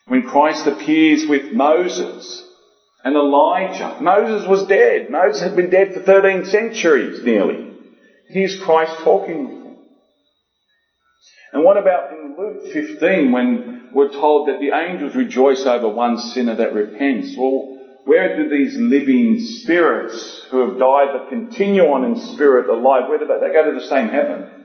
When 0.08 0.24
Christ 0.24 0.68
appears 0.68 1.26
with 1.28 1.54
Moses 1.54 2.48
and 3.04 3.16
Elijah. 3.16 3.98
Moses 4.00 4.48
was 4.48 4.68
dead. 4.68 5.10
Moses 5.10 5.42
had 5.42 5.56
been 5.56 5.70
dead 5.70 5.94
for 5.94 6.02
13 6.02 6.46
centuries 6.46 7.24
nearly. 7.24 7.74
Here's 8.28 8.62
Christ 8.62 8.94
talking. 9.04 9.61
And 11.54 11.64
what 11.64 11.78
about 11.78 12.12
in 12.14 12.36
Luke 12.38 12.72
15 12.72 13.32
when 13.32 13.90
we're 13.94 14.12
told 14.12 14.48
that 14.48 14.60
the 14.60 14.72
angels 14.76 15.16
rejoice 15.16 15.66
over 15.66 15.90
one 15.90 16.18
sinner 16.18 16.56
that 16.56 16.74
repents? 16.74 17.36
Well, 17.38 17.78
where 18.06 18.38
do 18.38 18.50
these 18.50 18.78
living 18.78 19.40
spirits 19.40 20.48
who 20.50 20.70
have 20.70 20.80
died 20.80 21.10
but 21.14 21.30
continue 21.30 21.84
on 21.84 22.06
in 22.06 22.16
spirit 22.16 22.70
alive, 22.70 23.10
where 23.10 23.20
do 23.20 23.28
they, 23.28 23.40
they 23.40 23.54
go 23.54 23.72
to 23.72 23.80
the 23.80 23.86
same 23.86 24.08
heaven? 24.08 24.62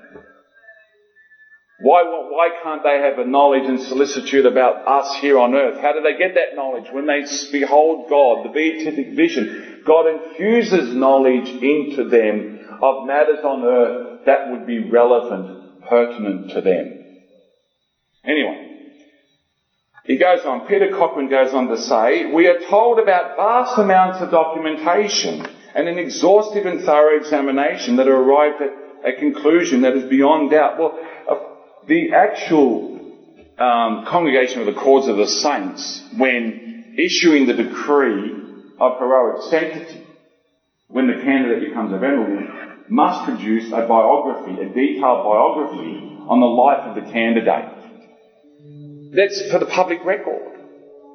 Why, 1.79 2.05
why 2.05 2.51
can't 2.63 2.83
they 2.83 3.01
have 3.01 3.19
a 3.19 3.29
knowledge 3.29 3.69
and 3.69 3.79
solicitude 3.81 4.47
about 4.47 4.89
us 4.89 5.19
here 5.21 5.39
on 5.39 5.55
earth? 5.55 5.79
How 5.81 5.93
do 5.93 6.01
they 6.01 6.17
get 6.17 6.35
that 6.35 6.55
knowledge? 6.55 6.91
When 6.91 7.07
they 7.07 7.25
behold 7.53 8.09
God, 8.09 8.47
the 8.47 8.53
beatific 8.53 9.15
vision, 9.15 9.83
God 9.85 10.07
infuses 10.07 10.95
knowledge 10.95 11.49
into 11.49 12.09
them 12.09 12.79
of 12.81 13.07
matters 13.07 13.45
on 13.45 13.65
earth 13.65 14.25
that 14.25 14.51
would 14.51 14.67
be 14.67 14.89
relevant, 14.89 15.66
pertinent 15.89 16.51
to 16.51 16.61
them. 16.61 17.03
Anyway, 18.25 18.67
he 20.05 20.17
goes 20.19 20.45
on, 20.45 20.67
Peter 20.67 20.91
Cochrane 20.91 21.29
goes 21.29 21.53
on 21.53 21.69
to 21.69 21.77
say, 21.77 22.33
we 22.33 22.47
are 22.47 22.61
told 22.69 22.99
about 22.99 23.37
vast 23.37 23.79
amounts 23.79 24.21
of 24.21 24.31
documentation 24.31 25.45
and 25.75 25.89
an 25.89 25.99
exhaustive 25.99 26.65
and 26.65 26.83
thorough 26.83 27.19
examination 27.19 27.97
that 27.97 28.09
arrived 28.09 28.63
at 28.63 29.15
a 29.15 29.19
conclusion 29.19 29.83
that 29.83 29.95
is 29.95 30.09
beyond 30.09 30.51
doubt. 30.51 30.79
Well, 30.79 30.99
the 31.87 32.13
actual 32.15 32.97
um, 33.59 34.05
congregation 34.07 34.61
of 34.61 34.67
the 34.67 34.81
cause 34.81 35.09
of 35.09 35.17
the 35.17 35.27
saints, 35.27 36.03
when 36.17 36.95
issuing 36.97 37.47
the 37.47 37.55
decree 37.55 38.33
of 38.79 38.99
heroic 38.99 39.43
sanctity, 39.51 40.07
when 40.89 41.09
the 41.09 41.23
candidate 41.23 41.69
becomes 41.69 41.93
a 41.93 41.99
venerable, 41.99 42.66
must 42.89 43.25
produce 43.25 43.67
a 43.69 43.87
biography, 43.87 44.61
a 44.61 44.69
detailed 44.69 45.25
biography 45.25 46.17
on 46.29 46.41
the 46.41 46.47
life 46.47 46.87
of 46.89 46.95
the 46.95 47.11
candidate. 47.13 47.73
That's 49.15 49.51
for 49.51 49.59
the 49.59 49.67
public 49.67 50.05
record. 50.05 50.53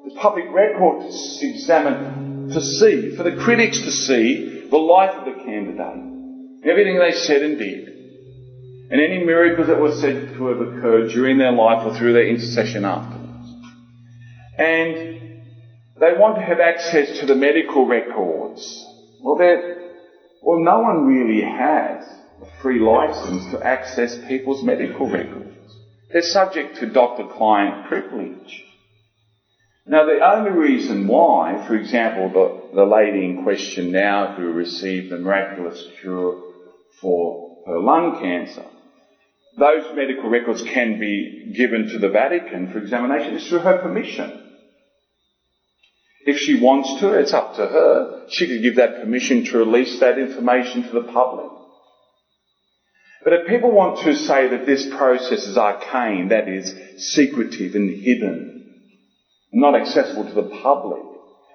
The 0.05 0.15
public 0.19 0.45
record 0.51 1.11
to 1.11 1.47
examine, 1.47 2.49
to 2.49 2.61
see, 2.61 3.15
for 3.15 3.23
the 3.23 3.35
critics 3.35 3.79
to 3.81 3.91
see 3.91 4.67
the 4.69 4.77
life 4.77 5.15
of 5.15 5.25
the 5.25 5.43
candidate, 5.43 6.63
everything 6.65 6.97
they 6.99 7.11
said 7.11 7.43
and 7.43 7.57
did 7.57 7.91
and 8.91 8.99
any 8.99 9.23
miracles 9.23 9.67
that 9.67 9.79
were 9.79 9.93
said 9.93 10.33
to 10.33 10.47
have 10.47 10.59
occurred 10.59 11.11
during 11.11 11.37
their 11.37 11.53
life 11.53 11.85
or 11.85 11.97
through 11.97 12.11
their 12.11 12.27
intercession 12.27 12.83
afterwards. 12.83 13.47
And 14.57 15.41
they 15.97 16.13
want 16.19 16.35
to 16.35 16.41
have 16.41 16.59
access 16.59 17.19
to 17.21 17.25
the 17.25 17.35
medical 17.35 17.87
records. 17.87 18.85
Well, 19.23 19.37
well, 20.41 20.59
no 20.59 20.79
one 20.79 21.05
really 21.05 21.41
has 21.41 22.03
a 22.41 22.61
free 22.61 22.79
license 22.79 23.51
to 23.51 23.65
access 23.65 24.17
people's 24.27 24.63
medical 24.63 25.09
records. 25.09 25.55
They're 26.11 26.21
subject 26.21 26.77
to 26.77 26.87
doctor-client 26.87 27.87
privilege. 27.87 28.65
Now, 29.85 30.05
the 30.05 30.19
only 30.19 30.51
reason 30.51 31.07
why, 31.07 31.65
for 31.67 31.75
example, 31.75 32.29
the, 32.29 32.75
the 32.75 32.85
lady 32.85 33.25
in 33.25 33.43
question 33.43 33.91
now 33.91 34.35
who 34.35 34.51
received 34.51 35.11
the 35.11 35.17
miraculous 35.17 35.87
cure 36.01 36.41
for 36.99 37.63
her 37.67 37.79
lung 37.79 38.19
cancer, 38.19 38.65
those 39.57 39.95
medical 39.95 40.29
records 40.29 40.61
can 40.63 40.99
be 40.99 41.53
given 41.55 41.87
to 41.89 41.99
the 41.99 42.09
Vatican 42.09 42.71
for 42.71 42.79
examination 42.79 43.35
is 43.35 43.47
through 43.47 43.59
her 43.59 43.79
permission. 43.79 44.50
If 46.25 46.37
she 46.37 46.59
wants 46.59 46.99
to, 46.99 47.13
it's 47.13 47.33
up 47.33 47.55
to 47.55 47.65
her. 47.65 48.25
She 48.29 48.47
could 48.47 48.61
give 48.61 48.75
that 48.75 49.01
permission 49.01 49.43
to 49.45 49.57
release 49.57 49.99
that 49.99 50.19
information 50.19 50.83
to 50.83 50.91
the 50.91 51.11
public. 51.11 51.49
But 53.23 53.33
if 53.33 53.47
people 53.47 53.71
want 53.71 53.99
to 53.99 54.15
say 54.15 54.47
that 54.49 54.65
this 54.65 54.87
process 54.95 55.45
is 55.45 55.57
arcane, 55.57 56.29
that 56.29 56.47
is, 56.47 56.73
secretive 56.97 57.75
and 57.75 57.89
hidden, 57.89 58.75
not 59.51 59.75
accessible 59.75 60.25
to 60.25 60.33
the 60.33 60.49
public, 60.61 61.01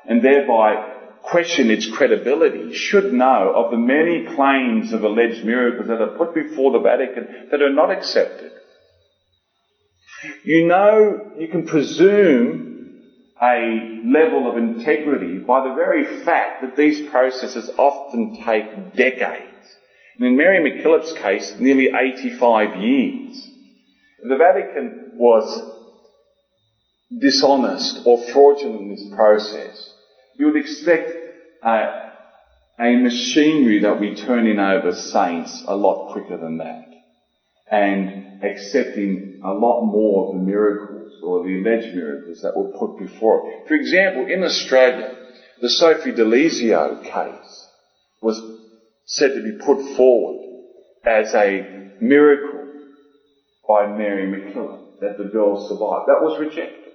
and 0.09 0.23
thereby 0.23 0.93
question 1.23 1.71
its 1.71 1.91
credibility 1.91 2.73
should 2.73 3.13
know 3.13 3.53
of 3.55 3.73
the 3.73 3.79
many 3.79 4.27
claims 4.37 4.93
of 4.93 5.03
alleged 5.03 5.45
miracles 5.45 5.89
that 5.89 6.01
are 6.01 6.17
put 6.17 6.35
before 6.35 6.71
the 6.71 6.79
Vatican 6.79 7.49
that 7.51 7.63
are 7.63 7.73
not 7.73 7.91
accepted. 7.91 8.53
You 10.45 10.67
know, 10.67 11.33
you 11.37 11.49
can 11.49 11.67
presume 11.67 12.76
a 13.43 14.01
level 14.05 14.51
of 14.51 14.57
integrity 14.57 15.39
by 15.39 15.69
the 15.69 15.75
very 15.75 16.25
fact 16.25 16.63
that 16.63 16.77
these 16.77 17.09
processes 17.11 17.71
often 17.77 18.43
take 18.45 18.95
decades. 18.95 19.47
And 20.19 20.27
in 20.27 20.37
Mary 20.37 20.61
MacKillop's 20.61 21.13
case, 21.15 21.55
nearly 21.59 21.89
85 21.95 22.81
years. 22.81 23.51
The 24.23 24.37
Vatican 24.37 25.13
was 25.15 25.73
dishonest 27.21 28.01
or 28.07 28.19
fraudulent 28.33 28.81
in 28.81 28.89
this 28.91 29.07
process 29.15 29.93
you 30.39 30.47
would 30.47 30.57
expect 30.57 31.11
a, 31.63 32.13
a 32.79 32.97
machinery 32.97 33.81
that 33.81 33.99
we 33.99 34.15
turn 34.15 34.47
in 34.47 34.59
over 34.59 34.93
saints 34.93 35.65
a 35.67 35.75
lot 35.75 36.13
quicker 36.13 36.37
than 36.37 36.59
that. 36.59 36.85
And 37.71 38.45
accepting 38.45 39.41
a 39.45 39.53
lot 39.53 39.85
more 39.85 40.29
of 40.29 40.35
the 40.35 40.47
miracles 40.47 40.86
or 41.27 41.45
the 41.45 41.61
alleged 41.61 41.95
miracles 41.95 42.41
that 42.43 42.57
were 42.57 42.71
put 42.79 42.99
before 42.99 43.49
it. 43.49 43.69
For 43.69 43.75
example, 43.75 44.27
in 44.27 44.43
Australia, 44.43 45.17
the 45.61 45.69
Sophie 45.69 46.13
Delezio 46.13 47.03
case 47.03 47.69
was 48.23 48.41
said 49.05 49.35
to 49.35 49.43
be 49.43 49.59
put 49.65 49.97
forward 49.97 50.43
as 51.05 51.35
a 51.35 51.95
miracle 52.01 52.67
by 53.69 53.87
Mary 53.87 54.27
MacKillop 54.27 55.01
that 55.01 55.19
the 55.19 55.25
girl 55.25 55.69
survived. 55.69 56.09
That 56.09 56.23
was 56.23 56.39
rejected. 56.39 56.93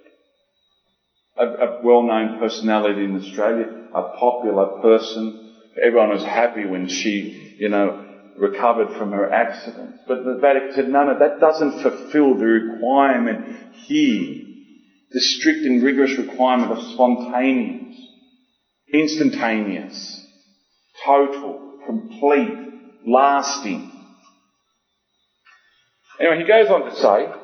A, 1.36 1.44
a 1.44 1.80
well-known 1.82 2.38
personality 2.38 3.04
in 3.04 3.16
Australia, 3.16 3.66
a 3.94 4.02
popular 4.18 4.80
person. 4.82 5.54
Everyone 5.82 6.10
was 6.10 6.24
happy 6.24 6.66
when 6.66 6.88
she, 6.88 7.56
you 7.58 7.68
know, 7.68 8.11
recovered 8.38 8.96
from 8.96 9.12
her 9.12 9.30
accident. 9.30 9.94
But 10.06 10.24
the 10.24 10.38
Vatican 10.40 10.72
said, 10.74 10.88
no, 10.88 11.04
no, 11.04 11.18
that 11.18 11.40
doesn't 11.40 11.82
fulfill 11.82 12.36
the 12.36 12.46
requirement 12.46 13.56
here. 13.72 14.46
The 15.10 15.20
strict 15.20 15.66
and 15.66 15.82
rigorous 15.82 16.16
requirement 16.16 16.72
of 16.72 16.82
spontaneous, 16.82 17.94
instantaneous, 18.92 20.26
total, 21.04 21.78
complete, 21.86 22.56
lasting. 23.06 23.90
Anyway, 26.18 26.38
he 26.38 26.48
goes 26.48 26.70
on 26.70 26.84
to 26.84 26.94
say, 26.94 27.42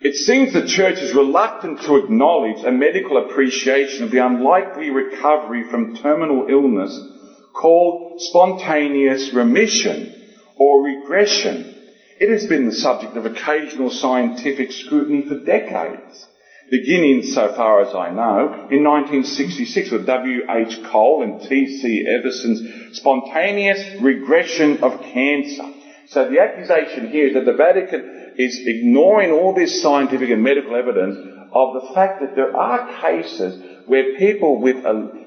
it 0.00 0.14
seems 0.14 0.52
the 0.52 0.66
church 0.66 0.96
is 0.96 1.14
reluctant 1.14 1.80
to 1.82 1.96
acknowledge 1.96 2.62
a 2.64 2.70
medical 2.70 3.16
appreciation 3.16 4.04
of 4.04 4.10
the 4.10 4.24
unlikely 4.24 4.90
recovery 4.90 5.64
from 5.70 5.96
terminal 5.96 6.46
illness 6.48 7.15
called 7.56 8.20
spontaneous 8.20 9.32
remission 9.32 10.14
or 10.56 10.82
regression. 10.82 11.74
It 12.20 12.30
has 12.30 12.46
been 12.46 12.66
the 12.66 12.74
subject 12.74 13.16
of 13.16 13.26
occasional 13.26 13.90
scientific 13.90 14.72
scrutiny 14.72 15.26
for 15.28 15.44
decades, 15.44 16.26
beginning, 16.70 17.22
so 17.22 17.54
far 17.54 17.82
as 17.82 17.94
I 17.94 18.10
know, 18.10 18.68
in 18.70 18.84
1966 18.84 19.90
with 19.90 20.06
W.H. 20.06 20.82
Cole 20.84 21.22
and 21.22 21.48
T.C. 21.48 22.06
Everson's 22.08 22.96
spontaneous 22.98 24.00
regression 24.00 24.82
of 24.82 25.00
cancer. 25.00 25.64
So 26.08 26.28
the 26.28 26.40
accusation 26.40 27.10
here 27.10 27.28
is 27.28 27.34
that 27.34 27.44
the 27.44 27.56
Vatican 27.56 28.34
is 28.36 28.60
ignoring 28.64 29.32
all 29.32 29.54
this 29.54 29.82
scientific 29.82 30.30
and 30.30 30.42
medical 30.42 30.76
evidence 30.76 31.16
of 31.52 31.74
the 31.74 31.94
fact 31.94 32.20
that 32.20 32.34
there 32.34 32.56
are 32.56 33.00
cases 33.00 33.60
where 33.86 34.16
people 34.18 34.60
with 34.60 34.76
a 34.84 35.26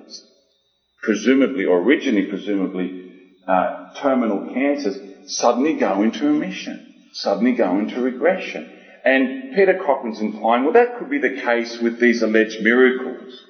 presumably, 1.02 1.66
or 1.66 1.80
originally 1.80 2.28
presumably, 2.28 3.12
uh, 3.48 3.94
terminal 3.96 4.54
cancers 4.54 4.98
suddenly 5.26 5.74
go 5.74 6.02
into 6.04 6.26
remission, 6.26 6.94
suddenly 7.14 7.54
go 7.54 7.80
into 7.80 8.02
regression. 8.02 8.70
And 9.06 9.56
Peter 9.56 9.80
Cochrane's 9.84 10.20
implying, 10.20 10.64
well, 10.64 10.74
that 10.74 10.98
could 10.98 11.10
be 11.10 11.20
the 11.20 11.42
case 11.42 11.80
with 11.82 12.00
these 12.00 12.22
alleged 12.22 12.62
miracles 12.62 13.46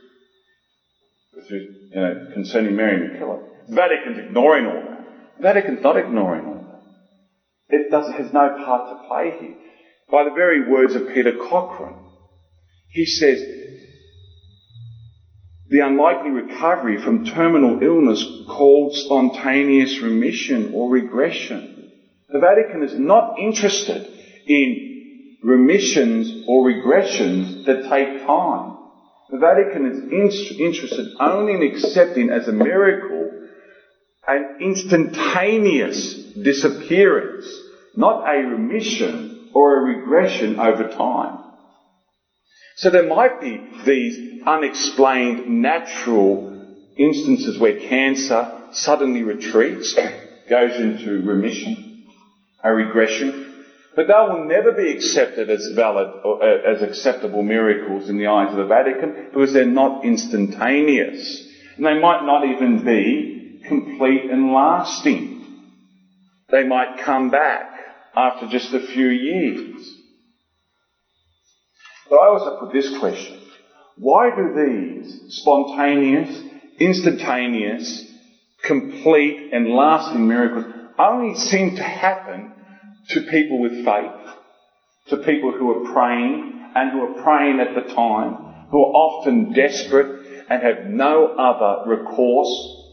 you 1.50 1.90
know, 1.96 2.30
concerning 2.34 2.76
Mary 2.76 3.10
MacKillop. 3.10 3.42
Vatican's 3.70 4.20
ignoring 4.20 4.66
all 4.66 4.74
that. 4.74 5.42
Vatican's 5.42 5.84
not 5.84 5.98
ignoring 5.98 6.46
all 6.46 6.56
that. 6.56 7.76
It 7.76 7.92
does, 7.92 8.12
has 8.14 8.34
no 8.34 8.50
part 8.66 8.90
to 8.90 9.08
play 9.08 9.38
here. 9.40 9.56
By 10.12 10.24
the 10.24 10.32
very 10.32 10.70
words 10.70 10.96
of 10.96 11.08
Peter 11.14 11.34
Cochrane, 11.38 12.00
he 12.90 13.06
says, 13.06 13.42
the 15.70 15.82
unlikely 15.82 16.32
recovery 16.32 16.98
from 17.04 17.26
terminal 17.26 17.82
illness 17.84 18.26
called 18.48 18.96
spontaneous 18.96 20.02
remission 20.02 20.72
or 20.74 20.90
regression. 20.90 21.92
The 22.28 22.40
Vatican 22.40 22.84
is 22.84 22.98
not 22.98 23.38
interested 23.38 24.08
in 24.48 25.38
remissions 25.44 26.46
or 26.48 26.64
regressions 26.64 27.66
that 27.66 27.84
take 27.84 28.26
time. 28.26 28.78
The 29.30 29.38
Vatican 29.38 29.86
is 29.86 30.00
in- 30.12 30.66
interested 30.66 31.06
only 31.20 31.54
in 31.54 31.62
accepting 31.62 32.32
as 32.32 32.48
a 32.48 32.52
miracle 32.52 33.32
an 34.28 34.58
instantaneous 34.60 36.34
disappearance, 36.34 37.48
not 37.96 38.28
a 38.28 38.46
remission 38.46 39.50
or 39.54 39.78
a 39.78 39.96
regression 39.96 40.60
over 40.60 40.90
time. 40.90 41.40
So 42.76 42.90
there 42.90 43.08
might 43.08 43.42
be 43.42 43.60
these 43.86 44.29
unexplained 44.46 45.48
natural 45.48 46.50
instances 46.98 47.60
where 47.60 47.80
cancer 47.80 48.68
suddenly 48.72 49.24
retreats, 49.24 49.98
goes 50.50 50.80
into 50.80 51.22
remission, 51.26 52.06
a 52.64 52.74
regression, 52.74 53.46
but 53.96 54.08
they 54.08 54.14
will 54.14 54.46
never 54.46 54.72
be 54.72 54.92
accepted 54.92 55.50
as 55.50 55.72
valid 55.76 56.08
or 56.24 56.44
uh, 56.44 56.74
as 56.74 56.82
acceptable 56.82 57.42
miracles 57.42 58.10
in 58.10 58.18
the 58.18 58.28
eyes 58.28 58.52
of 58.52 58.58
the 58.58 58.66
Vatican 58.66 59.30
because 59.32 59.54
they're 59.54 59.66
not 59.66 60.06
instantaneous. 60.06 61.48
And 61.78 61.86
they 61.86 62.00
might 62.00 62.26
not 62.26 62.46
even 62.46 62.84
be 62.84 63.62
complete 63.68 64.30
and 64.30 64.54
lasting. 64.54 65.36
They 66.50 66.64
might 66.64 67.00
come 67.00 67.30
back 67.30 67.72
after 68.16 68.48
just 68.48 68.74
a 68.74 68.80
few 68.80 69.08
years. 69.08 69.96
But 72.10 72.18
I 72.18 72.28
also 72.28 72.60
put 72.60 72.74
this 72.74 72.98
question. 72.98 73.39
Why 74.00 74.30
do 74.34 74.54
these 74.56 75.36
spontaneous, 75.42 76.42
instantaneous, 76.80 78.06
complete 78.64 79.50
and 79.52 79.74
lasting 79.74 80.26
miracles 80.26 80.74
only 80.98 81.36
seem 81.36 81.76
to 81.76 81.84
happen 81.84 82.54
to 83.10 83.22
people 83.22 83.60
with 83.60 83.84
faith, 83.84 84.36
to 85.08 85.18
people 85.18 85.52
who 85.52 85.70
are 85.72 85.94
praying 85.94 86.62
and 86.76 86.92
who 86.92 87.02
are 87.02 87.24
praying 87.24 87.60
at 87.60 87.76
the 87.76 87.94
time, 87.94 88.36
who 88.70 88.80
are 88.80 88.94
often 88.94 89.52
desperate 89.52 90.46
and 90.50 90.64
have 90.64 90.86
no 90.86 91.36
other 91.38 91.90
recourse, 91.90 92.48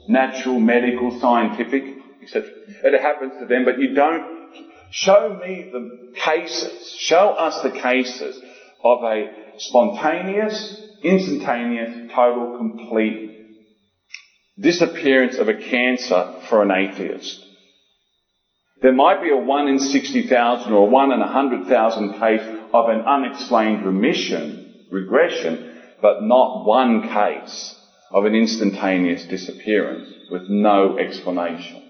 natural, 0.09 0.59
medical, 0.59 1.21
scientific, 1.21 1.85
etc. 2.21 2.49
It 2.83 3.01
happens 3.01 3.35
to 3.39 3.47
them, 3.47 3.65
but 3.65 3.79
you 3.79 3.95
don't 3.95 4.51
show 4.91 5.39
me 5.41 5.71
the 5.71 6.13
cases, 6.17 6.97
show 6.99 7.31
us 7.31 7.63
the 7.63 7.71
cases 7.71 8.41
of 8.83 9.05
a 9.05 9.31
spontaneous, 9.59 10.86
instantaneous, 11.03 12.13
total, 12.13 12.57
complete 12.57 13.33
disappearance 14.59 15.37
of 15.37 15.49
a 15.49 15.55
cancer 15.55 16.41
for 16.49 16.63
an 16.63 16.71
atheist. 16.71 17.45
There 18.83 18.93
might 18.93 19.23
be 19.23 19.31
a 19.31 19.37
1 19.37 19.69
in 19.69 19.79
60,000 19.79 20.73
or 20.73 20.87
a 20.87 20.91
1 20.91 21.13
in 21.13 21.21
100,000 21.21 22.21
case 22.21 22.43
of 22.73 22.89
an 22.89 23.01
unexplained 23.01 23.85
remission, 23.85 24.85
regression, 24.91 25.79
but 26.03 26.23
not 26.23 26.67
one 26.67 27.09
case 27.09 27.75
of 28.11 28.25
an 28.25 28.35
instantaneous 28.35 29.25
disappearance 29.25 30.09
with 30.31 30.43
no 30.49 30.99
explanation. 30.99 31.83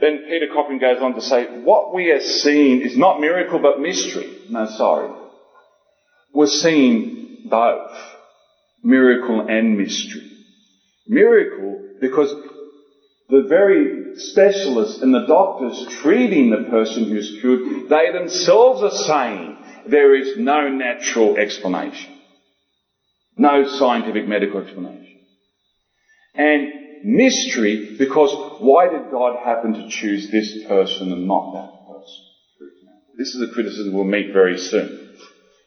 Then 0.00 0.24
Peter 0.28 0.48
Cochrane 0.52 0.80
goes 0.80 1.00
on 1.00 1.14
to 1.14 1.20
say, 1.20 1.62
what 1.62 1.94
we 1.94 2.10
are 2.10 2.20
seeing 2.20 2.80
is 2.80 2.96
not 2.96 3.20
miracle 3.20 3.60
but 3.60 3.80
mystery. 3.80 4.38
No, 4.50 4.66
sorry. 4.66 5.21
We're 6.34 6.46
seeing 6.46 7.48
both 7.48 7.92
miracle 8.82 9.46
and 9.48 9.76
mystery. 9.76 10.30
Miracle 11.06 11.82
because 12.00 12.34
the 13.28 13.46
very 13.48 14.16
specialists 14.16 15.02
and 15.02 15.14
the 15.14 15.26
doctors 15.26 15.86
treating 16.02 16.50
the 16.50 16.68
person 16.70 17.04
who's 17.04 17.38
cured, 17.40 17.88
they 17.88 18.12
themselves 18.12 18.82
are 18.82 18.90
saying 18.90 19.56
there 19.88 20.14
is 20.14 20.36
no 20.36 20.68
natural 20.68 21.36
explanation. 21.36 22.12
No 23.36 23.66
scientific 23.66 24.28
medical 24.28 24.60
explanation. 24.60 25.20
And 26.34 26.68
mystery 27.04 27.96
because 27.98 28.32
why 28.60 28.88
did 28.88 29.10
God 29.10 29.38
happen 29.44 29.74
to 29.74 29.88
choose 29.88 30.30
this 30.30 30.64
person 30.64 31.12
and 31.12 31.26
not 31.26 31.52
that 31.54 31.70
person? 31.88 32.24
This 33.18 33.34
is 33.34 33.48
a 33.48 33.52
criticism 33.52 33.94
we'll 33.94 34.04
meet 34.04 34.32
very 34.32 34.58
soon. 34.58 35.10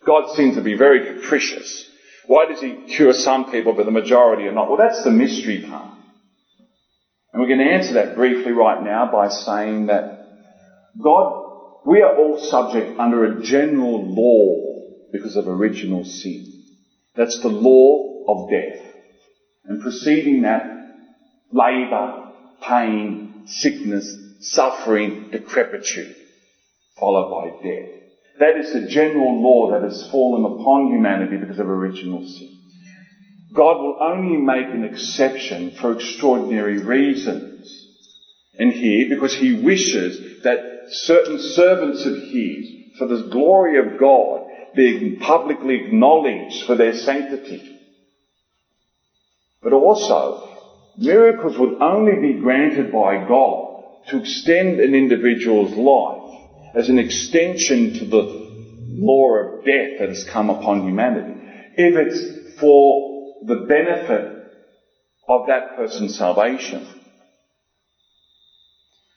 God 0.05 0.35
seems 0.35 0.55
to 0.55 0.61
be 0.61 0.77
very 0.77 1.13
capricious. 1.15 1.89
Why 2.27 2.45
does 2.45 2.61
he 2.61 2.95
cure 2.95 3.13
some 3.13 3.51
people 3.51 3.73
but 3.73 3.85
the 3.85 3.91
majority 3.91 4.43
are 4.43 4.51
not? 4.51 4.69
Well, 4.69 4.77
that's 4.77 5.03
the 5.03 5.11
mystery 5.11 5.65
part. 5.67 5.91
And 7.31 7.41
we're 7.41 7.47
going 7.47 7.59
to 7.59 7.73
answer 7.73 7.95
that 7.95 8.15
briefly 8.15 8.51
right 8.51 8.81
now 8.83 9.11
by 9.11 9.29
saying 9.29 9.87
that 9.87 10.25
God, 11.01 11.81
we 11.85 12.01
are 12.01 12.15
all 12.15 12.39
subject 12.39 12.99
under 12.99 13.25
a 13.25 13.43
general 13.43 14.01
law 14.15 15.09
because 15.11 15.35
of 15.35 15.47
original 15.47 16.03
sin. 16.05 16.63
That's 17.15 17.39
the 17.41 17.49
law 17.49 18.25
of 18.27 18.49
death. 18.49 18.81
And 19.65 19.81
preceding 19.81 20.43
that, 20.43 20.65
labour, 21.51 22.31
pain, 22.61 23.43
sickness, 23.47 24.15
suffering, 24.39 25.29
decrepitude, 25.31 26.15
followed 26.99 27.31
by 27.31 27.49
death. 27.67 28.04
That 28.39 28.57
is 28.57 28.73
the 28.73 28.87
general 28.87 29.41
law 29.41 29.71
that 29.71 29.83
has 29.83 30.09
fallen 30.11 30.43
upon 30.43 30.87
humanity 30.87 31.37
because 31.37 31.59
of 31.59 31.69
original 31.69 32.25
sin. 32.25 32.49
God 33.53 33.77
will 33.77 33.97
only 34.01 34.37
make 34.37 34.67
an 34.67 34.83
exception 34.83 35.71
for 35.71 35.93
extraordinary 35.93 36.83
reasons. 36.83 37.71
And 38.59 38.73
here, 38.73 39.07
because 39.09 39.33
He 39.33 39.63
wishes 39.63 40.43
that 40.43 40.59
certain 40.89 41.39
servants 41.39 42.05
of 42.05 42.15
His, 42.15 42.97
for 42.97 43.07
the 43.07 43.29
glory 43.31 43.77
of 43.77 43.99
God, 43.99 44.41
be 44.75 45.17
publicly 45.21 45.85
acknowledged 45.85 46.65
for 46.65 46.75
their 46.75 46.93
sanctity. 46.93 47.79
But 49.63 49.71
also, 49.71 50.49
miracles 50.97 51.57
would 51.57 51.81
only 51.81 52.19
be 52.19 52.39
granted 52.39 52.91
by 52.91 53.25
God 53.25 53.83
to 54.09 54.19
extend 54.19 54.81
an 54.81 54.93
individual's 54.93 55.73
life 55.73 56.24
as 56.75 56.89
an 56.89 56.99
extension 56.99 57.93
to 57.93 58.05
the 58.05 58.23
law 58.89 59.35
of 59.37 59.65
death 59.65 59.99
that 59.99 60.09
has 60.09 60.25
come 60.31 60.49
upon 60.49 60.83
humanity, 60.83 61.33
if 61.77 61.95
it's 61.95 62.59
for 62.59 63.35
the 63.45 63.65
benefit 63.67 64.31
of 65.27 65.47
that 65.47 65.75
person's 65.75 66.17
salvation. 66.17 66.85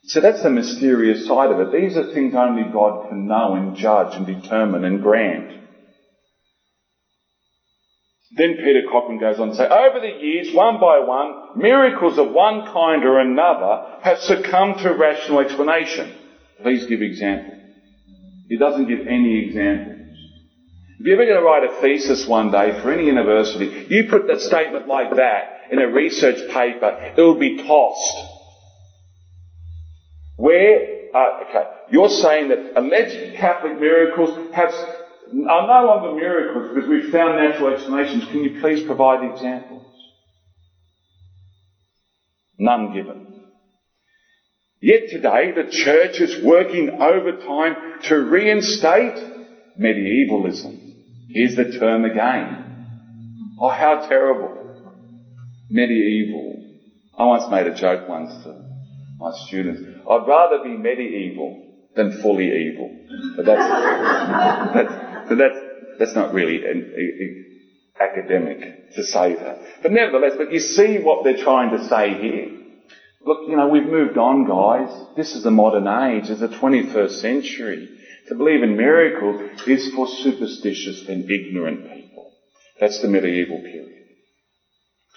So 0.05 0.21
that's 0.21 0.43
the 0.43 0.51
mysterious 0.51 1.27
side 1.27 1.51
of 1.51 1.61
it. 1.61 1.73
These 1.73 1.97
are 1.97 2.13
things 2.13 2.35
only 2.35 2.65
God 2.73 3.09
can 3.09 3.27
know 3.27 3.55
and 3.55 3.77
judge 3.77 4.15
and 4.15 4.27
determine 4.27 4.85
and 4.85 5.03
grant. 5.03 5.53
Then 8.37 8.55
Peter 8.57 8.83
Cochrane 8.91 9.19
goes 9.19 9.41
on 9.41 9.49
to 9.49 9.55
say, 9.55 9.67
over 9.67 10.01
the 10.01 10.07
years, 10.07 10.55
one 10.55 10.79
by 10.81 11.01
one, 11.01 11.59
miracles 11.59 12.19
of 12.19 12.31
one 12.31 12.67
kind 12.73 13.05
or 13.05 13.19
another 13.19 13.99
have 14.03 14.19
succumbed 14.19 14.79
to 14.79 14.93
rational 14.93 15.41
explanation. 15.41 16.18
Please 16.63 16.87
give 16.87 17.03
examples. 17.03 17.59
He 18.49 18.57
doesn't 18.57 18.89
give 18.89 19.07
any 19.07 19.47
examples. 19.47 19.99
If 20.99 21.07
you're 21.07 21.15
ever 21.15 21.31
going 21.31 21.39
to 21.39 21.47
write 21.47 21.65
a 21.65 21.81
thesis 21.81 22.27
one 22.27 22.51
day 22.51 22.81
for 22.83 22.91
any 22.91 23.07
university, 23.07 23.87
you 23.89 24.09
put 24.11 24.27
that 24.27 24.41
statement 24.41 24.89
like 24.89 25.15
that 25.15 25.61
in 25.71 25.79
a 25.79 25.87
research 25.87 26.51
paper, 26.51 27.13
it 27.17 27.21
will 27.21 27.39
be 27.39 27.59
tossed. 27.59 28.17
Where, 30.37 31.11
uh, 31.15 31.45
okay, 31.49 31.65
you're 31.91 32.09
saying 32.09 32.49
that 32.49 32.73
alleged 32.77 33.37
Catholic 33.37 33.79
miracles 33.81 34.53
have 34.55 34.73
are 35.31 35.67
no 35.67 35.87
longer 35.87 36.15
miracles 36.19 36.75
because 36.75 36.89
we've 36.89 37.13
found 37.13 37.37
natural 37.37 37.75
explanations. 37.75 38.25
Can 38.27 38.45
you 38.45 38.61
please 38.61 38.83
provide 38.85 39.31
examples? 39.31 39.85
None 42.59 42.95
given. 42.95 43.38
Yet 44.81 45.09
today 45.09 45.53
the 45.53 45.69
church 45.71 46.21
is 46.21 46.45
working 46.45 46.91
overtime 47.01 47.75
to 48.05 48.17
reinstate 48.17 49.19
medievalism. 49.77 50.79
Here's 51.31 51.57
the 51.57 51.77
term 51.79 52.05
again. 52.05 53.57
Oh, 53.61 53.69
how 53.69 54.07
terrible. 54.09 54.55
Medieval. 55.69 56.63
I 57.19 57.25
once 57.25 57.51
made 57.51 57.67
a 57.67 57.75
joke 57.75 58.09
once 58.09 58.31
to 58.45 58.55
my 59.19 59.33
students. 59.47 59.83
I'd 60.09 60.27
rather 60.29 60.63
be 60.63 60.77
medieval 60.77 61.65
than 61.97 62.13
fully 62.23 62.47
evil. 62.47 62.89
But 63.37 63.47
that's, 63.47 63.69
that's 64.75 65.29
but 65.29 65.39
that's, 65.39 65.59
that's 65.99 66.15
not 66.15 66.33
really 66.33 66.65
an, 66.65 66.93
a, 66.97 67.25
a 67.25 67.49
academic 68.01 68.93
to 68.95 69.03
say 69.03 69.35
that. 69.35 69.59
But 69.83 69.91
nevertheless, 69.91 70.35
but 70.39 70.53
you 70.53 70.61
see 70.61 70.99
what 70.99 71.25
they're 71.25 71.43
trying 71.43 71.71
to 71.77 71.85
say 71.89 72.15
here. 72.15 72.58
Look, 73.25 73.49
you 73.49 73.57
know, 73.57 73.69
we've 73.69 73.87
moved 73.87 74.17
on, 74.17 74.47
guys. 74.47 75.17
This 75.17 75.35
is 75.35 75.43
the 75.43 75.51
modern 75.51 75.87
age. 75.87 76.31
It's 76.31 76.41
the 76.41 76.49
21st 76.49 77.11
century. 77.21 77.89
To 78.29 78.35
believe 78.35 78.63
in 78.63 78.77
miracles 78.77 79.67
is 79.67 79.93
for 79.95 80.07
superstitious 80.07 81.09
and 81.09 81.29
ignorant 81.31 81.93
people. 81.93 82.33
That's 82.79 83.01
the 83.01 83.09
medieval 83.09 83.59
period. 83.59 83.95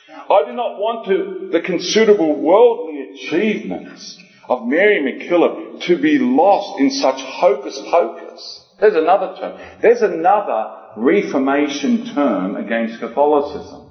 I 0.10 0.43
do 0.45 0.54
not 0.54 0.80
want 0.80 1.06
to, 1.08 1.49
the 1.52 1.62
considerable 1.62 2.41
worldly 2.41 3.12
achievements 3.14 4.18
of 4.47 4.66
Mary 4.66 5.02
MacKillop 5.02 5.82
to 5.82 6.02
be 6.02 6.18
lost 6.20 6.80
in 6.80 6.89
such 6.89 7.22
hocus 7.22 7.80
pocus. 7.89 8.66
There's 8.80 8.95
another 8.95 9.36
term. 9.39 9.60
There's 9.82 10.02
another 10.02 10.78
Reformation 10.97 12.14
term 12.14 12.58
against 12.58 12.99
Catholicism. 12.99 13.89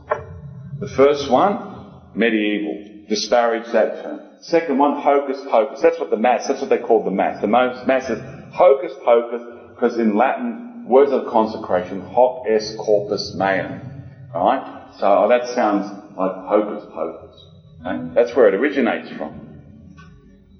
The 0.80 0.88
first 0.88 1.30
one, 1.30 2.02
medieval. 2.14 2.89
Disparage 3.10 3.72
that 3.72 4.04
term. 4.04 4.20
Second 4.40 4.78
one, 4.78 5.02
hocus 5.02 5.42
pocus. 5.50 5.80
That's 5.82 5.98
what 5.98 6.10
the 6.10 6.16
Mass, 6.16 6.46
that's 6.46 6.60
what 6.60 6.70
they 6.70 6.78
call 6.78 7.02
the 7.02 7.10
Mass. 7.10 7.40
The 7.40 7.48
Mass 7.48 8.08
is 8.08 8.20
hocus 8.52 8.92
pocus 9.04 9.42
because 9.74 9.98
in 9.98 10.16
Latin, 10.16 10.84
words 10.86 11.10
of 11.10 11.26
consecration, 11.26 12.00
hoc 12.00 12.46
est 12.48 12.78
corpus 12.78 13.34
meum. 13.34 14.04
Right? 14.32 14.92
So 15.00 15.24
oh, 15.24 15.28
that 15.28 15.48
sounds 15.56 15.90
like 16.16 16.36
hocus 16.46 16.86
pocus. 16.94 17.44
Okay? 17.84 18.14
That's 18.14 18.36
where 18.36 18.46
it 18.46 18.54
originates 18.54 19.10
from. 19.16 19.49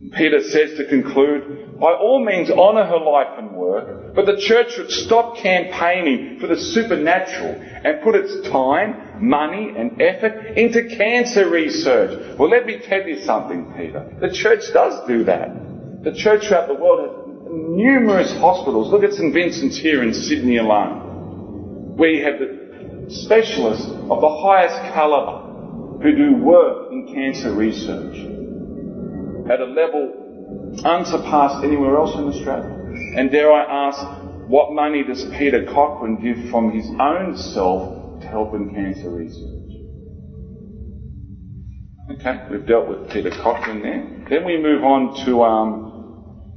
Peter 0.01 0.41
says 0.41 0.79
to 0.79 0.87
conclude, 0.87 1.79
by 1.79 1.93
all 1.93 2.25
means 2.25 2.51
honour 2.51 2.87
her 2.87 2.99
life 2.99 3.39
and 3.39 3.53
work, 3.53 4.15
but 4.15 4.25
the 4.25 4.39
church 4.39 4.73
should 4.73 4.91
stop 4.91 5.37
campaigning 5.37 6.39
for 6.41 6.47
the 6.47 6.59
supernatural 6.59 7.55
and 7.85 8.03
put 8.03 8.15
its 8.15 8.49
time, 8.49 9.19
money 9.21 9.75
and 9.77 10.01
effort 10.01 10.57
into 10.57 10.89
cancer 10.97 11.51
research. 11.51 12.39
Well, 12.39 12.49
let 12.49 12.65
me 12.65 12.79
tell 12.79 13.07
you 13.07 13.21
something, 13.21 13.75
Peter. 13.77 14.11
The 14.21 14.33
church 14.33 14.73
does 14.73 15.07
do 15.07 15.25
that. 15.25 16.03
The 16.03 16.15
church 16.15 16.47
throughout 16.47 16.69
the 16.69 16.75
world 16.75 17.01
has 17.07 17.21
numerous 17.53 18.33
hospitals. 18.39 18.91
Look 18.91 19.05
at 19.05 19.13
St 19.13 19.35
Vincent's 19.35 19.77
here 19.77 20.03
in 20.03 20.15
Sydney 20.15 20.57
alone, 20.57 21.95
where 21.99 22.09
you 22.09 22.25
have 22.25 22.39
the 22.39 23.15
specialists 23.15 23.85
of 23.85 24.21
the 24.23 24.41
highest 24.43 24.77
calibre 24.95 26.01
who 26.03 26.17
do 26.17 26.43
work 26.43 26.91
in 26.91 27.13
cancer 27.13 27.53
research 27.53 28.40
at 29.51 29.61
a 29.61 29.65
level 29.65 30.81
unsurpassed 30.85 31.65
anywhere 31.65 31.97
else 31.97 32.15
in 32.15 32.25
Australia. 32.25 32.71
And 33.17 33.31
dare 33.31 33.53
I 33.53 33.89
ask, 33.89 33.99
what 34.49 34.73
money 34.73 35.03
does 35.03 35.25
Peter 35.37 35.65
Cochrane 35.65 36.21
give 36.23 36.51
from 36.51 36.71
his 36.73 36.89
own 37.01 37.37
self 37.37 38.21
to 38.21 38.27
help 38.29 38.55
in 38.55 38.73
cancer 38.73 39.11
research? 39.11 39.61
Okay, 42.13 42.47
we've 42.51 42.67
dealt 42.67 42.89
with 42.89 43.11
Peter 43.11 43.31
Cochrane 43.31 43.83
there. 43.83 44.27
Then 44.29 44.45
we 44.45 44.57
move 44.57 44.85
on 44.85 45.25
to 45.25 45.43
um, 45.43 46.57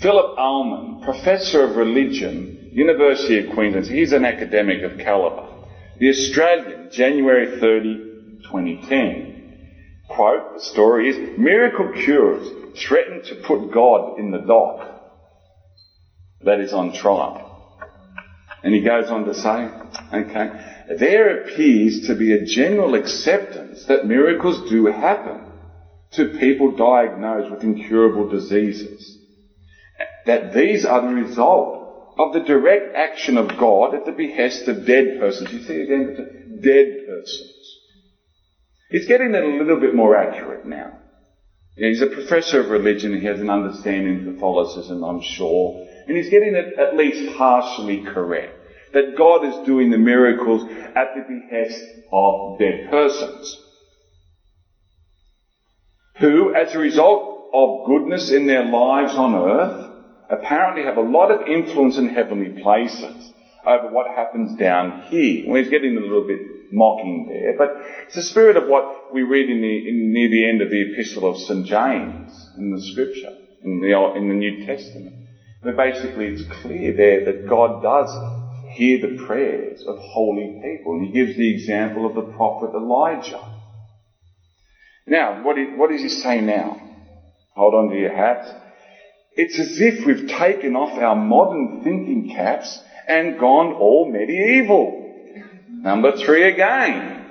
Philip 0.00 0.36
Almond, 0.38 1.02
Professor 1.02 1.64
of 1.64 1.76
Religion, 1.76 2.70
University 2.72 3.38
of 3.38 3.54
Queensland. 3.54 3.86
He's 3.86 4.12
an 4.12 4.24
academic 4.24 4.82
of 4.82 4.98
calibre. 4.98 5.48
The 5.98 6.08
Australian, 6.08 6.90
January 6.90 7.58
30, 7.58 8.40
2010 8.44 9.31
quote, 10.14 10.54
the 10.54 10.60
story 10.60 11.08
is, 11.08 11.38
miracle 11.38 11.92
cures 11.92 12.48
threaten 12.86 13.22
to 13.24 13.42
put 13.46 13.72
God 13.72 14.18
in 14.18 14.30
the 14.30 14.38
dock. 14.38 14.88
That 16.42 16.60
is 16.60 16.72
on 16.72 16.92
trial. 16.92 17.48
And 18.62 18.74
he 18.74 18.80
goes 18.80 19.10
on 19.10 19.24
to 19.24 19.34
say, 19.34 19.68
okay, 20.12 20.94
there 20.98 21.42
appears 21.42 22.06
to 22.06 22.14
be 22.14 22.32
a 22.32 22.44
general 22.44 22.94
acceptance 22.94 23.84
that 23.86 24.06
miracles 24.06 24.68
do 24.70 24.86
happen 24.86 25.52
to 26.12 26.38
people 26.38 26.76
diagnosed 26.76 27.50
with 27.50 27.62
incurable 27.62 28.28
diseases. 28.28 29.18
That 30.26 30.52
these 30.54 30.84
are 30.84 31.00
the 31.00 31.14
result 31.14 31.82
of 32.18 32.32
the 32.32 32.40
direct 32.40 32.94
action 32.94 33.38
of 33.38 33.56
God 33.58 33.94
at 33.94 34.04
the 34.04 34.12
behest 34.12 34.68
of 34.68 34.86
dead 34.86 35.18
persons. 35.18 35.52
You 35.52 35.62
see 35.62 35.80
again, 35.80 36.60
dead 36.62 37.06
persons. 37.08 37.61
He's 38.92 39.06
getting 39.06 39.34
it 39.34 39.42
a 39.42 39.56
little 39.56 39.80
bit 39.80 39.94
more 39.94 40.14
accurate 40.14 40.66
now. 40.66 40.98
He's 41.76 42.02
a 42.02 42.06
professor 42.06 42.60
of 42.60 42.68
religion. 42.68 43.18
He 43.18 43.26
has 43.26 43.40
an 43.40 43.48
understanding 43.48 44.28
of 44.28 44.34
Catholicism, 44.34 45.02
I'm 45.02 45.22
sure. 45.22 45.86
And 46.06 46.14
he's 46.14 46.28
getting 46.28 46.54
it 46.54 46.78
at 46.78 46.94
least 46.94 47.34
partially 47.38 48.04
correct. 48.04 48.52
That 48.92 49.16
God 49.16 49.46
is 49.46 49.66
doing 49.66 49.88
the 49.88 49.96
miracles 49.96 50.64
at 50.94 51.14
the 51.14 51.22
behest 51.26 51.82
of 52.12 52.58
dead 52.58 52.90
persons. 52.90 53.58
Who, 56.16 56.54
as 56.54 56.74
a 56.74 56.78
result 56.78 57.48
of 57.54 57.86
goodness 57.86 58.30
in 58.30 58.46
their 58.46 58.64
lives 58.64 59.14
on 59.14 59.34
earth, 59.34 59.90
apparently 60.28 60.84
have 60.84 60.98
a 60.98 61.00
lot 61.00 61.30
of 61.30 61.48
influence 61.48 61.96
in 61.96 62.08
heavenly 62.08 62.60
places 62.60 63.32
over 63.66 63.88
what 63.88 64.14
happens 64.14 64.58
down 64.58 65.04
here. 65.04 65.44
Well, 65.46 65.62
he's 65.62 65.70
getting 65.70 65.96
a 65.96 66.00
little 66.00 66.26
bit 66.26 66.51
mocking 66.72 67.26
there, 67.28 67.54
but 67.56 67.70
it's 68.06 68.14
the 68.14 68.22
spirit 68.22 68.56
of 68.56 68.68
what 68.68 69.12
we 69.12 69.22
read 69.22 69.48
in 69.48 69.60
the, 69.60 69.88
in, 69.88 70.12
near 70.12 70.28
the 70.28 70.48
end 70.48 70.62
of 70.62 70.70
the 70.70 70.92
epistle 70.92 71.28
of 71.28 71.36
St. 71.36 71.66
James 71.66 72.50
in 72.56 72.70
the 72.70 72.80
scripture, 72.80 73.36
in 73.62 73.80
the, 73.80 74.12
in 74.16 74.28
the 74.28 74.34
New 74.34 74.66
Testament. 74.66 75.16
Where 75.60 75.74
basically 75.74 76.26
it's 76.26 76.42
clear 76.62 76.92
there 76.92 77.24
that 77.26 77.48
God 77.48 77.82
does 77.82 78.10
hear 78.72 78.98
the 79.00 79.22
prayers 79.26 79.84
of 79.86 79.96
holy 79.98 80.60
people. 80.62 80.94
And 80.94 81.06
he 81.06 81.12
gives 81.12 81.36
the 81.36 81.54
example 81.54 82.06
of 82.06 82.14
the 82.14 82.22
prophet 82.36 82.74
Elijah. 82.74 83.40
Now, 85.06 85.42
what, 85.44 85.58
is, 85.58 85.68
what 85.76 85.90
does 85.90 86.00
he 86.00 86.08
say 86.08 86.40
now? 86.40 86.80
Hold 87.54 87.74
on 87.74 87.90
to 87.90 87.96
your 87.96 88.14
hats. 88.14 88.50
It's 89.34 89.58
as 89.58 89.80
if 89.80 90.04
we've 90.04 90.28
taken 90.28 90.76
off 90.76 90.98
our 90.98 91.14
modern 91.14 91.82
thinking 91.82 92.30
caps 92.34 92.80
and 93.08 93.38
gone 93.38 93.72
all 93.72 94.10
medieval. 94.10 95.01
Number 95.82 96.16
three 96.16 96.44
again. 96.44 97.26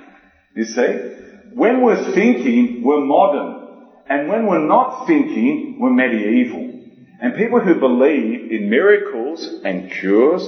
You 0.54 0.64
see? 0.64 1.52
When 1.54 1.82
we're 1.82 2.12
thinking, 2.14 2.82
we're 2.84 3.04
modern. 3.04 3.88
And 4.08 4.28
when 4.28 4.46
we're 4.46 4.66
not 4.66 5.06
thinking, 5.06 5.78
we're 5.80 5.90
medieval. 5.90 6.80
And 7.20 7.34
people 7.34 7.60
who 7.60 7.80
believe 7.80 8.50
in 8.50 8.68
miracles 8.68 9.48
and 9.64 9.90
cures 9.90 10.46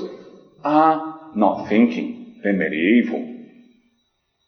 are 0.63 1.31
not 1.35 1.69
thinking. 1.69 2.41
They're 2.43 2.53
medieval. 2.53 3.31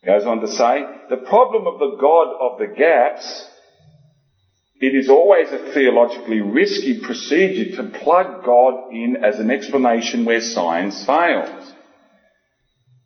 Goes 0.04 0.26
on 0.26 0.40
to 0.40 0.48
say, 0.48 0.84
the 1.08 1.16
problem 1.16 1.66
of 1.66 1.78
the 1.78 1.96
God 1.98 2.28
of 2.38 2.58
the 2.58 2.74
gaps 2.76 3.48
it 4.78 4.94
is 4.94 5.08
always 5.08 5.50
a 5.52 5.72
theologically 5.72 6.40
risky 6.42 7.00
procedure 7.00 7.76
to 7.76 7.98
plug 7.98 8.44
God 8.44 8.92
in 8.92 9.16
as 9.24 9.38
an 9.38 9.50
explanation 9.50 10.26
where 10.26 10.40
science 10.40 11.06
fails. 11.06 11.72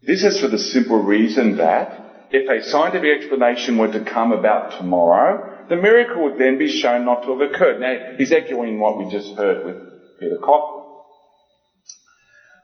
This 0.03 0.25
is 0.25 0.41
for 0.41 0.49
the 0.49 0.59
simple 0.59 1.03
reason 1.03 1.57
that 1.57 2.29
if 2.31 2.49
a 2.49 2.67
scientific 2.69 3.19
explanation 3.19 3.77
were 3.77 3.93
to 3.93 4.05
come 4.05 4.33
about 4.33 4.79
tomorrow, 4.79 5.67
the 5.69 5.77
miracle 5.77 6.25
would 6.25 6.39
then 6.39 6.59
be 6.59 6.69
shown 6.69 7.05
not 7.05 7.23
to 7.23 7.37
have 7.37 7.51
occurred. 7.51 7.81
Now, 7.81 8.17
he's 8.17 8.33
echoing 8.33 8.81
what 8.81 8.99
we 8.99 9.11
just 9.11 9.37
heard 9.37 9.65
with 9.65 9.77
Peter 10.19 10.37
Cochrane. 10.37 10.81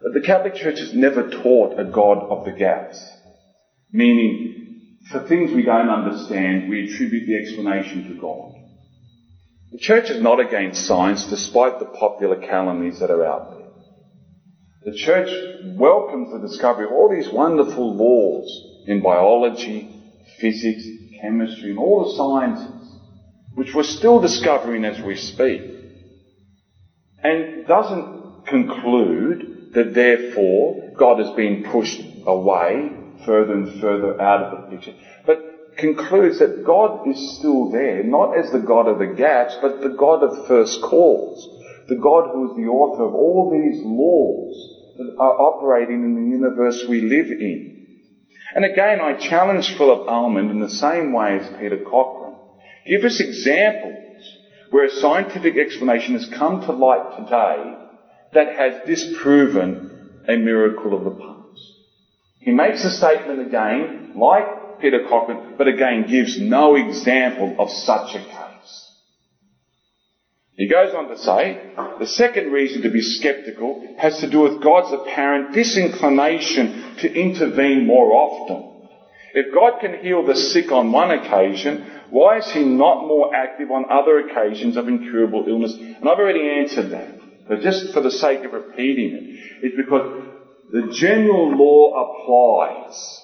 But 0.03 0.13
the 0.15 0.21
Catholic 0.21 0.55
Church 0.55 0.79
has 0.79 0.95
never 0.95 1.29
taught 1.29 1.79
a 1.79 1.85
God 1.85 2.19
of 2.19 2.45
the 2.45 2.53
gaps, 2.53 3.03
meaning 3.91 4.83
for 5.11 5.27
things 5.27 5.53
we 5.53 5.65
don't 5.65 5.89
understand, 5.89 6.69
we 6.69 6.85
attribute 6.85 7.27
the 7.27 7.37
explanation 7.37 8.05
to 8.05 8.21
God. 8.21 8.53
The 9.73 9.79
Church 9.79 10.11
is 10.11 10.23
not 10.23 10.39
against 10.41 10.87
science 10.87 11.27
despite 11.27 11.79
the 11.79 11.87
popular 11.87 12.37
calumnies 12.37 13.01
that 13.01 13.11
are 13.11 13.25
out 13.25 13.51
there. 13.51 13.56
The 14.87 14.95
Church 14.95 15.29
welcomes 15.65 16.31
the 16.31 16.47
discovery 16.47 16.85
of 16.85 16.93
all 16.93 17.11
these 17.11 17.29
wonderful 17.29 17.97
laws 17.97 18.85
in 18.87 19.03
biology, 19.03 20.01
physics, 20.39 20.85
chemistry, 21.21 21.71
and 21.71 21.79
all 21.81 22.05
the 22.05 22.15
sciences, 22.15 23.01
which 23.57 23.75
we're 23.75 23.83
still 23.83 24.21
discovering 24.21 24.85
as 24.85 25.01
we 25.01 25.17
speak. 25.17 25.61
And 27.21 27.67
doesn't 27.67 28.45
conclude 28.47 29.73
that 29.75 29.93
therefore 29.93 30.93
God 30.97 31.19
has 31.19 31.33
been 31.35 31.65
pushed 31.65 32.01
away 32.25 32.93
further 33.25 33.55
and 33.55 33.81
further 33.81 34.23
out 34.23 34.43
of 34.43 34.51
the 34.53 34.77
picture, 34.77 34.95
but 35.27 35.39
concludes 35.79 36.39
that 36.39 36.63
God 36.65 37.09
is 37.09 37.39
still 37.39 37.71
there, 37.73 38.05
not 38.05 38.39
as 38.39 38.53
the 38.53 38.61
God 38.61 38.87
of 38.87 39.01
the 39.01 39.17
gaps, 39.19 39.57
but 39.61 39.81
the 39.81 39.97
God 39.99 40.23
of 40.23 40.47
first 40.47 40.81
cause, 40.81 41.49
the 41.89 41.97
God 41.97 42.31
who 42.33 42.51
is 42.51 42.57
the 42.57 42.71
author 42.71 43.03
of 43.03 43.15
all 43.15 43.51
these 43.51 43.83
laws 43.83 44.75
that 44.97 45.17
are 45.19 45.41
operating 45.41 46.03
in 46.03 46.15
the 46.15 46.31
universe 46.31 46.85
we 46.89 47.01
live 47.03 47.31
in. 47.31 47.77
And 48.55 48.65
again, 48.65 49.01
I 49.01 49.15
challenge 49.15 49.77
Philip 49.77 50.09
Almond 50.09 50.51
in 50.51 50.61
the 50.61 50.71
same 50.71 51.13
way 51.13 51.39
as 51.39 51.59
Peter 51.59 51.79
Cochrane. 51.79 52.37
Give 52.87 53.05
us 53.05 53.21
examples 53.21 54.05
where 54.71 54.85
a 54.85 54.91
scientific 54.91 55.57
explanation 55.57 56.15
has 56.15 56.27
come 56.27 56.63
to 56.63 56.73
light 56.73 57.17
today 57.17 57.77
that 58.33 58.55
has 58.57 58.87
disproven 58.87 60.23
a 60.29 60.37
miracle 60.37 60.95
of 60.95 61.05
the 61.05 61.11
past. 61.11 61.37
He 62.41 62.53
makes 62.53 62.85
a 62.85 62.91
statement 62.91 63.47
again, 63.47 64.13
like 64.15 64.81
Peter 64.81 65.01
Cochrane, 65.09 65.55
but 65.59 65.69
again 65.69 66.07
gives 66.09 66.39
no 66.39 66.77
example 66.77 67.57
of 67.59 67.71
such 67.71 68.15
a 68.15 68.21
case. 68.21 68.56
He 70.57 70.69
goes 70.69 70.95
on 70.95 71.09
to 71.09 71.19
say, 71.19 71.61
the 71.99 72.07
second 72.07 72.51
reason 72.51 72.83
to 72.83 72.89
be 72.89 73.03
skeptical 73.03 73.95
has 73.99 74.19
to 74.21 74.31
do 74.31 74.41
with 74.41 74.63
God's 74.63 74.91
apparent 74.91 75.53
disinclination 75.53 76.97
to 76.99 77.13
intervene 77.13 77.87
more 77.87 78.13
often. 78.13 78.73
If 79.35 79.53
God 79.53 79.81
can 79.81 79.99
heal 79.99 80.25
the 80.25 80.35
sick 80.35 80.73
on 80.73 80.93
one 80.93 81.11
occasion, 81.11 81.87
why 82.09 82.39
is 82.39 82.51
he 82.51 82.63
not 82.63 83.07
more 83.07 83.35
active 83.35 83.71
on 83.71 83.85
other 83.91 84.19
occasions 84.19 84.79
of 84.79 84.89
incurable 84.89 85.45
illness? 85.47 85.75
And 85.75 86.09
I've 86.09 86.19
already 86.19 86.49
answered 86.49 86.91
that. 86.91 87.19
But 87.47 87.61
just 87.61 87.93
for 87.93 88.01
the 88.01 88.11
sake 88.11 88.43
of 88.45 88.53
repeating 88.53 89.13
it, 89.13 89.67
it's 89.67 89.77
because 89.77 90.25
the 90.73 90.91
general 90.95 91.51
law 91.55 92.15
applies 92.15 93.23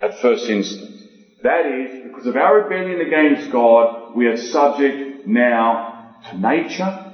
at 0.00 0.18
first 0.22 0.48
instance. 0.48 0.98
That 1.42 1.66
is, 1.66 2.04
because 2.04 2.26
of 2.26 2.36
our 2.36 2.62
rebellion 2.62 3.02
against 3.02 3.52
God, 3.52 4.16
we 4.16 4.26
are 4.26 4.36
subject 4.38 5.26
now 5.26 5.91
to 6.30 6.38
nature, 6.38 7.10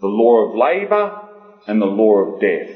the 0.00 0.06
law 0.06 0.48
of 0.48 0.56
labour, 0.56 1.20
and 1.66 1.80
the 1.80 1.86
law 1.86 2.16
of 2.16 2.40
death. 2.40 2.68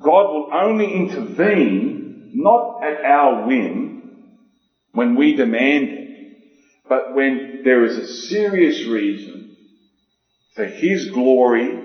God 0.00 0.32
will 0.32 0.50
only 0.52 0.92
intervene 0.92 2.30
not 2.32 2.82
at 2.82 3.04
our 3.04 3.46
whim 3.46 4.20
when 4.92 5.16
we 5.16 5.34
demand 5.34 5.88
it, 5.88 6.08
but 6.88 7.14
when 7.14 7.62
there 7.64 7.84
is 7.84 7.96
a 7.96 8.06
serious 8.06 8.86
reason 8.86 9.56
for 10.54 10.64
His 10.64 11.10
glory 11.10 11.80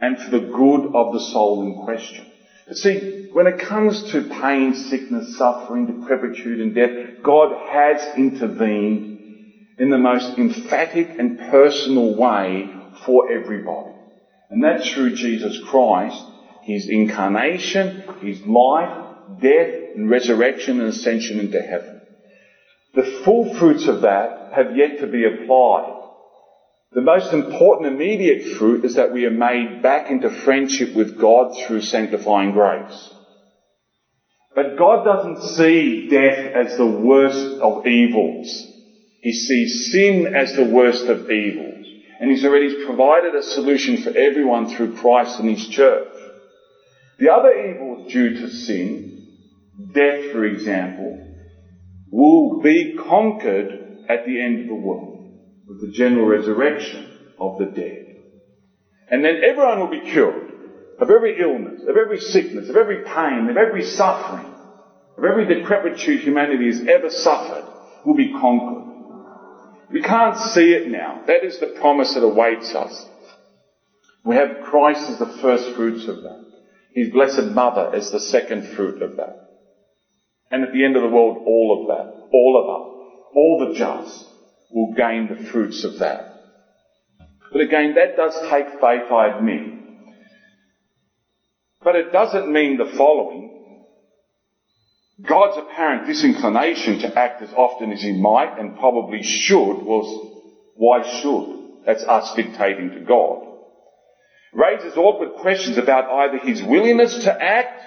and 0.00 0.18
for 0.18 0.30
the 0.30 0.46
good 0.46 0.94
of 0.94 1.12
the 1.12 1.20
soul 1.20 1.62
in 1.62 1.84
question. 1.84 2.26
See, 2.72 3.28
when 3.32 3.46
it 3.46 3.58
comes 3.58 4.10
to 4.12 4.22
pain, 4.22 4.74
sickness, 4.74 5.36
suffering, 5.36 5.86
decrepitude 5.86 6.60
and 6.60 6.74
death, 6.74 6.90
God 7.22 7.48
has 7.70 8.16
intervened 8.16 9.17
in 9.78 9.90
the 9.90 9.98
most 9.98 10.38
emphatic 10.38 11.18
and 11.18 11.38
personal 11.38 12.16
way 12.16 12.68
for 13.04 13.30
everybody. 13.30 13.94
And 14.50 14.62
that's 14.64 14.90
through 14.90 15.14
Jesus 15.14 15.58
Christ, 15.68 16.24
His 16.62 16.88
incarnation, 16.88 18.02
His 18.20 18.40
life, 18.46 19.06
death 19.40 19.74
and 19.94 20.10
resurrection 20.10 20.80
and 20.80 20.88
ascension 20.88 21.38
into 21.38 21.60
heaven. 21.60 22.00
The 22.94 23.22
full 23.24 23.54
fruits 23.54 23.86
of 23.86 24.00
that 24.02 24.52
have 24.54 24.74
yet 24.74 25.00
to 25.00 25.06
be 25.06 25.24
applied. 25.24 25.94
The 26.92 27.02
most 27.02 27.34
important 27.34 27.92
immediate 27.92 28.56
fruit 28.56 28.84
is 28.84 28.94
that 28.94 29.12
we 29.12 29.26
are 29.26 29.30
made 29.30 29.82
back 29.82 30.10
into 30.10 30.30
friendship 30.30 30.94
with 30.94 31.20
God 31.20 31.54
through 31.54 31.82
sanctifying 31.82 32.52
grace. 32.52 33.14
But 34.54 34.78
God 34.78 35.04
doesn't 35.04 35.42
see 35.42 36.08
death 36.08 36.54
as 36.54 36.76
the 36.76 36.86
worst 36.86 37.60
of 37.60 37.86
evils. 37.86 38.77
He 39.20 39.32
sees 39.32 39.90
sin 39.92 40.34
as 40.34 40.54
the 40.54 40.64
worst 40.64 41.06
of 41.06 41.30
evils. 41.30 41.86
And 42.20 42.30
He's 42.30 42.44
already 42.44 42.84
provided 42.84 43.34
a 43.34 43.42
solution 43.42 44.02
for 44.02 44.10
everyone 44.10 44.68
through 44.68 44.96
Christ 44.96 45.38
and 45.38 45.50
His 45.50 45.66
church. 45.68 46.14
The 47.18 47.32
other 47.32 47.52
evils 47.52 48.12
due 48.12 48.34
to 48.40 48.48
sin, 48.48 49.26
death 49.92 50.32
for 50.32 50.44
example, 50.44 51.24
will 52.10 52.60
be 52.60 52.96
conquered 52.96 54.04
at 54.08 54.24
the 54.24 54.40
end 54.40 54.60
of 54.60 54.66
the 54.68 54.74
world 54.74 55.38
with 55.66 55.80
the 55.80 55.92
general 55.92 56.26
resurrection 56.26 57.06
of 57.38 57.58
the 57.58 57.66
dead. 57.66 58.06
And 59.10 59.24
then 59.24 59.42
everyone 59.44 59.80
will 59.80 59.90
be 59.90 60.10
cured 60.10 60.52
of 61.00 61.10
every 61.10 61.40
illness, 61.40 61.82
of 61.88 61.96
every 61.96 62.18
sickness, 62.18 62.68
of 62.68 62.76
every 62.76 63.04
pain, 63.04 63.48
of 63.50 63.56
every 63.56 63.84
suffering, 63.84 64.52
of 65.16 65.24
every 65.24 65.46
decrepitude 65.46 66.20
humanity 66.20 66.66
has 66.66 66.86
ever 66.88 67.10
suffered 67.10 67.64
will 68.04 68.14
be 68.14 68.32
conquered. 68.32 68.87
We 69.90 70.02
can't 70.02 70.36
see 70.36 70.72
it 70.72 70.88
now. 70.88 71.22
That 71.26 71.44
is 71.44 71.58
the 71.58 71.78
promise 71.80 72.14
that 72.14 72.22
awaits 72.22 72.74
us. 72.74 73.06
We 74.24 74.36
have 74.36 74.64
Christ 74.64 75.08
as 75.08 75.18
the 75.18 75.38
first 75.40 75.74
fruits 75.74 76.06
of 76.06 76.22
that. 76.22 76.44
His 76.92 77.10
blessed 77.10 77.44
mother 77.54 77.94
as 77.94 78.10
the 78.10 78.20
second 78.20 78.66
fruit 78.74 79.02
of 79.02 79.16
that. 79.16 79.48
And 80.50 80.64
at 80.64 80.72
the 80.72 80.84
end 80.84 80.96
of 80.96 81.02
the 81.02 81.08
world, 81.08 81.38
all 81.46 81.80
of 81.80 81.88
that. 81.88 82.28
All 82.32 82.62
of 82.62 82.68
us. 82.68 82.94
All 83.34 83.58
the 83.66 83.74
just 83.74 84.26
will 84.70 84.92
gain 84.94 85.28
the 85.28 85.50
fruits 85.50 85.84
of 85.84 85.98
that. 85.98 86.34
But 87.52 87.62
again, 87.62 87.94
that 87.94 88.16
does 88.16 88.38
take 88.50 88.68
faith, 88.80 89.10
I 89.10 89.36
admit. 89.38 89.72
But 91.82 91.96
it 91.96 92.12
doesn't 92.12 92.52
mean 92.52 92.76
the 92.76 92.92
following. 92.96 93.57
God's 95.20 95.58
apparent 95.58 96.06
disinclination 96.06 97.00
to 97.00 97.18
act 97.18 97.42
as 97.42 97.52
often 97.52 97.92
as 97.92 98.02
he 98.02 98.12
might 98.12 98.58
and 98.58 98.78
probably 98.78 99.22
should 99.22 99.82
was, 99.82 100.36
why 100.74 101.02
should? 101.20 101.84
That's 101.86 102.04
us 102.04 102.34
dictating 102.34 102.90
to 102.90 103.00
God. 103.00 103.44
Raises 104.52 104.96
awkward 104.96 105.34
questions 105.40 105.76
about 105.76 106.10
either 106.10 106.38
his 106.38 106.62
willingness 106.62 107.24
to 107.24 107.42
act 107.42 107.82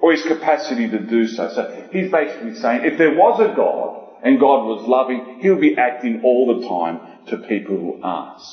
or 0.00 0.12
his 0.12 0.22
capacity 0.22 0.88
to 0.88 1.00
do 1.00 1.26
so. 1.26 1.48
So 1.48 1.88
he's 1.90 2.10
basically 2.10 2.54
saying 2.54 2.84
if 2.84 2.96
there 2.96 3.14
was 3.14 3.40
a 3.40 3.54
God, 3.54 3.98
and 4.22 4.40
God 4.40 4.66
was 4.66 4.86
loving, 4.86 5.38
He'll 5.40 5.60
be 5.60 5.76
acting 5.78 6.22
all 6.24 6.60
the 6.60 6.66
time 6.66 7.00
to 7.28 7.38
people 7.48 7.76
who 7.76 8.00
ask. 8.02 8.44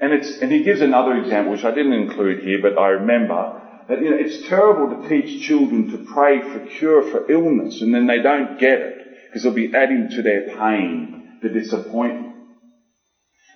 And 0.00 0.12
it's, 0.12 0.38
and 0.40 0.50
he 0.50 0.62
gives 0.62 0.80
another 0.80 1.16
example, 1.16 1.52
which 1.52 1.64
I 1.64 1.74
didn't 1.74 1.92
include 1.92 2.42
here, 2.42 2.58
but 2.62 2.78
I 2.78 2.88
remember 2.88 3.60
you 3.88 4.10
know, 4.10 4.16
it's 4.16 4.48
terrible 4.48 4.96
to 4.96 5.08
teach 5.08 5.46
children 5.46 5.90
to 5.90 6.12
pray 6.12 6.40
for 6.40 6.60
cure 6.66 7.02
for 7.02 7.30
illness 7.30 7.82
and 7.82 7.94
then 7.94 8.06
they 8.06 8.20
don't 8.20 8.58
get 8.58 8.80
it 8.80 9.04
because 9.26 9.42
they'll 9.42 9.52
be 9.52 9.74
adding 9.74 10.08
to 10.10 10.22
their 10.22 10.56
pain, 10.56 11.38
the 11.42 11.48
disappointment. 11.48 12.34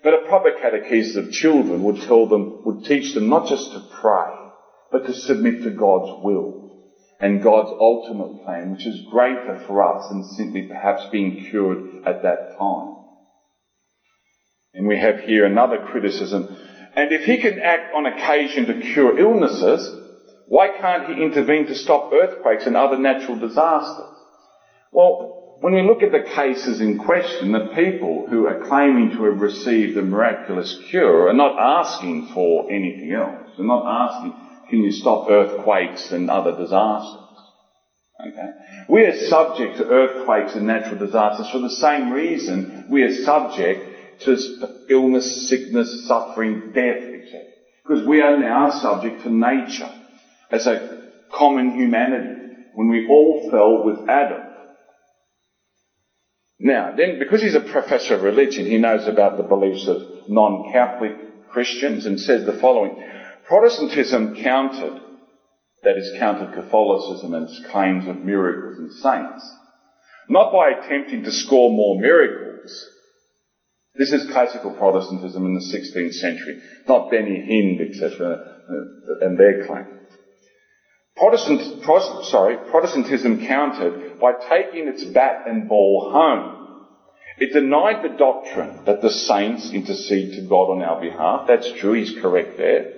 But 0.03 0.15
a 0.15 0.29
proper 0.29 0.51
catechesis 0.51 1.17
of 1.17 1.33
children 1.33 1.83
would 1.83 2.01
tell 2.03 2.27
them, 2.27 2.63
would 2.65 2.85
teach 2.85 3.15
them 3.15 3.29
not 3.29 3.49
just 3.49 3.73
to 3.73 3.81
pray, 4.01 4.33
but 4.93 5.07
to 5.07 5.13
submit 5.13 5.63
to 5.63 5.71
God's 5.71 6.23
will 6.23 6.69
and 7.21 7.43
God's 7.43 7.71
ultimate 7.81 8.45
plan, 8.45 8.71
which 8.71 8.87
is 8.87 9.07
greater 9.11 9.59
for 9.67 9.83
us 9.83 10.09
than 10.09 10.23
simply 10.23 10.63
perhaps 10.63 11.07
being 11.11 11.45
cured 11.51 12.05
at 12.05 12.23
that 12.23 12.57
time. 12.59 12.95
And 14.75 14.87
we 14.87 14.99
have 14.99 15.21
here 15.21 15.45
another 15.45 15.79
criticism. 15.79 16.57
And 16.95 17.13
if 17.13 17.25
he 17.25 17.39
can 17.39 17.59
act 17.61 17.95
on 17.95 18.07
occasion 18.07 18.67
to 18.67 18.81
cure 18.81 19.19
illnesses, 19.19 20.08
why 20.49 20.69
can't 20.81 21.07
he 21.09 21.23
intervene 21.23 21.67
to 21.67 21.75
stop 21.75 22.11
earthquakes 22.11 22.67
and 22.67 22.75
other 22.75 22.99
natural 22.99 23.39
disasters? 23.39 24.17
Well, 24.91 25.59
when 25.61 25.75
we 25.75 25.83
look 25.83 26.03
at 26.03 26.11
the 26.11 26.23
cases 26.35 26.81
in 26.81 26.99
question, 26.99 27.53
the 27.53 27.71
people 27.75 28.27
who 28.29 28.47
are 28.47 28.65
claiming 28.67 29.11
to 29.11 29.25
have 29.25 29.41
received 29.41 29.99
a 29.99 30.03
miraculous 30.03 30.75
cure 30.89 31.29
are 31.29 31.35
not 31.35 31.59
asking 31.59 32.31
for 32.33 32.71
anything 32.71 33.13
else. 33.13 33.51
They're 33.57 33.67
not 33.67 33.85
asking, 33.87 34.35
can 34.71 34.79
you 34.79 34.91
stop 34.91 35.29
earthquakes 35.29 36.13
and 36.13 36.31
other 36.31 36.57
disasters? 36.57 37.21
Okay? 38.27 38.51
We 38.89 39.05
are 39.05 39.27
subject 39.29 39.77
to 39.77 39.87
earthquakes 39.87 40.55
and 40.55 40.67
natural 40.67 40.99
disasters 40.99 41.51
for 41.51 41.59
the 41.59 41.71
same 41.71 42.11
reason 42.11 42.87
we 42.91 43.03
are 43.03 43.13
subject 43.25 44.21
to 44.21 44.37
illness, 44.89 45.49
sickness, 45.49 46.07
suffering, 46.09 46.73
death, 46.73 47.03
etc. 47.03 47.43
Because 47.87 48.07
we 48.07 48.23
are 48.23 48.39
now 48.39 48.71
subject 48.71 49.23
to 49.23 49.31
nature 49.31 49.91
as 50.51 50.67
a 50.67 51.11
common 51.33 51.75
humanity 51.75 52.41
when 52.75 52.89
we 52.89 53.09
all 53.09 53.51
fell 53.51 53.85
with 53.85 54.09
Adam. 54.09 54.43
Now, 56.61 56.95
then, 56.97 57.19
because 57.19 57.41
he's 57.41 57.55
a 57.55 57.61
professor 57.61 58.15
of 58.15 58.23
religion, 58.23 58.67
he 58.67 58.79
knows 58.79 59.07
about 59.07 59.37
the 59.37 59.45
beliefs 59.45 59.87
of 59.87 60.29
non-Catholic 60.29 61.49
Christians 61.51 62.07
and 62.07 62.19
says 62.19 62.45
the 62.45 62.59
following. 62.61 62.97
Protestantism 63.47 64.37
countered, 64.43 65.01
that 65.83 65.97
is, 65.97 66.13
countered 66.19 66.55
Catholicism 66.55 67.33
and 67.35 67.45
its 67.45 67.65
claims 67.71 68.09
of 68.09 68.17
miracles 68.17 68.79
and 68.79 68.93
saints, 68.93 69.55
not 70.29 70.53
by 70.53 70.71
attempting 70.71 71.23
to 71.23 71.31
score 71.31 71.71
more 71.71 72.01
miracles. 72.01 72.87
This 73.95 74.13
is 74.13 74.31
classical 74.31 74.75
Protestantism 74.75 75.47
in 75.47 75.55
the 75.55 75.61
16th 75.61 76.15
century, 76.15 76.61
not 76.87 77.11
Benny 77.11 77.39
Hinn, 77.41 77.89
etc., 77.89 78.57
uh, 78.69 79.27
and 79.27 79.39
their 79.39 79.67
claim. 79.67 79.98
Protestant, 81.19 81.83
Protestant, 81.83 82.25
sorry, 82.27 82.57
Protestantism 82.71 83.47
countered 83.47 84.21
by 84.21 84.33
taking 84.49 84.87
its 84.87 85.05
bat 85.05 85.45
and 85.47 85.69
ball 85.69 86.11
home. 86.13 86.87
It 87.39 87.53
denied 87.53 88.03
the 88.03 88.17
doctrine 88.17 88.85
that 88.87 89.01
the 89.01 89.11
saints 89.11 89.71
intercede 89.73 90.35
to 90.35 90.49
God 90.49 90.71
on 90.71 90.83
our 90.83 91.01
behalf. 91.01 91.47
That's 91.47 91.71
true, 91.73 91.93
he's 91.93 92.21
correct 92.21 92.57
there. 92.57 92.95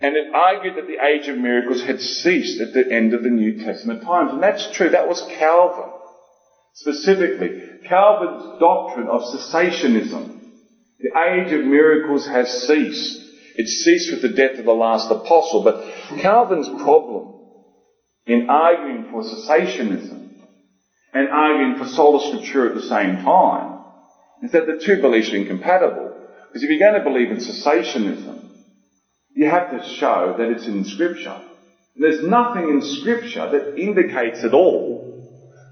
And 0.00 0.16
it 0.16 0.34
argued 0.34 0.76
that 0.76 0.86
the 0.86 1.04
age 1.04 1.28
of 1.28 1.38
miracles 1.38 1.82
had 1.82 2.00
ceased 2.00 2.60
at 2.60 2.72
the 2.72 2.90
end 2.90 3.14
of 3.14 3.22
the 3.22 3.30
New 3.30 3.64
Testament 3.64 4.02
times. 4.02 4.32
And 4.32 4.42
that's 4.42 4.70
true, 4.72 4.90
that 4.90 5.08
was 5.08 5.20
Calvin. 5.38 5.92
Specifically, 6.74 7.62
Calvin's 7.88 8.60
doctrine 8.60 9.08
of 9.08 9.22
cessationism. 9.22 10.40
The 10.98 11.18
age 11.18 11.52
of 11.52 11.64
miracles 11.64 12.26
has 12.26 12.66
ceased. 12.66 13.23
It 13.54 13.68
ceased 13.68 14.12
with 14.12 14.22
the 14.22 14.36
death 14.36 14.58
of 14.58 14.64
the 14.64 14.72
last 14.72 15.10
apostle. 15.10 15.62
But 15.62 15.82
Calvin's 16.20 16.68
problem 16.68 17.34
in 18.26 18.48
arguing 18.50 19.10
for 19.10 19.22
cessationism 19.22 20.30
and 21.12 21.28
arguing 21.28 21.78
for 21.78 21.86
sola 21.86 22.20
scriptura 22.20 22.70
at 22.70 22.74
the 22.74 22.88
same 22.88 23.22
time 23.24 23.80
is 24.42 24.52
that 24.52 24.66
the 24.66 24.82
two 24.84 25.00
beliefs 25.00 25.32
are 25.32 25.36
incompatible. 25.36 26.12
Because 26.48 26.62
if 26.62 26.70
you're 26.70 26.78
going 26.78 26.98
to 26.98 27.08
believe 27.08 27.30
in 27.30 27.38
cessationism, 27.38 28.50
you 29.34 29.46
have 29.46 29.70
to 29.70 29.88
show 29.96 30.36
that 30.38 30.50
it's 30.50 30.66
in 30.66 30.84
Scripture. 30.84 31.40
And 31.94 32.04
There's 32.04 32.22
nothing 32.22 32.68
in 32.68 32.82
Scripture 32.82 33.50
that 33.50 33.80
indicates 33.80 34.44
at 34.44 34.54
all 34.54 35.10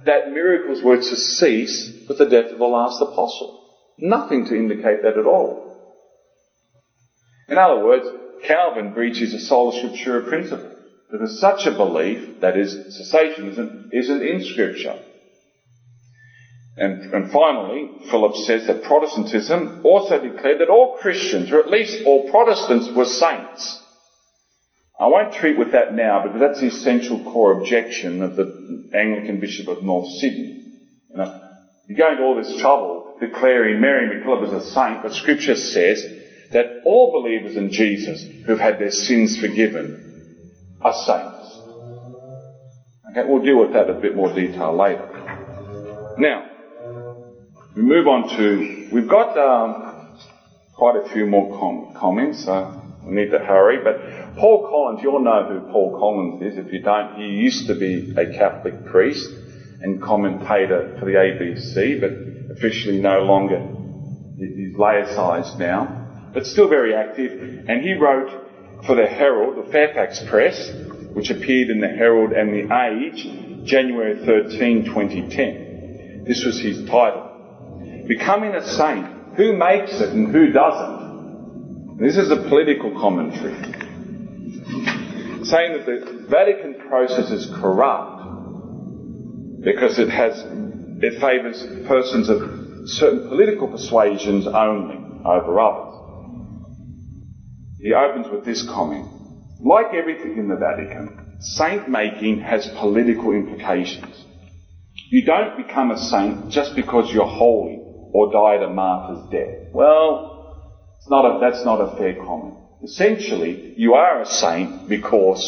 that 0.04 0.32
miracles 0.32 0.82
were 0.82 0.96
to 0.96 1.16
cease 1.16 1.92
with 2.08 2.18
the 2.18 2.28
death 2.28 2.50
of 2.50 2.58
the 2.58 2.64
last 2.64 3.00
apostle. 3.00 3.70
Nothing 3.98 4.46
to 4.46 4.56
indicate 4.56 5.02
that 5.02 5.16
at 5.16 5.26
all. 5.26 5.71
In 7.52 7.58
other 7.58 7.84
words, 7.84 8.06
Calvin 8.44 8.94
breaches 8.94 9.34
a 9.34 9.38
sola 9.38 9.72
scriptura 9.74 10.26
principle. 10.26 10.70
Because 11.10 11.38
such 11.38 11.66
a 11.66 11.70
belief, 11.70 12.40
that 12.40 12.56
is, 12.56 12.74
cessationism, 12.74 13.90
isn't 13.92 14.22
in 14.22 14.42
Scripture. 14.42 14.98
And, 16.78 17.12
and 17.12 17.30
finally, 17.30 17.90
Philip 18.10 18.34
says 18.36 18.66
that 18.68 18.84
Protestantism 18.84 19.82
also 19.84 20.18
declared 20.18 20.60
that 20.60 20.70
all 20.70 20.96
Christians, 20.96 21.52
or 21.52 21.58
at 21.58 21.68
least 21.68 22.06
all 22.06 22.30
Protestants, 22.30 22.88
were 22.96 23.04
saints. 23.04 23.82
I 24.98 25.08
won't 25.08 25.34
treat 25.34 25.58
with 25.58 25.72
that 25.72 25.92
now 25.92 26.22
because 26.22 26.40
that's 26.40 26.60
the 26.60 26.68
essential 26.68 27.22
core 27.22 27.60
objection 27.60 28.22
of 28.22 28.34
the 28.34 28.88
Anglican 28.94 29.40
Bishop 29.40 29.68
of 29.68 29.82
North 29.82 30.08
Sydney. 30.08 30.64
You 31.10 31.16
know, 31.16 31.40
you're 31.86 31.98
going 31.98 32.16
to 32.16 32.22
all 32.22 32.36
this 32.42 32.56
trouble 32.62 33.18
declaring 33.20 33.78
Mary 33.78 34.08
MacKillop 34.08 34.46
as 34.46 34.64
a 34.64 34.70
saint, 34.70 35.02
but 35.02 35.12
Scripture 35.12 35.56
says 35.56 36.21
that 36.52 36.82
all 36.84 37.12
believers 37.12 37.56
in 37.56 37.70
Jesus 37.72 38.24
who've 38.46 38.58
had 38.58 38.78
their 38.78 38.90
sins 38.90 39.38
forgiven 39.38 40.76
are 40.80 40.92
saints. 40.92 41.58
Okay, 43.10 43.28
we'll 43.28 43.42
deal 43.42 43.58
with 43.58 43.72
that 43.72 43.88
in 43.88 43.96
a 43.96 44.00
bit 44.00 44.14
more 44.14 44.32
detail 44.32 44.76
later. 44.76 45.08
Now, 46.18 46.48
we 47.74 47.82
move 47.82 48.06
on 48.06 48.28
to, 48.36 48.88
we've 48.92 49.08
got 49.08 49.36
um, 49.38 50.16
quite 50.74 50.96
a 50.96 51.08
few 51.12 51.26
more 51.26 51.58
com- 51.58 51.94
comments, 51.94 52.44
so 52.44 52.80
we 53.02 53.14
need 53.14 53.30
to 53.30 53.38
hurry, 53.38 53.78
but 53.82 54.36
Paul 54.36 54.68
Collins, 54.68 55.00
you'll 55.02 55.20
know 55.20 55.44
who 55.44 55.72
Paul 55.72 55.98
Collins 55.98 56.42
is. 56.42 56.58
If 56.58 56.72
you 56.72 56.80
don't, 56.80 57.16
he 57.16 57.24
used 57.24 57.66
to 57.66 57.74
be 57.74 58.14
a 58.16 58.26
Catholic 58.26 58.86
priest 58.86 59.28
and 59.80 60.02
commentator 60.02 60.96
for 60.98 61.06
the 61.06 61.12
ABC, 61.12 62.00
but 62.00 62.56
officially 62.56 62.98
no 62.98 63.20
longer. 63.20 63.58
He's 64.38 64.74
laicized 64.74 65.58
now 65.58 66.01
but 66.32 66.46
still 66.46 66.68
very 66.68 66.94
active. 66.94 67.68
And 67.68 67.82
he 67.82 67.94
wrote 67.94 68.30
for 68.86 68.94
the 68.94 69.06
Herald, 69.06 69.66
the 69.66 69.70
Fairfax 69.70 70.22
Press, 70.28 70.72
which 71.12 71.30
appeared 71.30 71.68
in 71.68 71.80
the 71.80 71.88
Herald 71.88 72.32
and 72.32 72.52
the 72.52 72.74
Age, 72.74 73.64
January 73.64 74.24
13, 74.24 74.84
2010. 74.86 76.24
This 76.26 76.44
was 76.44 76.60
his 76.60 76.84
title. 76.88 78.04
Becoming 78.06 78.54
a 78.54 78.66
saint. 78.66 79.06
Who 79.36 79.56
makes 79.56 80.00
it 80.00 80.10
and 80.10 80.30
who 80.32 80.52
doesn't? 80.52 81.98
This 81.98 82.16
is 82.16 82.30
a 82.30 82.36
political 82.48 82.90
commentary. 83.00 83.54
Saying 85.44 85.72
that 85.72 85.86
the 85.86 86.26
Vatican 86.28 86.74
process 86.88 87.30
is 87.30 87.46
corrupt 87.54 88.22
because 89.62 89.98
it 89.98 90.08
has, 90.08 90.44
it 90.44 91.20
favours 91.20 91.64
persons 91.86 92.28
of 92.28 92.88
certain 92.88 93.28
political 93.28 93.68
persuasions 93.68 94.46
only 94.46 94.98
over 95.24 95.60
others. 95.60 95.91
He 97.82 97.92
opens 97.92 98.28
with 98.30 98.44
this 98.44 98.62
comment. 98.68 99.08
Like 99.60 99.92
everything 99.92 100.38
in 100.38 100.48
the 100.48 100.56
Vatican, 100.56 101.36
saint 101.40 101.88
making 101.88 102.40
has 102.40 102.68
political 102.78 103.32
implications. 103.32 104.24
You 105.10 105.24
don't 105.24 105.56
become 105.56 105.90
a 105.90 105.98
saint 105.98 106.48
just 106.50 106.76
because 106.76 107.12
you're 107.12 107.26
holy 107.26 107.80
or 108.12 108.32
died 108.32 108.62
a 108.62 108.70
martyr's 108.70 109.28
death. 109.30 109.72
Well, 109.72 110.32
not 111.08 111.24
a, 111.24 111.40
that's 111.40 111.64
not 111.64 111.80
a 111.80 111.96
fair 111.96 112.14
comment. 112.14 112.54
Essentially, 112.84 113.74
you 113.76 113.94
are 113.94 114.22
a 114.22 114.26
saint 114.26 114.88
because 114.88 115.42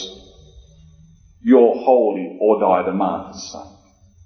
you're 1.41 1.75
holy 1.75 2.37
or 2.41 2.61
died 2.61 2.89
a 2.89 2.93
martyr's 2.93 3.43
saint. 3.53 3.77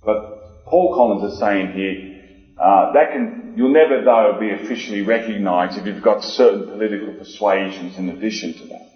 But 0.03 0.65
Paul 0.67 0.95
Collins 0.95 1.33
is 1.33 1.39
saying 1.39 1.73
here, 1.73 2.55
uh, 2.59 2.93
that 2.93 3.13
can, 3.13 3.48
you'll 3.59 3.73
never 3.73 4.05
though 4.05 4.37
be 4.39 4.53
officially 4.53 5.03
recognised 5.03 5.77
if 5.77 5.85
you've 5.85 6.01
got 6.01 6.23
certain 6.23 6.69
political 6.69 7.13
persuasions 7.15 7.99
in 7.99 8.09
addition 8.09 8.53
to 8.53 8.67
that. 8.69 8.89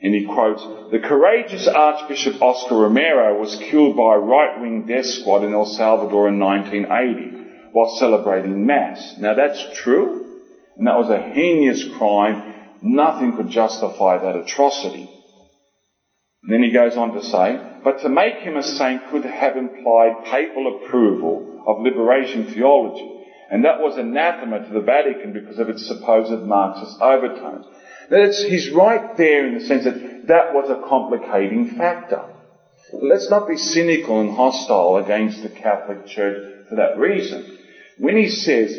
And 0.00 0.12
he 0.12 0.26
quotes, 0.26 0.62
the 0.90 0.98
courageous 0.98 1.68
Archbishop 1.68 2.42
Oscar 2.42 2.74
Romero 2.74 3.38
was 3.38 3.54
killed 3.70 3.96
by 3.96 4.16
a 4.16 4.18
right-wing 4.18 4.86
death 4.88 5.06
squad 5.06 5.44
in 5.44 5.52
El 5.54 5.64
Salvador 5.64 6.28
in 6.28 6.40
1980 6.40 7.70
while 7.70 7.96
celebrating 8.00 8.66
Mass. 8.66 9.14
Now 9.20 9.34
that's 9.34 9.64
true, 9.74 10.40
and 10.76 10.88
that 10.88 10.98
was 10.98 11.08
a 11.08 11.22
heinous 11.22 11.84
crime. 11.98 12.52
Nothing 12.82 13.36
could 13.36 13.48
justify 13.48 14.18
that 14.18 14.34
atrocity. 14.34 15.08
And 16.42 16.52
then 16.52 16.64
he 16.64 16.72
goes 16.72 16.96
on 16.96 17.12
to 17.12 17.22
say, 17.22 17.60
but 17.84 18.00
to 18.00 18.08
make 18.08 18.38
him 18.38 18.56
a 18.56 18.62
saint 18.64 19.06
could 19.06 19.24
have 19.24 19.56
implied 19.56 20.24
papal 20.24 20.82
approval 20.82 21.62
of 21.64 21.80
liberation 21.80 22.52
theology. 22.52 23.15
And 23.50 23.64
that 23.64 23.80
was 23.80 23.96
anathema 23.96 24.66
to 24.66 24.72
the 24.72 24.80
Vatican 24.80 25.32
because 25.32 25.58
of 25.58 25.68
its 25.68 25.86
supposed 25.86 26.42
Marxist 26.42 27.00
overtones. 27.00 27.66
Now 28.10 28.28
he's 28.30 28.70
right 28.70 29.16
there 29.16 29.46
in 29.46 29.54
the 29.54 29.64
sense 29.64 29.84
that 29.84 30.26
that 30.26 30.52
was 30.52 30.70
a 30.70 30.86
complicating 30.88 31.76
factor. 31.76 32.22
Let's 32.92 33.30
not 33.30 33.48
be 33.48 33.56
cynical 33.56 34.20
and 34.20 34.30
hostile 34.30 34.96
against 34.96 35.42
the 35.42 35.48
Catholic 35.48 36.06
Church 36.06 36.68
for 36.68 36.76
that 36.76 36.98
reason. 36.98 37.58
When 37.98 38.16
he 38.16 38.28
says 38.28 38.76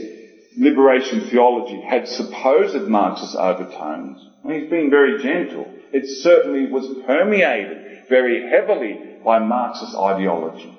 liberation 0.57 1.29
theology 1.29 1.81
had 1.81 2.07
supposed 2.07 2.87
Marxist 2.87 3.35
overtones, 3.35 4.25
he's 4.43 4.69
being 4.69 4.89
very 4.89 5.21
gentle. 5.21 5.73
It 5.91 6.05
certainly 6.21 6.71
was 6.71 6.87
permeated 7.05 8.07
very 8.09 8.49
heavily 8.49 9.17
by 9.23 9.39
Marxist 9.39 9.95
ideology. 9.95 10.77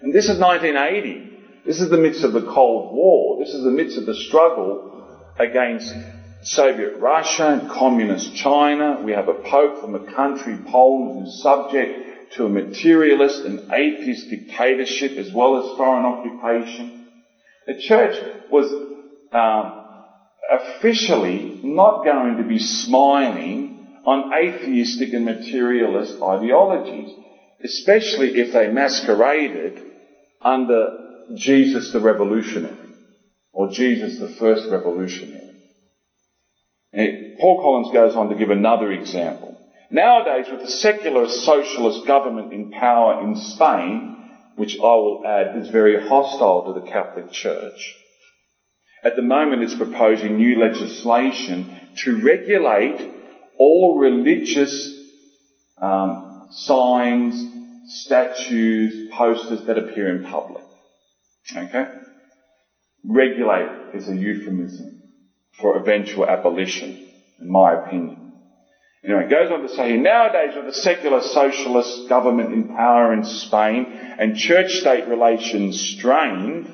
And 0.00 0.14
this 0.14 0.28
is 0.28 0.38
1980. 0.38 1.29
This 1.64 1.80
is 1.80 1.90
the 1.90 1.98
midst 1.98 2.24
of 2.24 2.32
the 2.32 2.46
Cold 2.46 2.94
War. 2.94 3.38
This 3.38 3.52
is 3.52 3.62
the 3.62 3.70
midst 3.70 3.98
of 3.98 4.06
the 4.06 4.14
struggle 4.14 5.06
against 5.38 5.94
Soviet 6.42 6.98
Russia 6.98 7.48
and 7.48 7.70
Communist 7.70 8.34
China. 8.34 9.02
We 9.04 9.12
have 9.12 9.28
a 9.28 9.34
Pope 9.34 9.82
from 9.82 9.94
a 9.94 10.12
country, 10.12 10.56
Poland, 10.66 11.20
who's 11.20 11.42
subject 11.42 12.32
to 12.36 12.46
a 12.46 12.48
materialist 12.48 13.44
and 13.44 13.70
atheist 13.72 14.30
dictatorship 14.30 15.18
as 15.18 15.32
well 15.34 15.56
as 15.58 15.76
foreign 15.76 16.06
occupation. 16.06 17.06
The 17.66 17.78
church 17.78 18.16
was 18.50 18.72
um, 19.32 19.84
officially 20.50 21.60
not 21.62 22.04
going 22.04 22.38
to 22.38 22.44
be 22.44 22.58
smiling 22.58 23.86
on 24.06 24.32
atheistic 24.32 25.12
and 25.12 25.26
materialist 25.26 26.22
ideologies, 26.22 27.12
especially 27.62 28.40
if 28.40 28.54
they 28.54 28.68
masqueraded 28.68 29.82
under 30.40 31.09
Jesus 31.34 31.92
the 31.92 32.00
revolutionary 32.00 32.76
or 33.52 33.70
Jesus 33.70 34.18
the 34.18 34.28
first 34.28 34.70
revolutionary. 34.70 35.50
Paul 37.40 37.60
Collins 37.62 37.92
goes 37.92 38.16
on 38.16 38.28
to 38.28 38.34
give 38.34 38.50
another 38.50 38.90
example. 38.90 39.56
Nowadays, 39.90 40.46
with 40.50 40.62
the 40.62 40.70
secular 40.70 41.28
socialist 41.28 42.06
government 42.06 42.52
in 42.52 42.70
power 42.70 43.22
in 43.22 43.36
Spain, 43.36 44.16
which 44.56 44.76
I 44.78 44.82
will 44.82 45.22
add 45.26 45.56
is 45.56 45.68
very 45.68 46.06
hostile 46.08 46.72
to 46.72 46.80
the 46.80 46.86
Catholic 46.86 47.32
Church, 47.32 47.96
at 49.02 49.16
the 49.16 49.22
moment 49.22 49.62
it's 49.62 49.74
proposing 49.74 50.36
new 50.36 50.58
legislation 50.58 51.74
to 51.96 52.22
regulate 52.22 53.10
all 53.58 53.98
religious 53.98 54.96
um, 55.78 56.48
signs, 56.50 57.46
statues, 57.86 59.10
posters 59.12 59.64
that 59.66 59.78
appear 59.78 60.14
in 60.14 60.24
public. 60.24 60.62
Okay? 61.56 61.86
Regulate 63.04 63.94
is 63.94 64.08
a 64.08 64.16
euphemism 64.16 65.02
for 65.60 65.76
eventual 65.76 66.26
abolition, 66.26 67.08
in 67.40 67.50
my 67.50 67.74
opinion. 67.74 68.32
Anyway, 69.02 69.24
it 69.24 69.30
goes 69.30 69.50
on 69.50 69.62
to 69.62 69.68
say, 69.68 69.90
here, 69.90 70.00
nowadays 70.00 70.54
with 70.54 70.66
the 70.66 70.74
secular 70.74 71.22
socialist 71.22 72.08
government 72.08 72.52
in 72.52 72.68
power 72.68 73.14
in 73.14 73.24
Spain 73.24 73.86
and 74.18 74.36
church-state 74.36 75.08
relations 75.08 75.80
strained, 75.96 76.66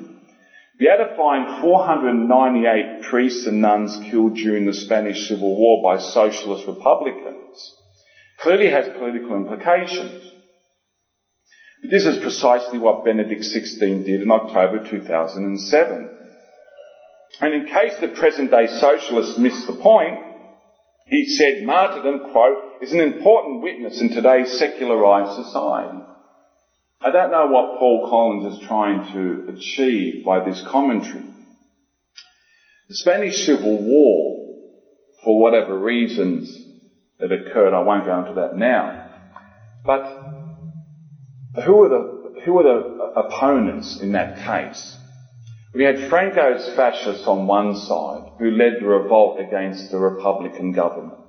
be 0.77 0.87
able 0.87 1.15
498 1.15 3.03
priests 3.03 3.47
and 3.47 3.61
nuns 3.61 3.97
killed 4.11 4.35
during 4.35 4.65
the 4.65 4.73
Spanish 4.73 5.27
Civil 5.27 5.55
War 5.55 5.81
by 5.81 5.97
socialist 5.97 6.67
republicans 6.67 7.73
clearly 8.39 8.69
has 8.69 8.87
political 8.97 9.35
implications. 9.35 10.36
This 11.83 12.05
is 12.05 12.17
precisely 12.17 12.79
what 12.79 13.05
Benedict 13.05 13.41
XVI 13.41 14.03
did 14.03 14.21
in 14.21 14.31
October 14.31 14.87
2007. 14.89 16.09
And 17.39 17.53
in 17.53 17.65
case 17.65 17.93
the 18.01 18.07
present 18.07 18.49
day 18.49 18.67
socialists 18.67 19.37
miss 19.37 19.65
the 19.67 19.73
point, 19.73 20.17
he 21.05 21.25
said 21.25 21.63
martyrdom, 21.63 22.31
quote, 22.31 22.81
is 22.81 22.91
an 22.93 22.99
important 22.99 23.61
witness 23.61 24.01
in 24.01 24.09
today's 24.09 24.57
secularized 24.57 25.43
society. 25.45 25.99
I 26.99 27.11
don't 27.11 27.31
know 27.31 27.47
what 27.47 27.77
Paul 27.77 28.07
Collins 28.09 28.55
is 28.55 28.67
trying 28.67 29.13
to 29.13 29.53
achieve 29.53 30.25
by 30.25 30.43
this 30.43 30.61
commentary. 30.67 31.25
The 32.89 32.95
Spanish 32.95 33.45
Civil 33.45 33.83
War, 33.83 34.55
for 35.23 35.39
whatever 35.39 35.77
reasons 35.77 36.65
that 37.19 37.31
occurred, 37.31 37.73
I 37.73 37.81
won't 37.81 38.05
go 38.05 38.19
into 38.19 38.33
that 38.41 38.55
now, 38.55 39.11
but 39.85 40.36
who 41.63 41.75
were 41.75 41.89
the, 41.89 42.41
who 42.43 42.53
were 42.53 42.63
the 42.63 43.19
opponents 43.19 43.99
in 43.99 44.11
that 44.13 44.37
case? 44.45 44.97
We 45.73 45.83
had 45.83 46.09
Franco's 46.09 46.67
fascists 46.75 47.27
on 47.27 47.47
one 47.47 47.75
side, 47.75 48.31
who 48.39 48.51
led 48.51 48.79
the 48.79 48.87
revolt 48.87 49.39
against 49.39 49.91
the 49.91 49.97
Republican 49.97 50.71
government. 50.71 51.19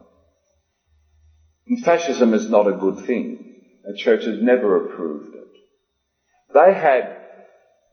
And 1.67 1.81
fascism 1.81 2.33
is 2.35 2.49
not 2.49 2.67
a 2.67 2.73
good 2.73 3.05
thing. 3.05 3.45
The 3.85 3.97
church 3.97 4.25
has 4.25 4.41
never 4.41 4.87
approved 4.87 5.35
it. 5.35 5.49
They 6.55 6.73
had, 6.73 7.17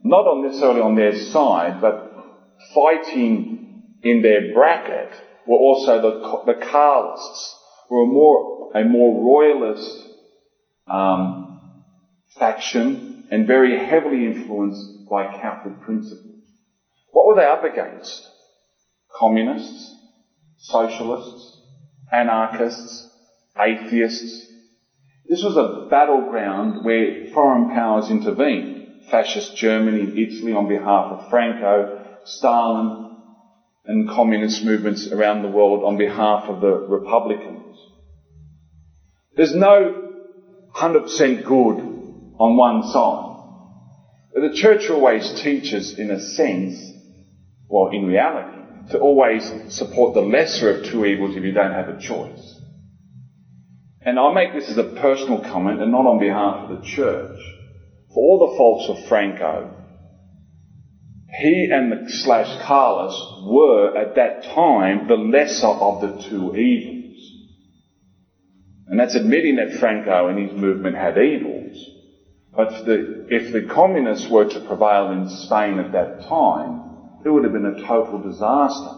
not 0.04 0.26
necessarily 0.42 0.82
on 0.82 0.96
their 0.96 1.16
side, 1.16 1.82
but 1.82 2.12
fighting 2.74 3.84
in 4.02 4.22
their 4.22 4.54
bracket 4.54 5.10
were 5.48 5.58
also 5.58 6.02
the, 6.02 6.54
the 6.54 6.66
Carlists, 6.66 7.56
who 7.90 7.98
were 7.98 8.14
more, 8.14 8.72
a 8.76 8.84
more 8.86 9.24
royalist 9.24 10.08
um, 10.88 11.45
faction 12.38 13.28
and 13.32 13.48
very 13.48 13.78
heavily 13.78 14.26
influenced 14.26 15.10
by 15.10 15.26
Catholic 15.26 15.82
principles. 15.82 16.44
What 17.12 17.28
were 17.28 17.36
they 17.36 17.46
up 17.46 17.64
against? 17.64 18.28
Communists, 19.18 19.96
socialists, 20.58 21.62
anarchists, 22.12 23.10
atheists. 23.58 24.48
This 25.28 25.44
was 25.44 25.58
a 25.58 25.88
battleground 25.90 26.86
where 26.86 27.28
foreign 27.34 27.70
powers 27.72 28.10
intervened. 28.10 29.04
Fascist 29.10 29.56
Germany 29.56 30.02
and 30.02 30.18
Italy 30.18 30.54
on 30.54 30.68
behalf 30.68 31.12
of 31.12 31.30
Franco, 31.30 32.18
Stalin, 32.26 33.18
and 33.86 34.10
communist 34.10 34.64
movements 34.66 35.12
around 35.12 35.44
the 35.44 35.50
world 35.50 35.84
on 35.84 35.98
behalf 35.98 36.50
of 36.50 36.60
the 36.60 36.72
Republicans. 36.72 37.78
There's 39.36 39.54
no 39.54 40.12
100% 40.74 41.46
good 41.46 41.95
on 42.40 42.58
one 42.58 42.84
side. 42.84 43.36
But 44.34 44.50
the 44.50 44.56
church 44.56 44.90
always 44.90 45.42
teaches, 45.42 45.98
in 45.98 46.12
a 46.12 46.20
sense, 46.20 46.92
well, 47.70 47.88
in 47.88 48.06
reality, 48.06 48.92
to 48.92 49.00
always 49.00 49.50
support 49.70 50.14
the 50.14 50.22
lesser 50.22 50.70
of 50.70 50.86
two 50.86 51.06
evils 51.06 51.36
if 51.36 51.44
you 51.44 51.54
don't 51.54 51.72
have 51.72 51.90
a 51.90 52.00
choice. 52.00 52.62
And 54.02 54.20
I 54.20 54.32
make 54.34 54.54
this 54.54 54.70
as 54.70 54.78
a 54.78 54.84
personal 54.84 55.42
comment 55.42 55.82
and 55.82 55.92
not 55.92 56.06
on 56.06 56.20
behalf 56.20 56.70
of 56.70 56.78
the 56.78 56.86
church. 56.86 57.40
For 58.14 58.18
all 58.18 58.48
the 58.50 58.56
faults 58.58 58.90
of 58.90 59.08
Franco, 59.08 59.74
he 61.40 61.70
and 61.72 61.92
the 61.92 62.10
slash 62.10 62.62
Carlos 62.62 63.44
were 63.48 63.98
at 63.98 64.16
that 64.16 64.44
time 64.44 65.08
the 65.08 65.16
lesser 65.16 65.68
of 65.68 66.02
the 66.02 66.30
two 66.30 66.56
evils. 66.56 67.18
And 68.88 69.00
that's 69.00 69.16
admitting 69.16 69.56
that 69.56 69.80
Franco 69.80 70.28
and 70.28 70.38
his 70.38 70.56
movement 70.56 70.96
had 70.96 71.18
evils. 71.18 71.95
But 72.56 72.86
the, 72.86 73.28
if 73.30 73.52
the 73.52 73.64
communists 73.74 74.30
were 74.30 74.46
to 74.46 74.60
prevail 74.62 75.12
in 75.12 75.28
Spain 75.30 75.78
at 75.80 75.92
that 75.92 76.28
time, 76.30 77.20
it 77.26 77.30
would 77.30 77.44
have 77.44 77.52
been 77.52 77.66
a 77.66 77.86
total 77.86 78.22
disaster 78.22 78.96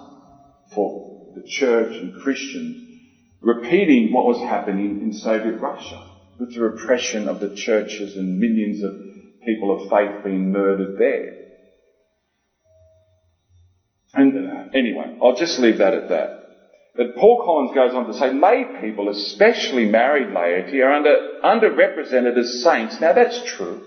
for 0.74 1.32
the 1.34 1.48
church 1.48 1.96
and 1.96 2.14
Christians, 2.22 2.84
repeating 3.42 4.14
what 4.14 4.26
was 4.26 4.40
happening 4.42 5.02
in 5.02 5.14
Soviet 5.14 5.60
Russia 5.60 6.12
with 6.38 6.54
the 6.54 6.62
repression 6.62 7.28
of 7.28 7.40
the 7.40 7.56
churches 7.56 8.16
and 8.16 8.40
millions 8.40 8.84
of 8.84 8.94
people 9.44 9.72
of 9.72 9.90
faith 9.90 10.24
being 10.24 10.52
murdered 10.52 10.98
there. 11.00 11.34
And 14.14 14.36
uh, 14.36 14.70
anyway, 14.74 15.16
I'll 15.22 15.36
just 15.36 15.60
leave 15.60 15.80
that 15.80 15.94
at 15.94 16.10
that. 16.10 16.37
But 16.98 17.16
Paul 17.16 17.44
Collins 17.46 17.76
goes 17.76 17.94
on 17.94 18.08
to 18.08 18.14
say 18.14 18.34
lay 18.34 18.82
people, 18.82 19.08
especially 19.10 19.86
married 19.86 20.34
laity, 20.34 20.82
are 20.82 20.92
under, 20.92 21.40
underrepresented 21.44 22.36
as 22.36 22.64
saints. 22.64 23.00
Now 23.00 23.14
that's 23.14 23.44
true. 23.44 23.84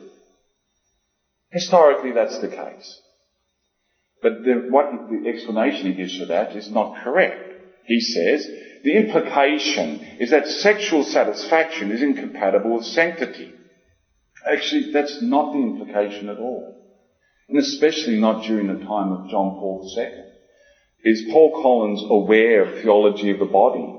Historically, 1.51 2.13
that's 2.13 2.39
the 2.39 2.49
case. 2.49 3.01
But 4.23 4.45
the, 4.45 4.69
what 4.71 4.93
the 5.11 5.29
explanation 5.29 5.87
he 5.87 5.95
gives 5.95 6.19
for 6.19 6.27
that 6.27 6.55
is 6.55 6.71
not 6.71 7.03
correct. 7.03 7.53
He 7.85 8.01
says 8.01 8.47
the 8.85 8.97
implication 8.97 10.01
is 10.21 10.31
that 10.31 10.47
sexual 10.47 11.03
satisfaction 11.03 11.91
is 11.91 12.03
incompatible 12.03 12.77
with 12.77 12.85
sanctity. 12.85 13.53
Actually, 14.49 14.93
that's 14.93 15.21
not 15.21 15.53
the 15.53 15.59
implication 15.59 16.29
at 16.29 16.39
all. 16.39 16.77
And 17.49 17.59
especially 17.59 18.21
not 18.21 18.45
during 18.45 18.69
the 18.69 18.85
time 18.85 19.11
of 19.11 19.29
John 19.29 19.59
Paul 19.59 19.93
II. 19.99 20.30
Is 21.03 21.31
Paul 21.33 21.63
Collins 21.63 22.03
aware 22.11 22.63
of 22.63 22.83
theology 22.83 23.31
of 23.31 23.39
the 23.39 23.47
body 23.47 23.99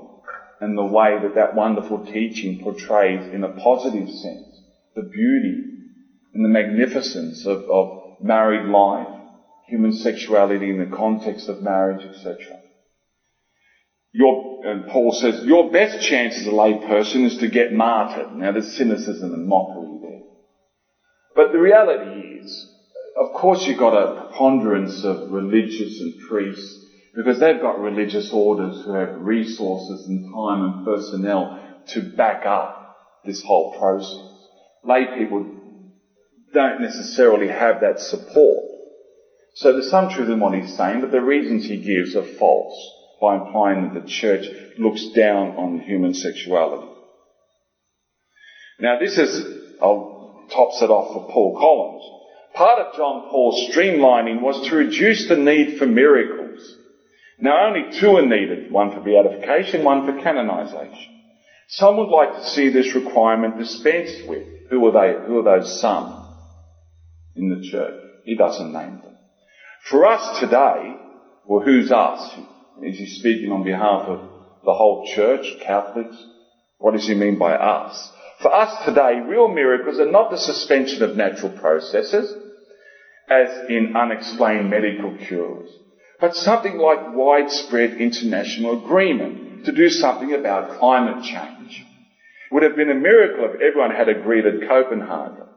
and 0.60 0.78
the 0.78 0.86
way 0.86 1.18
that 1.19 1.34
that 1.34 1.56
wonderful 1.56 2.06
teaching 2.06 2.61
portrays 2.61 3.34
in 3.34 3.44
a 3.44 3.60
positive 3.60 4.07
sense 4.07 4.61
the 4.95 5.02
beauty 5.02 5.64
and 6.34 6.45
the 6.45 6.49
magnificence 6.49 7.45
of, 7.45 7.64
of 7.69 8.22
married 8.22 8.68
life 8.68 9.07
human 9.68 9.94
sexuality 9.94 10.69
in 10.69 10.78
the 10.78 10.95
context 10.95 11.48
of 11.48 11.61
marriage, 11.61 12.06
etc. 12.06 12.38
Your, 14.11 14.65
and 14.65 14.86
Paul 14.88 15.14
says, 15.14 15.45
your 15.45 15.72
best 15.72 16.06
chance 16.06 16.38
as 16.38 16.45
a 16.45 16.52
layperson 16.52 17.23
is 17.23 17.38
to 17.38 17.48
get 17.48 17.72
martyred. 17.72 18.36
Now 18.36 18.52
there's 18.52 18.76
cynicism 18.76 19.34
and 19.34 19.48
mockery 19.48 19.98
there. 20.02 20.22
But 21.36 21.53
the 21.53 21.60
reality 21.60 22.41
is, 22.44 22.69
of 23.18 23.34
course 23.34 23.65
you've 23.65 23.80
got 23.80 23.95
a 23.95 24.28
preponderance 24.28 25.03
of 25.03 25.32
religious 25.32 25.99
and 26.02 26.19
priests 26.28 26.90
because 27.16 27.40
they've 27.40 27.62
got 27.62 27.80
religious 27.80 28.32
orders 28.32 28.84
who 28.84 28.94
have 28.94 29.22
resources 29.22 30.08
and 30.08 30.34
time 30.34 30.64
and 30.64 30.86
personnel 30.86 31.60
to 31.88 32.16
back 32.16 32.46
up 32.46 32.96
this 33.26 33.44
whole 33.44 33.78
process. 33.78 34.28
Lay 34.84 35.06
people 35.18 35.46
don't 36.54 36.82
necessarily 36.82 37.48
have 37.48 37.82
that 37.82 38.00
support. 38.00 38.64
So 39.56 39.74
there's 39.74 39.90
some 39.90 40.10
truth 40.10 40.30
in 40.30 40.40
what 40.40 40.54
he's 40.54 40.76
saying, 40.76 41.02
but 41.02 41.12
the 41.12 41.22
reasons 41.22 41.66
he 41.66 41.78
gives 41.78 42.16
are 42.16 42.38
false 42.38 42.76
by 43.20 43.36
implying 43.36 43.94
that 43.94 44.02
the 44.02 44.08
church 44.08 44.46
looks 44.78 45.08
down 45.10 45.50
on 45.58 45.80
human 45.80 46.14
sexuality. 46.14 46.88
Now 48.80 48.98
this 48.98 49.18
is, 49.18 49.78
I'll 49.82 50.12
tops 50.52 50.82
it 50.82 50.90
off 50.90 51.14
for 51.14 51.32
Paul 51.32 51.58
Collins. 51.58 52.04
Part 52.54 52.80
of 52.80 52.96
John 52.96 53.30
Paul's 53.30 53.70
streamlining 53.72 54.42
was 54.42 54.68
to 54.68 54.76
reduce 54.76 55.28
the 55.28 55.38
need 55.38 55.78
for 55.78 55.86
miracles. 55.86 56.40
Now 57.41 57.68
only 57.68 57.99
two 57.99 58.18
are 58.18 58.26
needed, 58.26 58.72
one 58.72 58.91
for 58.91 59.01
beatification, 59.01 59.84
one 59.84 60.05
for 60.05 60.22
canonization. 60.22 61.22
Some 61.68 61.97
would 61.97 62.09
like 62.09 62.34
to 62.34 62.49
see 62.49 62.69
this 62.69 62.93
requirement 62.93 63.57
dispensed 63.57 64.27
with. 64.27 64.45
Who 64.69 64.85
are 64.85 64.91
they? 64.91 65.26
Who 65.26 65.39
are 65.39 65.59
those 65.59 65.81
some 65.81 66.35
in 67.35 67.49
the 67.49 67.68
church? 67.68 67.99
He 68.26 68.35
doesn't 68.35 68.72
name 68.72 69.01
them. 69.03 69.18
For 69.89 70.05
us 70.05 70.39
today, 70.39 70.95
well, 71.45 71.61
who's 71.61 71.91
us? 71.91 72.38
Is 72.84 72.97
he 72.97 73.07
speaking 73.07 73.51
on 73.51 73.63
behalf 73.63 74.03
of 74.07 74.19
the 74.63 74.73
whole 74.73 75.07
church, 75.15 75.45
Catholics? 75.61 76.15
What 76.77 76.93
does 76.93 77.07
he 77.07 77.15
mean 77.15 77.39
by 77.39 77.53
us? 77.53 78.11
For 78.41 78.53
us 78.53 78.85
today, 78.85 79.19
real 79.27 79.47
miracles 79.47 79.99
are 79.99 80.11
not 80.11 80.31
the 80.31 80.38
suspension 80.38 81.03
of 81.03 81.15
natural 81.15 81.51
processes, 81.51 82.34
as 83.30 83.69
in 83.69 83.95
unexplained 83.95 84.69
medical 84.69 85.15
cures, 85.18 85.69
but 86.22 86.35
something 86.35 86.77
like 86.77 87.15
widespread 87.15 87.93
international 87.93 88.85
agreement 88.85 89.65
to 89.65 89.72
do 89.72 89.89
something 89.89 90.34
about 90.34 90.77
climate 90.77 91.23
change. 91.23 91.84
It 91.84 92.53
would 92.53 92.64
have 92.64 92.76
been 92.76 92.91
a 92.91 92.95
miracle 92.95 93.45
if 93.45 93.60
everyone 93.60 93.89
had 93.89 94.07
agreed 94.07 94.45
at 94.45 94.69
Copenhagen. 94.69 95.48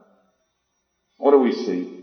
What 1.17 1.31
do 1.31 1.39
we 1.39 1.51
see? 1.51 2.01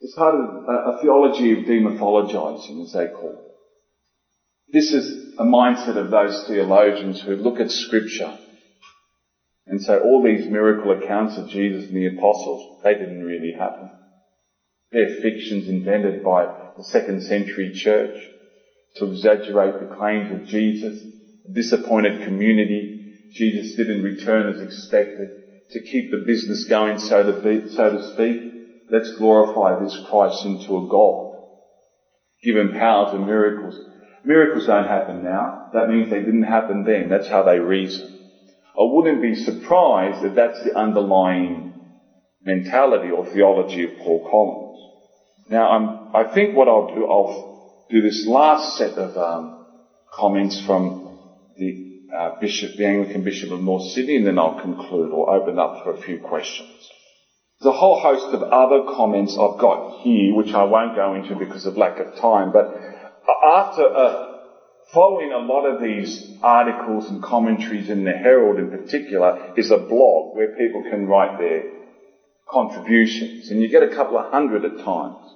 It's 0.00 0.14
part 0.14 0.34
of 0.34 0.40
a, 0.40 0.72
a 0.72 1.00
theology 1.02 1.52
of 1.52 1.66
demythologizing, 1.66 2.82
as 2.82 2.92
they 2.92 3.08
call 3.08 3.32
it. 3.32 4.72
This 4.72 4.92
is 4.92 5.34
a 5.36 5.44
mindset 5.44 5.96
of 5.96 6.10
those 6.10 6.46
theologians 6.46 7.20
who 7.20 7.34
look 7.34 7.58
at 7.58 7.70
scripture 7.70 8.32
and 9.66 9.82
say 9.82 9.96
all 9.96 10.22
these 10.22 10.48
miracle 10.48 10.92
accounts 10.92 11.36
of 11.36 11.48
Jesus 11.48 11.88
and 11.88 11.96
the 11.96 12.06
apostles, 12.06 12.80
they 12.84 12.94
didn't 12.94 13.24
really 13.24 13.52
happen. 13.58 13.90
They're 14.90 15.20
fictions 15.20 15.68
invented 15.68 16.24
by 16.24 16.46
the 16.76 16.84
second 16.84 17.22
century 17.22 17.72
church 17.74 18.16
to 18.96 19.10
exaggerate 19.10 19.80
the 19.80 19.94
claims 19.96 20.32
of 20.32 20.46
Jesus. 20.46 21.02
A 21.48 21.52
disappointed 21.52 22.24
community. 22.24 23.04
Jesus 23.32 23.76
didn't 23.76 24.02
return 24.02 24.54
as 24.54 24.60
expected. 24.60 25.28
To 25.72 25.80
keep 25.80 26.10
the 26.10 26.24
business 26.26 26.64
going, 26.64 26.98
so 26.98 27.22
to, 27.22 27.68
so 27.68 27.90
to 27.90 28.12
speak, 28.14 28.40
let's 28.90 29.16
glorify 29.18 29.78
this 29.78 29.98
Christ 30.08 30.44
into 30.46 30.78
a 30.78 30.88
God. 30.88 31.34
Give 32.42 32.56
him 32.56 32.72
powers 32.72 33.12
and 33.12 33.26
miracles. 33.26 33.78
Miracles 34.24 34.66
don't 34.66 34.86
happen 34.86 35.22
now. 35.22 35.68
That 35.74 35.88
means 35.88 36.08
they 36.08 36.20
didn't 36.20 36.42
happen 36.42 36.84
then. 36.84 37.10
That's 37.10 37.28
how 37.28 37.42
they 37.42 37.58
reason. 37.58 38.14
I 38.78 38.84
wouldn't 38.84 39.20
be 39.20 39.34
surprised 39.34 40.24
if 40.24 40.34
that's 40.34 40.62
the 40.64 40.74
underlying 40.78 41.74
mentality 42.42 43.10
or 43.10 43.26
theology 43.26 43.84
of 43.84 43.98
Paul 43.98 44.26
Collins. 44.30 44.67
Now, 45.50 45.70
I'm, 45.70 46.14
i 46.14 46.34
think 46.34 46.54
what 46.54 46.68
I'll 46.68 46.94
do, 46.94 47.06
I'll 47.06 47.86
do 47.88 48.02
this 48.02 48.26
last 48.26 48.76
set 48.76 48.92
of 48.98 49.16
um, 49.16 49.64
comments 50.12 50.60
from 50.66 51.18
the 51.56 52.02
uh, 52.14 52.38
bishop, 52.40 52.76
the 52.76 52.86
Anglican 52.86 53.24
Bishop 53.24 53.50
of 53.50 53.60
North 53.60 53.90
Sydney, 53.90 54.16
and 54.16 54.26
then 54.26 54.38
I'll 54.38 54.60
conclude 54.60 55.10
or 55.10 55.30
open 55.30 55.58
up 55.58 55.82
for 55.82 55.94
a 55.94 56.02
few 56.02 56.18
questions. 56.18 56.68
There's 57.60 57.74
a 57.74 57.78
whole 57.78 57.98
host 57.98 58.34
of 58.34 58.42
other 58.42 58.84
comments 58.94 59.32
I've 59.32 59.58
got 59.58 60.00
here, 60.02 60.34
which 60.34 60.52
I 60.52 60.64
won't 60.64 60.94
go 60.94 61.14
into 61.14 61.34
because 61.34 61.66
of 61.66 61.76
lack 61.76 61.98
of 61.98 62.14
time, 62.16 62.52
but 62.52 62.66
after 63.44 63.82
uh, 63.82 64.38
following 64.92 65.32
a 65.32 65.38
lot 65.38 65.64
of 65.64 65.82
these 65.82 66.38
articles 66.42 67.08
and 67.08 67.22
commentaries 67.22 67.90
in 67.90 68.04
the 68.04 68.12
Herald 68.12 68.58
in 68.58 68.70
particular 68.70 69.54
is 69.56 69.70
a 69.70 69.78
blog 69.78 70.36
where 70.36 70.56
people 70.56 70.82
can 70.82 71.06
write 71.06 71.38
their 71.38 71.64
contributions, 72.48 73.50
and 73.50 73.60
you 73.60 73.68
get 73.68 73.82
a 73.82 73.94
couple 73.94 74.16
of 74.16 74.30
hundred 74.30 74.64
at 74.64 74.84
times. 74.84 75.27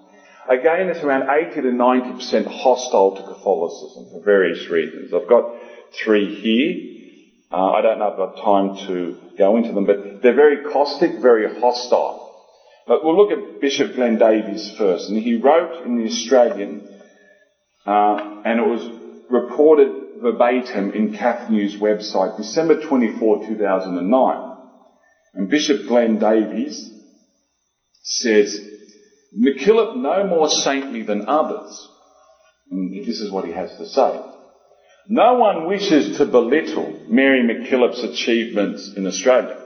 Again, 0.49 0.89
it's 0.89 1.05
around 1.05 1.31
80 1.31 1.63
to 1.63 1.69
90% 1.69 2.47
hostile 2.47 3.17
to 3.17 3.23
Catholicism 3.23 4.09
for 4.11 4.25
various 4.25 4.69
reasons. 4.69 5.13
I've 5.15 5.29
got 5.29 5.55
three 6.03 6.35
here. 6.43 7.19
Uh, 7.53 7.71
I 7.71 7.83
don't 7.83 7.99
know 7.99 8.09
if 8.09 8.13
I've 8.13 8.35
got 8.35 8.45
time 8.45 8.87
to 8.87 9.19
go 9.39 9.57
into 9.57 9.73
them, 9.73 9.87
but 9.87 10.23
they're 10.23 10.35
very 10.35 10.65
caustic, 10.65 11.21
very 11.21 11.61
hostile. 11.61 12.19
But 12.87 13.05
we'll 13.05 13.17
look 13.17 13.31
at 13.31 13.61
Bishop 13.61 13.95
Glenn 13.95 14.19
Davies 14.19 14.75
first, 14.77 15.09
and 15.09 15.19
he 15.19 15.37
wrote 15.37 15.85
in 15.85 15.97
the 15.97 16.07
Australian 16.07 16.89
uh, 17.87 18.43
and 18.45 18.61
it 18.61 18.67
was 18.67 18.89
reported 19.29 20.21
verbatim 20.21 20.93
in 20.93 21.15
Cath 21.15 21.51
News 21.51 21.77
website, 21.81 22.37
December 22.37 22.81
24, 22.81 23.47
2009. 23.47 24.57
And 25.35 25.49
Bishop 25.49 25.89
Glenn 25.89 26.19
Davies 26.19 26.91
says, 28.03 28.61
MacKillop 29.39 29.97
no 29.97 30.27
more 30.27 30.49
saintly 30.49 31.03
than 31.03 31.29
others. 31.29 31.89
And 32.71 32.93
this 32.93 33.21
is 33.21 33.31
what 33.31 33.45
he 33.45 33.53
has 33.53 33.71
to 33.77 33.87
say. 33.87 34.21
No 35.09 35.35
one 35.35 35.67
wishes 35.67 36.19
to 36.19 36.27
belittle 36.27 37.07
Mary 37.09 37.43
MacKillop's 37.43 38.03
achievements 38.03 38.95
in 38.97 39.07
Australia. 39.07 39.59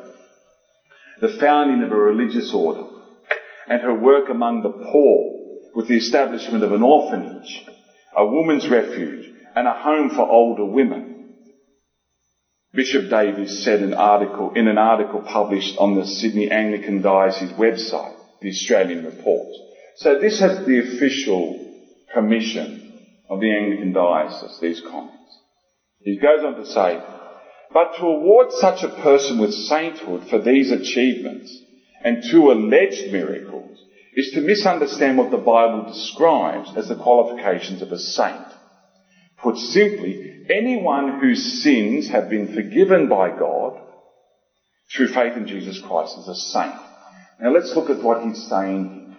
The 1.20 1.36
founding 1.40 1.82
of 1.82 1.92
a 1.92 1.96
religious 1.96 2.52
order 2.54 2.84
and 3.68 3.82
her 3.82 3.94
work 3.94 4.28
among 4.30 4.62
the 4.62 4.70
poor 4.70 5.72
with 5.74 5.88
the 5.88 5.96
establishment 5.96 6.62
of 6.62 6.72
an 6.72 6.82
orphanage 6.82 7.66
a 8.16 8.26
woman's 8.26 8.68
refuge, 8.68 9.30
and 9.54 9.68
a 9.68 9.74
home 9.74 10.10
for 10.10 10.22
older 10.22 10.64
women. 10.64 11.34
Bishop 12.72 13.10
Davies 13.10 13.62
said 13.62 13.80
an 13.80 13.94
article, 13.94 14.52
in 14.54 14.68
an 14.68 14.78
article 14.78 15.20
published 15.20 15.76
on 15.78 15.94
the 15.94 16.06
Sydney 16.06 16.50
Anglican 16.50 17.02
Diocese 17.02 17.52
website, 17.52 18.15
the 18.40 18.50
Australian 18.50 19.04
Report. 19.04 19.48
So 19.96 20.18
this 20.18 20.40
has 20.40 20.66
the 20.66 20.80
official 20.80 21.74
permission 22.12 22.92
of 23.28 23.40
the 23.40 23.50
Anglican 23.50 23.92
Diocese, 23.92 24.58
these 24.60 24.80
comments. 24.80 25.16
He 26.00 26.18
goes 26.18 26.44
on 26.44 26.54
to 26.56 26.66
say, 26.66 27.02
but 27.72 27.96
to 27.96 28.04
award 28.04 28.52
such 28.52 28.82
a 28.82 29.02
person 29.02 29.38
with 29.38 29.52
sainthood 29.52 30.28
for 30.28 30.38
these 30.38 30.70
achievements 30.70 31.62
and 32.04 32.22
two 32.30 32.50
alleged 32.52 33.12
miracles 33.12 33.78
is 34.14 34.30
to 34.32 34.40
misunderstand 34.40 35.18
what 35.18 35.30
the 35.30 35.36
Bible 35.36 35.84
describes 35.88 36.70
as 36.76 36.88
the 36.88 36.96
qualifications 36.96 37.82
of 37.82 37.92
a 37.92 37.98
saint. 37.98 38.46
Put 39.38 39.56
simply, 39.56 40.46
anyone 40.48 41.20
whose 41.20 41.62
sins 41.62 42.08
have 42.08 42.30
been 42.30 42.54
forgiven 42.54 43.08
by 43.08 43.30
God 43.30 43.78
through 44.94 45.08
faith 45.08 45.36
in 45.36 45.46
Jesus 45.46 45.80
Christ 45.80 46.16
is 46.18 46.28
a 46.28 46.34
saint. 46.34 46.80
Now 47.40 47.50
let's 47.52 47.74
look 47.76 47.90
at 47.90 48.02
what 48.02 48.24
he's 48.24 48.48
saying. 48.48 49.14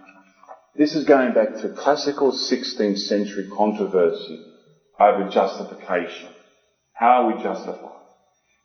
This 0.76 0.96
is 0.96 1.06
going 1.06 1.34
back 1.34 1.56
to 1.62 1.70
classical 1.70 2.32
16th 2.32 2.98
century 2.98 3.48
controversy 3.56 4.44
over 5.00 5.30
justification. 5.30 6.30
How 6.94 7.24
are 7.24 7.36
we 7.36 7.44
justified? 7.44 7.92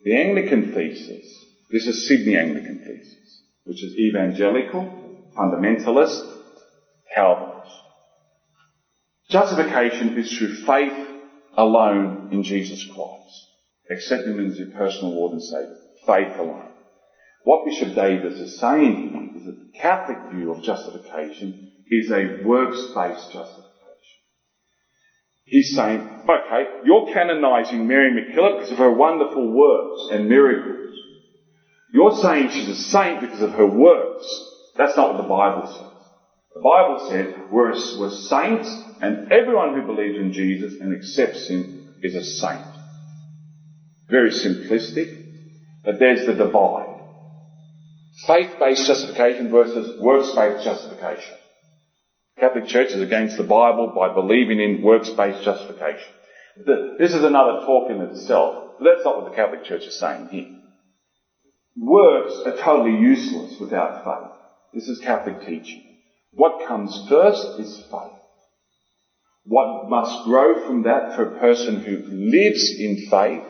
The 0.05 0.17
Anglican 0.17 0.73
thesis, 0.73 1.27
this 1.71 1.87
is 1.87 2.09
Sydney 2.09 2.37
Anglican 2.37 2.79
thesis, 2.79 3.43
which 3.65 3.85
is 3.85 3.95
evangelical, 3.95 5.31
fundamentalist, 5.37 6.39
Calvinist. 7.15 7.71
Justification 9.29 10.17
is 10.19 10.37
through 10.37 10.55
faith 10.65 11.09
alone 11.57 12.29
in 12.33 12.43
Jesus 12.43 12.85
Christ. 12.87 13.49
Accepting 13.91 14.39
him 14.39 14.51
as 14.51 14.59
your 14.59 14.71
personal 14.71 15.15
Lord 15.15 15.33
and 15.33 15.43
Saviour. 15.43 15.77
Faith 16.07 16.39
alone. 16.39 16.72
What 17.45 17.65
Bishop 17.65 17.95
Davies 17.95 18.39
is 18.39 18.61
saying 18.61 19.35
is 19.37 19.47
that 19.47 19.59
the 19.59 19.79
Catholic 19.79 20.33
view 20.33 20.53
of 20.53 20.63
justification 20.63 21.71
is 21.91 22.11
a 22.11 22.43
works-based 22.45 23.33
justification. 23.33 23.73
He's 25.45 25.75
saying, 25.75 26.01
okay, 26.29 26.69
you're 26.85 27.13
canonizing 27.13 27.87
Mary 27.87 28.11
MacKillop 28.11 28.59
because 28.59 28.73
of 28.73 28.79
her 28.79 28.93
wonderful 28.93 29.53
works 29.53 30.13
and 30.13 30.29
miracles. 30.29 30.97
You're 31.93 32.13
saying 32.13 32.51
she's 32.51 32.69
a 32.69 32.75
saint 32.75 33.21
because 33.21 33.43
of 33.43 33.51
her 33.51 33.67
works. 33.67 34.27
That's 34.77 34.97
not 34.97 35.15
what 35.15 35.23
the 35.23 35.29
Bible 35.29 35.67
says. 35.67 35.93
The 36.55 36.61
Bible 36.61 37.07
says 37.09 37.51
we're, 37.51 37.73
we're 37.99 38.11
saints 38.11 38.69
and 39.01 39.33
everyone 39.33 39.75
who 39.75 39.87
believes 39.87 40.17
in 40.17 40.33
Jesus 40.33 40.81
and 40.81 40.95
accepts 40.95 41.49
Him 41.49 41.83
is 42.03 42.15
a 42.15 42.23
saint. 42.23 42.65
Very 44.09 44.31
simplistic, 44.31 45.25
but 45.85 45.99
there's 45.99 46.25
the 46.27 46.35
divide. 46.35 46.82
Faith-based 48.27 48.87
justification 48.87 49.51
versus 49.51 50.01
works-based 50.01 50.65
justification. 50.65 51.37
Catholic 52.39 52.67
Church 52.67 52.93
is 52.93 53.01
against 53.01 53.37
the 53.37 53.45
Bible 53.45 53.93
by 53.95 54.13
believing 54.13 54.61
in 54.61 54.83
works-based 54.83 55.43
justification. 55.43 56.11
This 56.99 57.15
is 57.15 57.25
another 57.25 57.65
talk 57.65 57.91
in 57.91 58.01
itself. 58.01 58.75
But 58.79 58.85
that's 58.85 59.05
not 59.05 59.23
what 59.23 59.31
the 59.31 59.37
Catholic 59.37 59.65
Church 59.65 59.85
is 59.85 59.99
saying 59.99 60.29
here. 60.29 60.49
Works 61.77 62.43
are 62.45 62.57
totally 62.57 62.99
useless 63.01 63.59
without 63.59 64.05
faith. 64.05 64.33
This 64.75 64.89
is 64.89 65.01
Catholic 65.01 65.41
teaching. 65.47 65.83
What 66.33 66.67
comes 66.67 67.07
first 67.09 67.59
is 67.59 67.87
faith. 67.91 68.19
What 69.45 69.89
must 69.89 70.25
grow 70.25 70.67
from 70.67 70.83
that 70.85 71.17
for 71.17 71.25
a 71.25 71.39
person 71.41 71.81
who 71.81 71.97
lives 71.97 72.75
in 72.79 73.09
faith, 73.11 73.43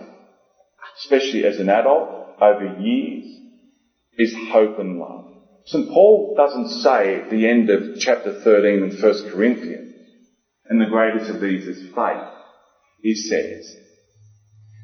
especially 0.99 1.45
as 1.45 1.59
an 1.59 1.69
adult, 1.69 2.41
over 2.41 2.81
years, 2.81 3.27
is 4.19 4.35
hope 4.51 4.79
and 4.79 4.99
love. 4.99 5.27
St. 5.65 5.89
Paul 5.89 6.35
doesn't 6.37 6.69
say 6.83 7.21
at 7.21 7.31
the 7.31 7.47
end 7.47 7.71
of 7.71 7.99
chapter 7.99 8.41
13 8.41 8.83
in 8.83 9.01
1 9.01 9.31
Corinthians, 9.31 9.95
and 10.67 10.81
the 10.81 10.87
greatest 10.87 11.31
of 11.31 11.41
these 11.41 11.67
is 11.67 11.95
faith. 11.95 12.29
He 13.01 13.15
says, 13.15 13.77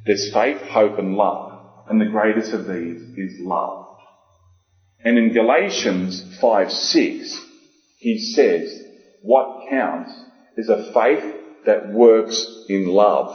there's 0.07 0.33
faith, 0.33 0.61
hope 0.63 0.99
and 0.99 1.15
love, 1.15 1.61
and 1.89 2.01
the 2.01 2.07
greatest 2.07 2.53
of 2.53 2.67
these 2.67 3.01
is 3.17 3.41
love. 3.41 3.97
And 5.05 5.19
in 5.19 5.33
Galatians 5.33 6.39
5 6.41 6.73
6, 6.73 7.47
he 7.99 8.19
says, 8.19 8.83
what 9.23 9.69
counts 9.69 10.13
is 10.57 10.69
a 10.69 10.93
faith 10.93 11.35
that 11.67 11.93
works 11.93 12.65
in 12.69 12.87
love. 12.87 13.35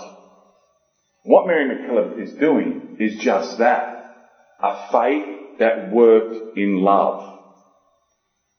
What 1.24 1.48
Mary 1.48 1.66
MacKillop 1.66 2.22
is 2.22 2.34
doing 2.40 2.98
is 3.00 3.20
just 3.20 3.60
that. 3.60 4.16
A 4.62 4.92
faith 4.92 5.43
that 5.60 5.92
worked 5.92 6.58
in 6.58 6.82
love. 6.82 7.22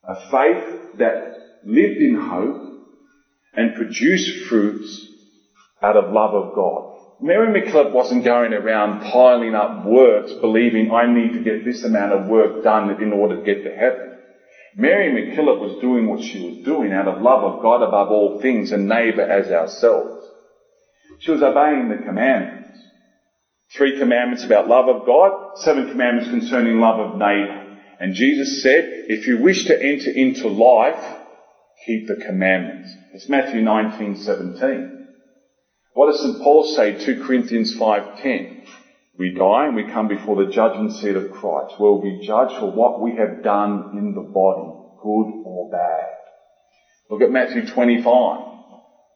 A 0.04 0.14
faith 0.30 0.98
that 0.98 1.34
lived 1.64 2.00
in 2.00 2.14
hope 2.14 2.62
and 3.54 3.74
produced 3.74 4.46
fruits 4.48 5.08
out 5.82 5.96
of 5.96 6.12
love 6.12 6.34
of 6.34 6.54
God. 6.54 6.90
Mary 7.20 7.60
MacKillop 7.60 7.92
wasn't 7.92 8.24
going 8.24 8.52
around 8.52 9.00
piling 9.00 9.54
up 9.54 9.86
works 9.86 10.32
believing 10.40 10.90
I 10.90 11.06
need 11.06 11.32
to 11.34 11.42
get 11.42 11.64
this 11.64 11.84
amount 11.84 12.12
of 12.12 12.28
work 12.28 12.62
done 12.62 13.00
in 13.00 13.12
order 13.12 13.36
to 13.36 13.42
get 13.42 13.62
to 13.62 13.70
heaven. 13.70 14.18
Mary 14.76 15.10
MacKillop 15.10 15.60
was 15.60 15.80
doing 15.80 16.08
what 16.08 16.20
she 16.20 16.44
was 16.44 16.64
doing 16.64 16.92
out 16.92 17.06
of 17.06 17.22
love 17.22 17.44
of 17.44 17.62
God 17.62 17.82
above 17.82 18.08
all 18.08 18.40
things 18.40 18.72
and 18.72 18.88
neighbour 18.88 19.22
as 19.22 19.50
ourselves. 19.50 20.26
She 21.20 21.30
was 21.30 21.42
obeying 21.42 21.88
the 21.88 22.04
commandments. 22.04 22.63
Three 23.72 23.98
commandments 23.98 24.44
about 24.44 24.68
love 24.68 24.88
of 24.88 25.06
God, 25.06 25.58
seven 25.58 25.88
commandments 25.88 26.30
concerning 26.30 26.78
love 26.78 27.00
of 27.00 27.18
neighbour. 27.18 27.76
And 27.98 28.14
Jesus 28.14 28.62
said, 28.62 28.84
if 29.08 29.26
you 29.26 29.38
wish 29.38 29.64
to 29.66 29.74
enter 29.74 30.10
into 30.10 30.48
life, 30.48 31.02
keep 31.86 32.06
the 32.06 32.22
commandments. 32.24 32.94
It's 33.12 33.28
Matthew 33.28 33.62
19, 33.62 34.16
17. 34.16 35.08
What 35.94 36.10
does 36.10 36.20
St. 36.20 36.42
Paul 36.42 36.64
say, 36.64 37.04
2 37.04 37.24
Corinthians 37.24 37.76
5.10? 37.78 38.64
We 39.16 39.32
die 39.32 39.66
and 39.66 39.76
we 39.76 39.84
come 39.84 40.08
before 40.08 40.44
the 40.44 40.50
judgment 40.50 40.92
seat 40.92 41.14
of 41.14 41.30
Christ, 41.30 41.78
where 41.78 41.92
we'll 41.92 42.02
be 42.02 42.26
judged 42.26 42.56
for 42.58 42.70
what 42.70 43.00
we 43.00 43.16
have 43.16 43.44
done 43.44 43.90
in 43.92 44.12
the 44.12 44.22
body, 44.22 44.72
good 45.02 45.42
or 45.44 45.70
bad. 45.70 46.08
Look 47.10 47.22
at 47.22 47.30
Matthew 47.30 47.64
25. 47.64 48.40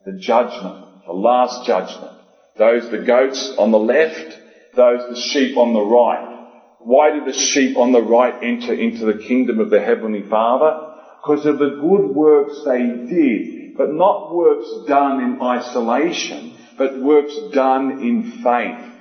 The 0.04 0.18
judgment, 0.18 0.84
the 1.04 1.12
last 1.12 1.66
judgment. 1.66 2.17
Those, 2.58 2.90
the 2.90 3.04
goats 3.04 3.54
on 3.56 3.70
the 3.70 3.78
left, 3.78 4.36
those, 4.74 5.08
the 5.08 5.20
sheep 5.20 5.56
on 5.56 5.72
the 5.72 5.80
right. 5.80 6.34
Why 6.80 7.10
did 7.10 7.24
the 7.24 7.38
sheep 7.38 7.76
on 7.76 7.92
the 7.92 8.02
right 8.02 8.34
enter 8.42 8.72
into 8.72 9.04
the 9.04 9.18
kingdom 9.18 9.60
of 9.60 9.70
the 9.70 9.80
Heavenly 9.80 10.22
Father? 10.22 10.94
Because 11.22 11.46
of 11.46 11.58
the 11.58 11.78
good 11.80 12.14
works 12.14 12.64
they 12.64 12.80
did, 12.80 13.76
but 13.76 13.90
not 13.90 14.34
works 14.34 14.68
done 14.88 15.20
in 15.20 15.42
isolation, 15.42 16.56
but 16.76 17.00
works 17.00 17.34
done 17.52 18.02
in 18.02 18.42
faith. 18.42 18.94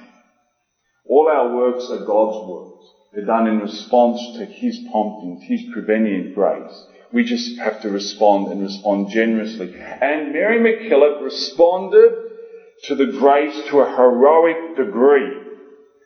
All 1.06 1.28
our 1.28 1.56
works 1.56 1.90
are 1.90 2.06
God's 2.06 2.48
works. 2.48 2.86
They're 3.14 3.26
done 3.26 3.48
in 3.48 3.60
response 3.60 4.20
to 4.38 4.46
His 4.46 4.78
promptings, 4.92 5.44
His 5.48 5.64
prevenient 5.74 6.36
grace. 6.36 6.86
We 7.14 7.24
just 7.24 7.58
have 7.60 7.82
to 7.82 7.90
respond 7.90 8.52
and 8.52 8.62
respond 8.62 9.10
generously. 9.10 9.74
And 9.80 10.34
Mary 10.34 10.60
MacKillop 10.60 11.24
responded 11.24 12.27
to 12.84 12.95
the 12.95 13.18
grace 13.18 13.68
to 13.70 13.82
a 13.82 13.95
heroic 13.95 14.76
degree. 14.76 15.44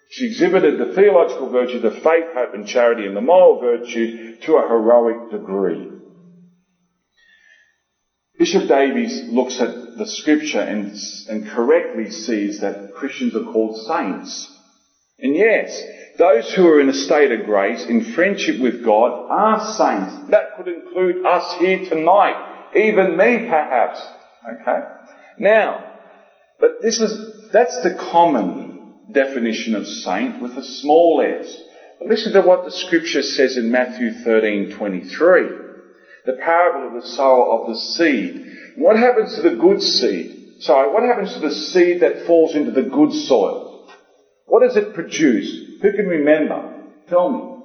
She 0.10 0.26
exhibited 0.26 0.77
the 0.77 0.93
theological 0.93 1.49
virtues 1.49 1.84
of 1.84 1.93
faith, 1.95 2.26
hope 2.34 2.53
and 2.53 2.68
charity 2.68 3.06
and 3.06 3.15
the 3.15 3.22
moral 3.22 3.60
virtue 3.60 4.38
to 4.41 4.57
a 4.57 4.68
heroic 4.68 5.31
degree. 5.31 5.89
Bishop 8.38 8.68
Davies 8.68 9.30
looks 9.30 9.61
at 9.61 9.98
the 9.98 10.06
scripture 10.06 10.61
and, 10.61 10.98
and 11.30 11.48
correctly 11.48 12.10
sees 12.10 12.60
that 12.61 12.93
Christians 12.95 13.35
are 13.35 13.52
called 13.52 13.77
saints. 13.88 14.49
And 15.19 15.35
yes, 15.35 15.80
those 16.18 16.52
who 16.53 16.68
are 16.68 16.81
in 16.81 16.89
a 16.89 16.93
state 16.93 17.31
of 17.31 17.45
grace, 17.45 17.85
in 17.85 18.14
friendship 18.15 18.60
with 18.60 18.84
God, 18.84 19.27
are 19.30 19.60
saints. 19.60 20.31
That 20.31 20.57
could 20.57 20.68
include 20.68 21.26
us 21.26 21.53
here 21.60 21.85
tonight. 21.85 22.72
Even 22.76 23.15
me, 23.15 23.48
perhaps. 23.48 24.02
Okay? 24.49 24.80
Now, 25.38 25.90
but 26.61 26.81
this 26.81 26.99
is, 26.99 27.49
that's 27.51 27.81
the 27.81 27.95
common 28.11 28.93
definition 29.11 29.75
of 29.75 29.85
saint 29.88 30.41
with 30.41 30.51
a 30.51 30.63
small 30.63 31.21
s. 31.21 31.57
But 31.99 32.07
listen 32.07 32.33
to 32.33 32.41
what 32.41 32.63
the 32.63 32.71
scripture 32.71 33.23
says 33.23 33.57
in 33.57 33.71
Matthew 33.71 34.11
13:23. 34.11 35.57
The 36.25 36.33
parable 36.33 36.95
of 36.95 37.01
the 37.01 37.09
sower 37.09 37.59
of 37.59 37.67
the 37.67 37.75
seed. 37.75 38.45
What 38.77 38.95
happens 38.95 39.35
to 39.35 39.41
the 39.41 39.55
good 39.55 39.81
seed? 39.81 40.61
Sorry, 40.61 40.93
what 40.93 41.03
happens 41.03 41.33
to 41.33 41.39
the 41.39 41.51
seed 41.51 42.01
that 42.01 42.27
falls 42.27 42.55
into 42.55 42.71
the 42.71 42.83
good 42.83 43.11
soil? 43.11 43.89
What 44.45 44.61
does 44.61 44.77
it 44.77 44.93
produce? 44.93 45.79
Who 45.81 45.91
can 45.91 46.05
remember? 46.05 46.83
Tell 47.09 47.29
me. 47.31 47.63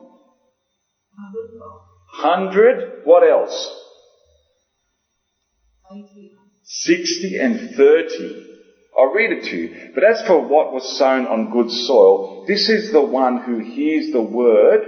Hundred. 2.12 3.02
What 3.05 3.28
else? 3.28 3.82
Sixty 6.64 7.39
and 7.39 7.74
thirty. 7.77 8.45
I'll 8.98 9.12
read 9.12 9.32
it 9.32 9.44
to 9.44 9.56
you. 9.56 9.93
But 9.94 10.05
as 10.05 10.23
for 10.27 10.40
what 10.40 10.73
was 10.73 10.98
sown 10.98 11.27
on 11.27 11.51
good 11.51 11.70
soil, 11.70 12.44
this 12.47 12.68
is 12.68 12.93
the 12.93 13.05
one 13.05 13.39
who 13.39 13.59
hears 13.59 14.10
the 14.10 14.23
word 14.23 14.81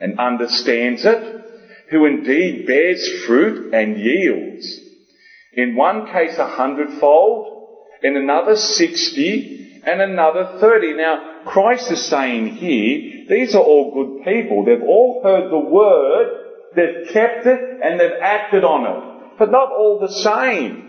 and 0.00 0.18
understands 0.18 1.04
it, 1.04 1.44
who 1.90 2.06
indeed 2.06 2.66
bears 2.66 3.24
fruit 3.24 3.72
and 3.72 3.96
yields. 3.96 4.80
In 5.52 5.76
one 5.76 6.12
case 6.12 6.36
a 6.38 6.46
hundredfold, 6.46 7.52
in 8.02 8.16
another 8.16 8.56
sixty, 8.56 9.80
and 9.84 10.02
another 10.02 10.58
thirty. 10.60 10.92
Now, 10.94 11.42
Christ 11.46 11.90
is 11.92 12.04
saying 12.06 12.56
here, 12.56 13.26
these 13.28 13.54
are 13.54 13.62
all 13.62 13.94
good 13.94 14.24
people. 14.24 14.64
They've 14.64 14.82
all 14.82 15.20
heard 15.22 15.50
the 15.50 15.58
word, 15.58 16.26
they've 16.74 17.12
kept 17.12 17.46
it, 17.46 17.80
and 17.82 17.98
they've 17.98 18.20
acted 18.20 18.64
on 18.64 18.84
it. 18.84 19.38
But 19.38 19.52
not 19.52 19.70
all 19.70 20.00
the 20.00 20.12
same. 20.12 20.85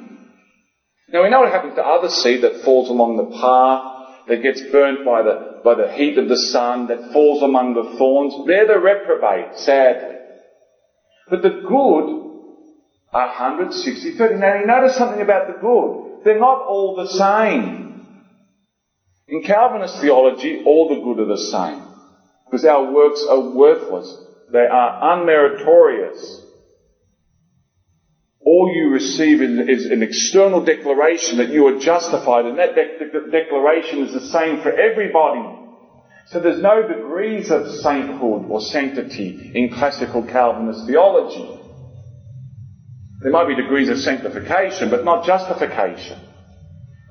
Now 1.09 1.23
we 1.23 1.29
know 1.29 1.39
what 1.39 1.51
happens 1.51 1.75
to 1.75 1.85
other 1.85 2.09
seed 2.09 2.43
that 2.43 2.63
falls 2.63 2.89
along 2.89 3.15
the 3.15 3.37
path, 3.37 4.27
that 4.27 4.41
gets 4.41 4.61
burnt 4.71 5.05
by 5.05 5.23
the, 5.23 5.61
by 5.63 5.75
the 5.75 5.91
heat 5.93 6.17
of 6.17 6.27
the 6.27 6.37
sun, 6.37 6.87
that 6.87 7.13
falls 7.13 7.41
among 7.41 7.73
the 7.75 7.97
thorns. 7.97 8.33
They're 8.45 8.67
the 8.67 8.79
reprobate, 8.79 9.57
sadly. 9.59 10.15
But 11.29 11.43
the 11.43 11.61
good 11.65 12.27
are 13.13 13.27
160, 13.27 14.17
30. 14.17 14.35
Now 14.35 14.59
you 14.59 14.65
notice 14.65 14.97
something 14.97 15.21
about 15.21 15.47
the 15.47 15.59
good. 15.61 16.25
They're 16.25 16.39
not 16.39 16.61
all 16.67 16.95
the 16.97 17.07
same. 17.07 17.87
In 19.29 19.43
Calvinist 19.43 20.01
theology, 20.01 20.63
all 20.65 20.89
the 20.89 21.01
good 21.01 21.19
are 21.19 21.25
the 21.25 21.37
same. 21.37 21.83
Because 22.45 22.65
our 22.65 22.91
works 22.91 23.25
are 23.29 23.39
worthless. 23.39 24.13
They 24.51 24.65
are 24.65 25.17
unmeritorious. 25.17 26.46
All 28.47 28.71
you 28.73 28.91
receive 28.91 29.41
is 29.41 29.87
an 29.87 30.01
external 30.01 30.63
declaration 30.63 31.39
that 31.39 31.49
you 31.49 31.67
are 31.67 31.79
justified, 31.79 32.45
and 32.45 32.57
that 32.57 32.75
de- 32.75 33.29
declaration 33.29 34.05
is 34.05 34.13
the 34.13 34.21
same 34.21 34.61
for 34.61 34.71
everybody. 34.71 35.43
So 36.27 36.39
there's 36.39 36.61
no 36.61 36.87
degrees 36.87 37.51
of 37.51 37.67
sainthood 37.67 38.45
or 38.47 38.61
sanctity 38.61 39.51
in 39.53 39.73
classical 39.73 40.23
Calvinist 40.23 40.87
theology. 40.87 41.59
There 43.21 43.33
might 43.33 43.49
be 43.49 43.55
degrees 43.55 43.89
of 43.89 43.97
sanctification, 43.97 44.89
but 44.89 45.03
not 45.03 45.25
justification. 45.25 46.17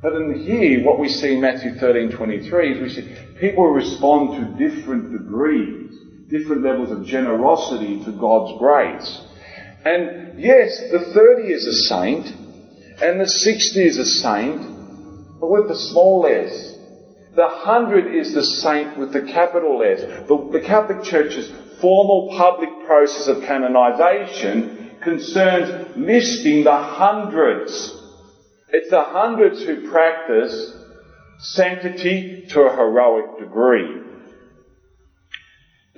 But 0.01 0.15
in 0.15 0.41
here, 0.41 0.87
what 0.87 0.99
we 0.99 1.11
see 1.11 1.35
in 1.35 1.43
Matthew 1.43 1.73
13:23 1.73 2.73
is 2.73 2.81
we 2.81 2.89
see 2.89 3.15
people 3.39 3.67
respond 3.69 4.39
to 4.39 4.69
different 4.69 5.13
degrees, 5.13 5.93
different 6.31 6.63
levels 6.63 6.91
of 6.91 7.05
generosity 7.05 8.03
to 8.07 8.13
God's 8.13 8.59
grace. 8.59 9.21
And 9.87 10.41
yes, 10.41 10.81
the 10.91 10.99
30 11.15 11.43
is 11.45 11.65
a 11.65 11.73
saint, 11.73 12.27
and 13.01 13.21
the 13.21 13.29
60 13.29 13.87
is 13.87 13.99
a 13.99 14.05
saint, 14.05 14.61
but 15.41 15.49
with 15.49 15.69
the 15.69 15.77
small 15.77 16.27
s. 16.27 16.75
The 17.37 17.43
100 17.43 18.13
is 18.13 18.35
the 18.35 18.43
saint 18.43 18.99
with 18.99 19.13
the 19.13 19.21
capital 19.21 19.83
S. 19.85 20.01
The, 20.01 20.49
the 20.53 20.61
Catholic 20.67 21.05
Church's 21.05 21.53
formal 21.81 22.35
public 22.37 22.71
process 22.85 23.29
of 23.29 23.43
canonization 23.43 24.97
concerns 25.05 25.95
listing 25.97 26.65
the 26.65 26.77
hundreds. 26.77 27.73
It's 28.71 28.91
the 28.91 29.03
hundreds 29.03 29.63
who 29.63 29.89
practice 29.89 30.73
sanctity 31.39 32.47
to 32.51 32.63
a 32.63 32.75
heroic 32.75 33.39
degree. 33.39 34.06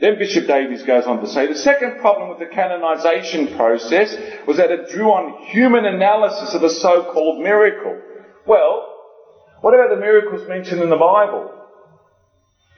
Then 0.00 0.18
Bishop 0.18 0.46
Davies 0.46 0.84
goes 0.84 1.06
on 1.06 1.20
to 1.20 1.26
say 1.26 1.46
the 1.46 1.56
second 1.56 1.98
problem 2.00 2.28
with 2.28 2.38
the 2.38 2.54
canonization 2.54 3.56
process 3.56 4.16
was 4.46 4.56
that 4.58 4.70
it 4.70 4.90
drew 4.90 5.10
on 5.10 5.42
human 5.46 5.84
analysis 5.84 6.54
of 6.54 6.60
the 6.60 6.70
so-called 6.70 7.42
miracle. 7.42 8.00
Well, 8.46 8.94
what 9.60 9.74
about 9.74 9.90
the 9.90 10.00
miracles 10.00 10.48
mentioned 10.48 10.82
in 10.82 10.90
the 10.90 10.96
Bible? 10.96 11.52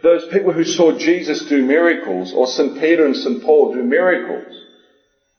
Those 0.02 0.26
people 0.32 0.52
who 0.52 0.64
saw 0.64 0.97
Jesus 0.97 1.44
do 1.44 1.62
miracles, 1.62 2.32
or 2.32 2.47
St. 2.47 2.80
Peter 2.80 3.05
and 3.05 3.14
St. 3.14 3.42
Paul 3.42 3.74
do 3.74 3.82
miracles, 3.82 4.55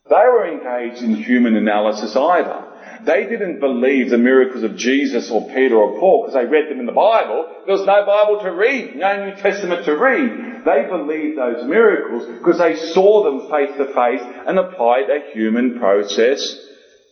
they 0.08 0.16
were 0.16 0.48
engaged 0.48 1.02
in 1.02 1.16
human 1.16 1.56
analysis 1.56 2.16
either. 2.16 2.71
They 3.06 3.26
didn't 3.26 3.60
believe 3.60 4.10
the 4.10 4.18
miracles 4.18 4.64
of 4.64 4.76
Jesus 4.76 5.32
or 5.32 5.48
Peter 5.48 5.76
or 5.76 6.00
Paul 6.00 6.24
because 6.24 6.36
they 6.36 6.46
read 6.46 6.70
them 6.70 6.80
in 6.80 6.86
the 6.86 6.92
Bible. 6.92 7.48
There 7.66 7.76
was 7.76 7.86
no 7.86 8.06
Bible 8.06 8.42
to 8.44 8.52
read, 8.52 8.96
no 8.96 9.26
New 9.26 9.36
Testament 9.42 9.86
to 9.86 9.96
read. 9.96 10.64
They 10.66 10.88
believed 10.88 11.38
those 11.38 11.68
miracles 11.68 12.26
because 12.26 12.60
they 12.60 12.76
saw 12.76 13.24
them 13.24 13.50
face 13.50 13.76
to 13.78 13.86
face 13.86 14.22
and 14.48 14.60
applied 14.60 15.10
a 15.10 15.34
human 15.34 15.80
process 15.80 16.58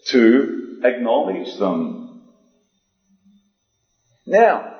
to 0.07 0.79
acknowledge 0.83 1.57
them. 1.57 2.21
Now, 4.25 4.75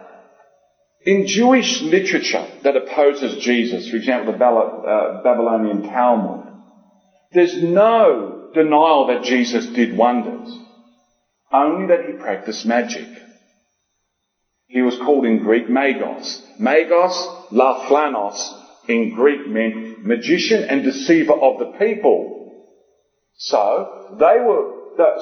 in 1.01 1.25
Jewish 1.25 1.81
literature 1.81 2.45
that 2.63 2.75
opposes 2.75 3.43
Jesus, 3.43 3.89
for 3.89 3.95
example, 3.95 4.37
the 4.37 4.45
uh, 4.45 5.23
Babylonian 5.23 5.83
Talmud, 5.83 6.45
there's 7.31 7.61
no 7.63 8.49
denial 8.53 9.07
that 9.07 9.23
Jesus 9.23 9.65
did 9.67 9.95
wonders, 9.95 10.58
only 11.51 11.87
that 11.87 12.05
he 12.05 12.13
practiced 12.13 12.65
magic. 12.65 13.07
He 14.67 14.81
was 14.81 14.97
called 14.97 15.25
in 15.25 15.39
Greek 15.39 15.67
magos. 15.67 16.41
Magos, 16.59 17.51
la 17.51 17.87
flanos, 17.87 18.37
in 18.87 19.15
Greek 19.15 19.47
meant 19.47 20.05
magician 20.05 20.63
and 20.63 20.83
deceiver 20.83 21.33
of 21.33 21.59
the 21.59 21.77
people. 21.79 22.65
So, 23.37 24.15
they 24.19 24.39
were, 24.41 24.73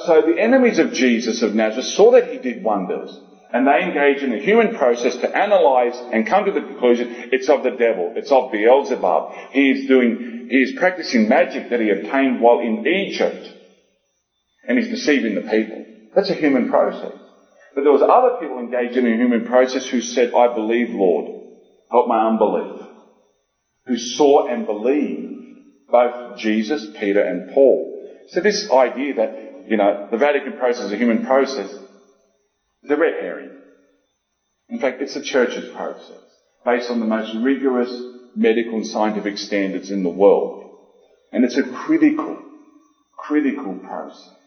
so 0.06 0.22
the 0.22 0.38
enemies 0.38 0.78
of 0.78 0.92
Jesus 0.92 1.42
of 1.42 1.54
Nazareth 1.54 1.86
saw 1.86 2.10
that 2.12 2.28
he 2.28 2.38
did 2.38 2.62
wonders 2.62 3.18
and 3.50 3.66
they 3.66 3.82
engage 3.82 4.22
in 4.22 4.34
a 4.34 4.38
human 4.38 4.76
process 4.76 5.16
to 5.16 5.36
analyze 5.36 5.96
and 6.12 6.26
come 6.26 6.44
to 6.44 6.52
the 6.52 6.60
conclusion 6.60 7.30
it's 7.32 7.48
of 7.48 7.62
the 7.62 7.70
devil, 7.70 8.12
it's 8.14 8.30
of 8.30 8.52
Beelzebub. 8.52 9.32
He 9.52 9.70
is 9.70 9.88
doing, 9.88 10.48
he 10.50 10.56
is 10.56 10.74
practicing 10.78 11.28
magic 11.28 11.70
that 11.70 11.80
he 11.80 11.90
obtained 11.90 12.40
while 12.40 12.60
in 12.60 12.86
Egypt, 12.86 13.48
and 14.66 14.78
he's 14.78 14.88
deceiving 14.88 15.34
the 15.34 15.48
people. 15.50 15.86
That's 16.18 16.30
a 16.30 16.34
human 16.34 16.68
process. 16.68 17.16
But 17.76 17.82
there 17.82 17.92
was 17.92 18.02
other 18.02 18.40
people 18.40 18.58
engaged 18.58 18.96
in 18.96 19.06
a 19.06 19.16
human 19.16 19.46
process 19.46 19.86
who 19.86 20.00
said, 20.00 20.32
I 20.34 20.52
believe, 20.52 20.88
Lord, 20.90 21.26
help 21.92 22.08
my 22.08 22.26
unbelief. 22.26 22.82
Who 23.86 23.96
saw 23.96 24.48
and 24.48 24.66
believed 24.66 25.60
both 25.88 26.36
Jesus, 26.36 26.88
Peter, 26.98 27.22
and 27.22 27.54
Paul. 27.54 28.10
So 28.30 28.40
this 28.40 28.68
idea 28.68 29.14
that, 29.14 29.68
you 29.68 29.76
know, 29.76 30.08
the 30.10 30.16
Vatican 30.16 30.58
process 30.58 30.86
is 30.86 30.92
a 30.92 30.96
human 30.96 31.24
process 31.24 31.72
the 32.82 32.96
red 32.96 33.14
herring. 33.20 33.56
In 34.68 34.80
fact, 34.80 35.00
it's 35.00 35.14
a 35.14 35.22
church's 35.22 35.72
process 35.72 36.18
based 36.64 36.90
on 36.90 36.98
the 36.98 37.06
most 37.06 37.32
rigorous 37.44 37.96
medical 38.34 38.74
and 38.74 38.86
scientific 38.86 39.38
standards 39.38 39.92
in 39.92 40.02
the 40.02 40.10
world. 40.10 40.68
And 41.30 41.44
it's 41.44 41.58
a 41.58 41.62
critical, 41.62 42.42
critical 43.16 43.76
process 43.76 44.37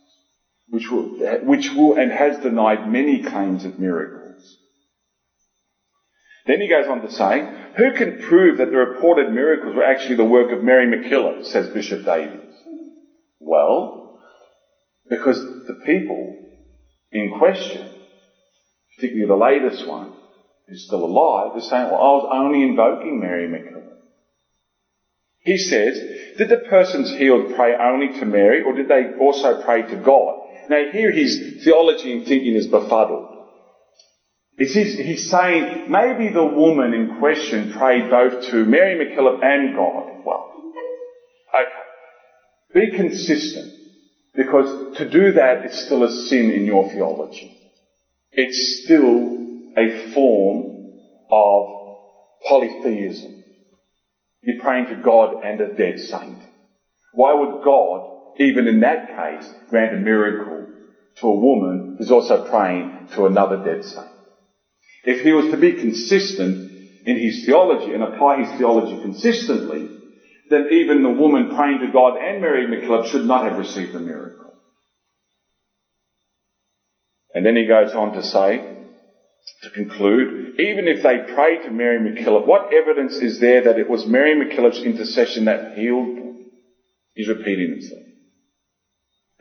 which 0.71 0.89
will, 0.89 1.03
which 1.43 1.71
will 1.75 1.97
and 1.97 2.11
has 2.11 2.39
denied 2.39 2.89
many 2.89 3.21
claims 3.21 3.65
of 3.65 3.77
miracles. 3.77 4.57
Then 6.47 6.59
he 6.59 6.67
goes 6.67 6.87
on 6.87 7.01
to 7.01 7.11
say, 7.11 7.43
who 7.77 7.91
can 7.91 8.19
prove 8.27 8.57
that 8.57 8.71
the 8.71 8.77
reported 8.77 9.31
miracles 9.31 9.75
were 9.75 9.83
actually 9.83 10.15
the 10.15 10.25
work 10.25 10.51
of 10.51 10.63
Mary 10.63 10.87
MacKillop, 10.87 11.45
says 11.45 11.67
Bishop 11.67 12.03
Davies. 12.03 12.55
Well, 13.39 14.17
because 15.07 15.39
the 15.67 15.79
people 15.85 16.35
in 17.11 17.37
question 17.37 17.87
particularly 19.01 19.27
the 19.27 19.35
latest 19.35 19.87
one, 19.87 20.13
who's 20.67 20.85
still 20.85 21.03
alive, 21.03 21.57
is 21.57 21.67
saying, 21.67 21.85
well, 21.85 21.95
I 21.95 22.13
was 22.13 22.29
only 22.31 22.61
invoking 22.61 23.19
Mary 23.19 23.47
MacKillop. 23.47 23.97
He 25.39 25.57
says, 25.57 25.99
did 26.37 26.49
the 26.49 26.57
persons 26.69 27.11
healed 27.15 27.55
pray 27.55 27.73
only 27.73 28.19
to 28.19 28.25
Mary, 28.25 28.61
or 28.61 28.73
did 28.73 28.87
they 28.87 29.15
also 29.19 29.63
pray 29.63 29.81
to 29.81 29.95
God? 29.95 30.40
Now 30.69 30.91
here 30.91 31.11
his 31.11 31.63
theology 31.63 32.13
and 32.13 32.25
thinking 32.25 32.55
is 32.55 32.67
befuddled. 32.67 33.27
It's 34.57 34.73
his, 34.73 34.97
he's 34.97 35.29
saying 35.29 35.89
maybe 35.89 36.31
the 36.31 36.43
woman 36.43 36.93
in 36.93 37.19
question 37.19 37.71
prayed 37.71 38.09
both 38.09 38.49
to 38.51 38.65
Mary 38.65 38.95
MacKillop 38.95 39.43
and 39.43 39.75
God. 39.75 40.23
Well, 40.25 40.53
okay. 41.55 41.69
Be 42.73 42.95
consistent, 42.95 43.73
because 44.35 44.97
to 44.97 45.09
do 45.09 45.33
that 45.33 45.65
is 45.65 45.85
still 45.85 46.03
a 46.03 46.09
sin 46.09 46.51
in 46.51 46.65
your 46.65 46.89
theology 46.89 47.57
it's 48.31 48.83
still 48.85 49.37
a 49.77 50.13
form 50.13 50.93
of 51.29 51.97
polytheism. 52.47 53.43
You're 54.41 54.61
praying 54.61 54.87
to 54.87 55.01
God 55.03 55.43
and 55.43 55.59
a 55.61 55.75
dead 55.75 55.99
saint. 55.99 56.39
Why 57.13 57.33
would 57.33 57.63
God, 57.63 58.20
even 58.37 58.67
in 58.67 58.81
that 58.81 59.15
case, 59.15 59.53
grant 59.69 59.93
a 59.93 59.97
miracle 59.97 60.67
to 61.17 61.27
a 61.27 61.39
woman 61.39 61.95
who's 61.97 62.11
also 62.11 62.49
praying 62.49 63.07
to 63.13 63.25
another 63.25 63.57
dead 63.63 63.83
saint? 63.83 64.07
If 65.03 65.21
he 65.21 65.31
was 65.31 65.49
to 65.51 65.57
be 65.57 65.73
consistent 65.73 66.71
in 67.05 67.17
his 67.17 67.45
theology 67.45 67.93
and 67.93 68.03
apply 68.03 68.43
his 68.43 68.57
theology 68.57 69.01
consistently, 69.01 69.89
then 70.49 70.67
even 70.71 71.01
the 71.01 71.09
woman 71.09 71.55
praying 71.55 71.79
to 71.79 71.91
God 71.91 72.17
and 72.17 72.41
Mary 72.41 72.65
MacKillop 72.67 73.05
should 73.05 73.25
not 73.25 73.45
have 73.45 73.57
received 73.57 73.93
the 73.93 73.99
miracle. 73.99 74.53
And 77.33 77.45
then 77.45 77.55
he 77.55 77.65
goes 77.65 77.93
on 77.95 78.13
to 78.13 78.21
say, 78.21 78.57
to 79.63 79.69
conclude, 79.69 80.59
even 80.59 80.87
if 80.87 81.01
they 81.01 81.33
prayed 81.33 81.63
to 81.63 81.71
Mary 81.71 81.99
MacKillop, 81.99 82.45
what 82.45 82.73
evidence 82.73 83.15
is 83.21 83.39
there 83.39 83.63
that 83.63 83.77
it 83.77 83.89
was 83.89 84.05
Mary 84.05 84.35
MacKillop's 84.35 84.81
intercession 84.83 85.45
that 85.45 85.77
healed 85.77 86.17
them? 86.17 86.51
He's 87.13 87.29
repeating 87.29 87.69
himself. 87.71 88.01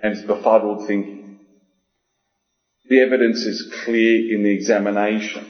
And 0.02 0.26
befuddled 0.26 0.86
thinking. 0.86 1.38
The 2.88 3.00
evidence 3.00 3.44
is 3.44 3.72
clear 3.84 4.34
in 4.34 4.42
the 4.42 4.50
examination. 4.50 5.46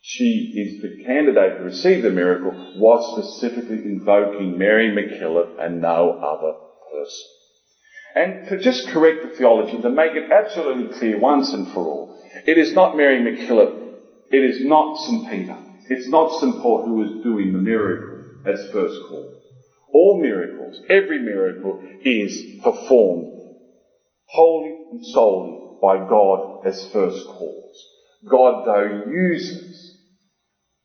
She 0.00 0.52
is 0.56 0.82
the 0.82 1.04
candidate 1.04 1.58
to 1.58 1.64
receive 1.64 2.02
the 2.02 2.10
miracle 2.10 2.52
was 2.76 3.12
specifically 3.12 3.84
invoking 3.84 4.58
Mary 4.58 4.90
MacKillop 4.90 5.64
and 5.64 5.80
no 5.80 6.10
other 6.10 6.54
person. 6.92 7.28
And 8.14 8.48
to 8.48 8.58
just 8.58 8.88
correct 8.88 9.22
the 9.22 9.36
theology, 9.36 9.80
to 9.80 9.90
make 9.90 10.14
it 10.14 10.30
absolutely 10.30 10.98
clear 10.98 11.18
once 11.18 11.52
and 11.52 11.68
for 11.68 11.84
all, 11.86 12.16
it 12.46 12.58
is 12.58 12.72
not 12.72 12.96
Mary 12.96 13.20
MacKillop, 13.20 13.98
it 14.30 14.42
is 14.42 14.64
not 14.64 14.96
St. 14.96 15.30
Peter, 15.30 15.56
it's 15.88 16.08
not 16.08 16.40
St. 16.40 16.60
Paul 16.60 16.84
who 16.84 17.02
is 17.02 17.22
doing 17.22 17.52
the 17.52 17.58
miracle 17.58 18.24
as 18.44 18.70
first 18.72 18.98
call. 19.08 19.41
All 19.92 20.20
miracles, 20.20 20.80
every 20.88 21.20
miracle 21.20 21.82
is 22.02 22.60
performed 22.62 23.38
wholly 24.26 24.74
and 24.90 25.06
solely 25.06 25.58
by 25.80 25.98
God 26.08 26.66
as 26.66 26.90
first 26.92 27.26
cause. 27.26 27.86
God, 28.28 28.64
though, 28.64 29.10
uses 29.10 29.98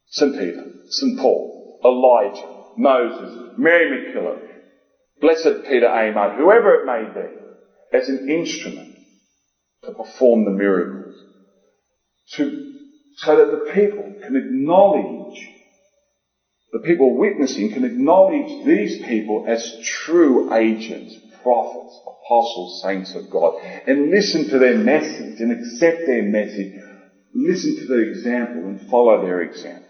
St. 0.07 0.34
Peter, 0.34 0.65
St. 0.89 1.19
Paul, 1.19 1.79
Elijah, 1.85 2.63
Moses, 2.75 3.53
Mary 3.57 4.11
MacKillop, 4.11 4.41
Blessed 5.21 5.63
Peter 5.67 5.88
Amar, 5.88 6.35
whoever 6.35 6.75
it 6.75 6.85
may 6.85 7.03
be, 7.13 7.97
as 7.97 8.09
an 8.09 8.29
instrument 8.29 8.97
to 9.84 9.91
perform 9.91 10.45
the 10.45 10.51
miracles. 10.51 11.13
To, 12.34 12.73
so 13.15 13.35
that 13.38 13.51
the 13.51 13.71
people 13.71 14.13
can 14.23 14.35
acknowledge, 14.35 15.38
the 16.72 16.80
people 16.80 17.18
witnessing 17.18 17.72
can 17.72 17.85
acknowledge 17.85 18.65
these 18.65 19.02
people 19.06 19.45
as 19.48 19.80
true 19.84 20.53
agents, 20.53 21.15
prophets, 21.41 21.99
apostles, 22.02 22.81
saints 22.84 23.15
of 23.15 23.30
God, 23.30 23.56
and 23.88 24.11
listen 24.11 24.49
to 24.49 24.60
their 24.60 24.77
message 24.77 25.39
and 25.39 25.52
accept 25.52 26.06
their 26.06 26.23
message, 26.23 26.73
listen 27.34 27.77
to 27.77 27.85
their 27.85 28.02
example 28.02 28.64
and 28.64 28.81
follow 28.89 29.22
their 29.22 29.41
example. 29.41 29.88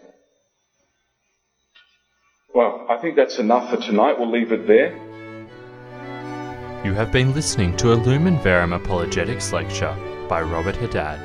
Well, 2.54 2.86
I 2.88 2.96
think 2.98 3.16
that's 3.16 3.38
enough 3.38 3.70
for 3.70 3.76
tonight. 3.76 4.18
We'll 4.18 4.30
leave 4.30 4.52
it 4.52 4.66
there. 4.66 4.96
You 6.84 6.94
have 6.94 7.10
been 7.10 7.34
listening 7.34 7.76
to 7.78 7.92
a 7.92 7.94
Lumen 7.94 8.38
Verum 8.38 8.72
Apologetics 8.72 9.52
lecture 9.52 9.94
by 10.28 10.42
Robert 10.42 10.76
Haddad. 10.76 11.18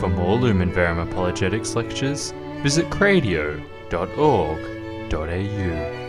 For 0.00 0.08
more 0.08 0.36
Lumen 0.36 0.72
Verum 0.72 0.98
Apologetics 0.98 1.76
lectures, 1.76 2.32
visit 2.62 2.90
cradio.org.au. 3.90 5.99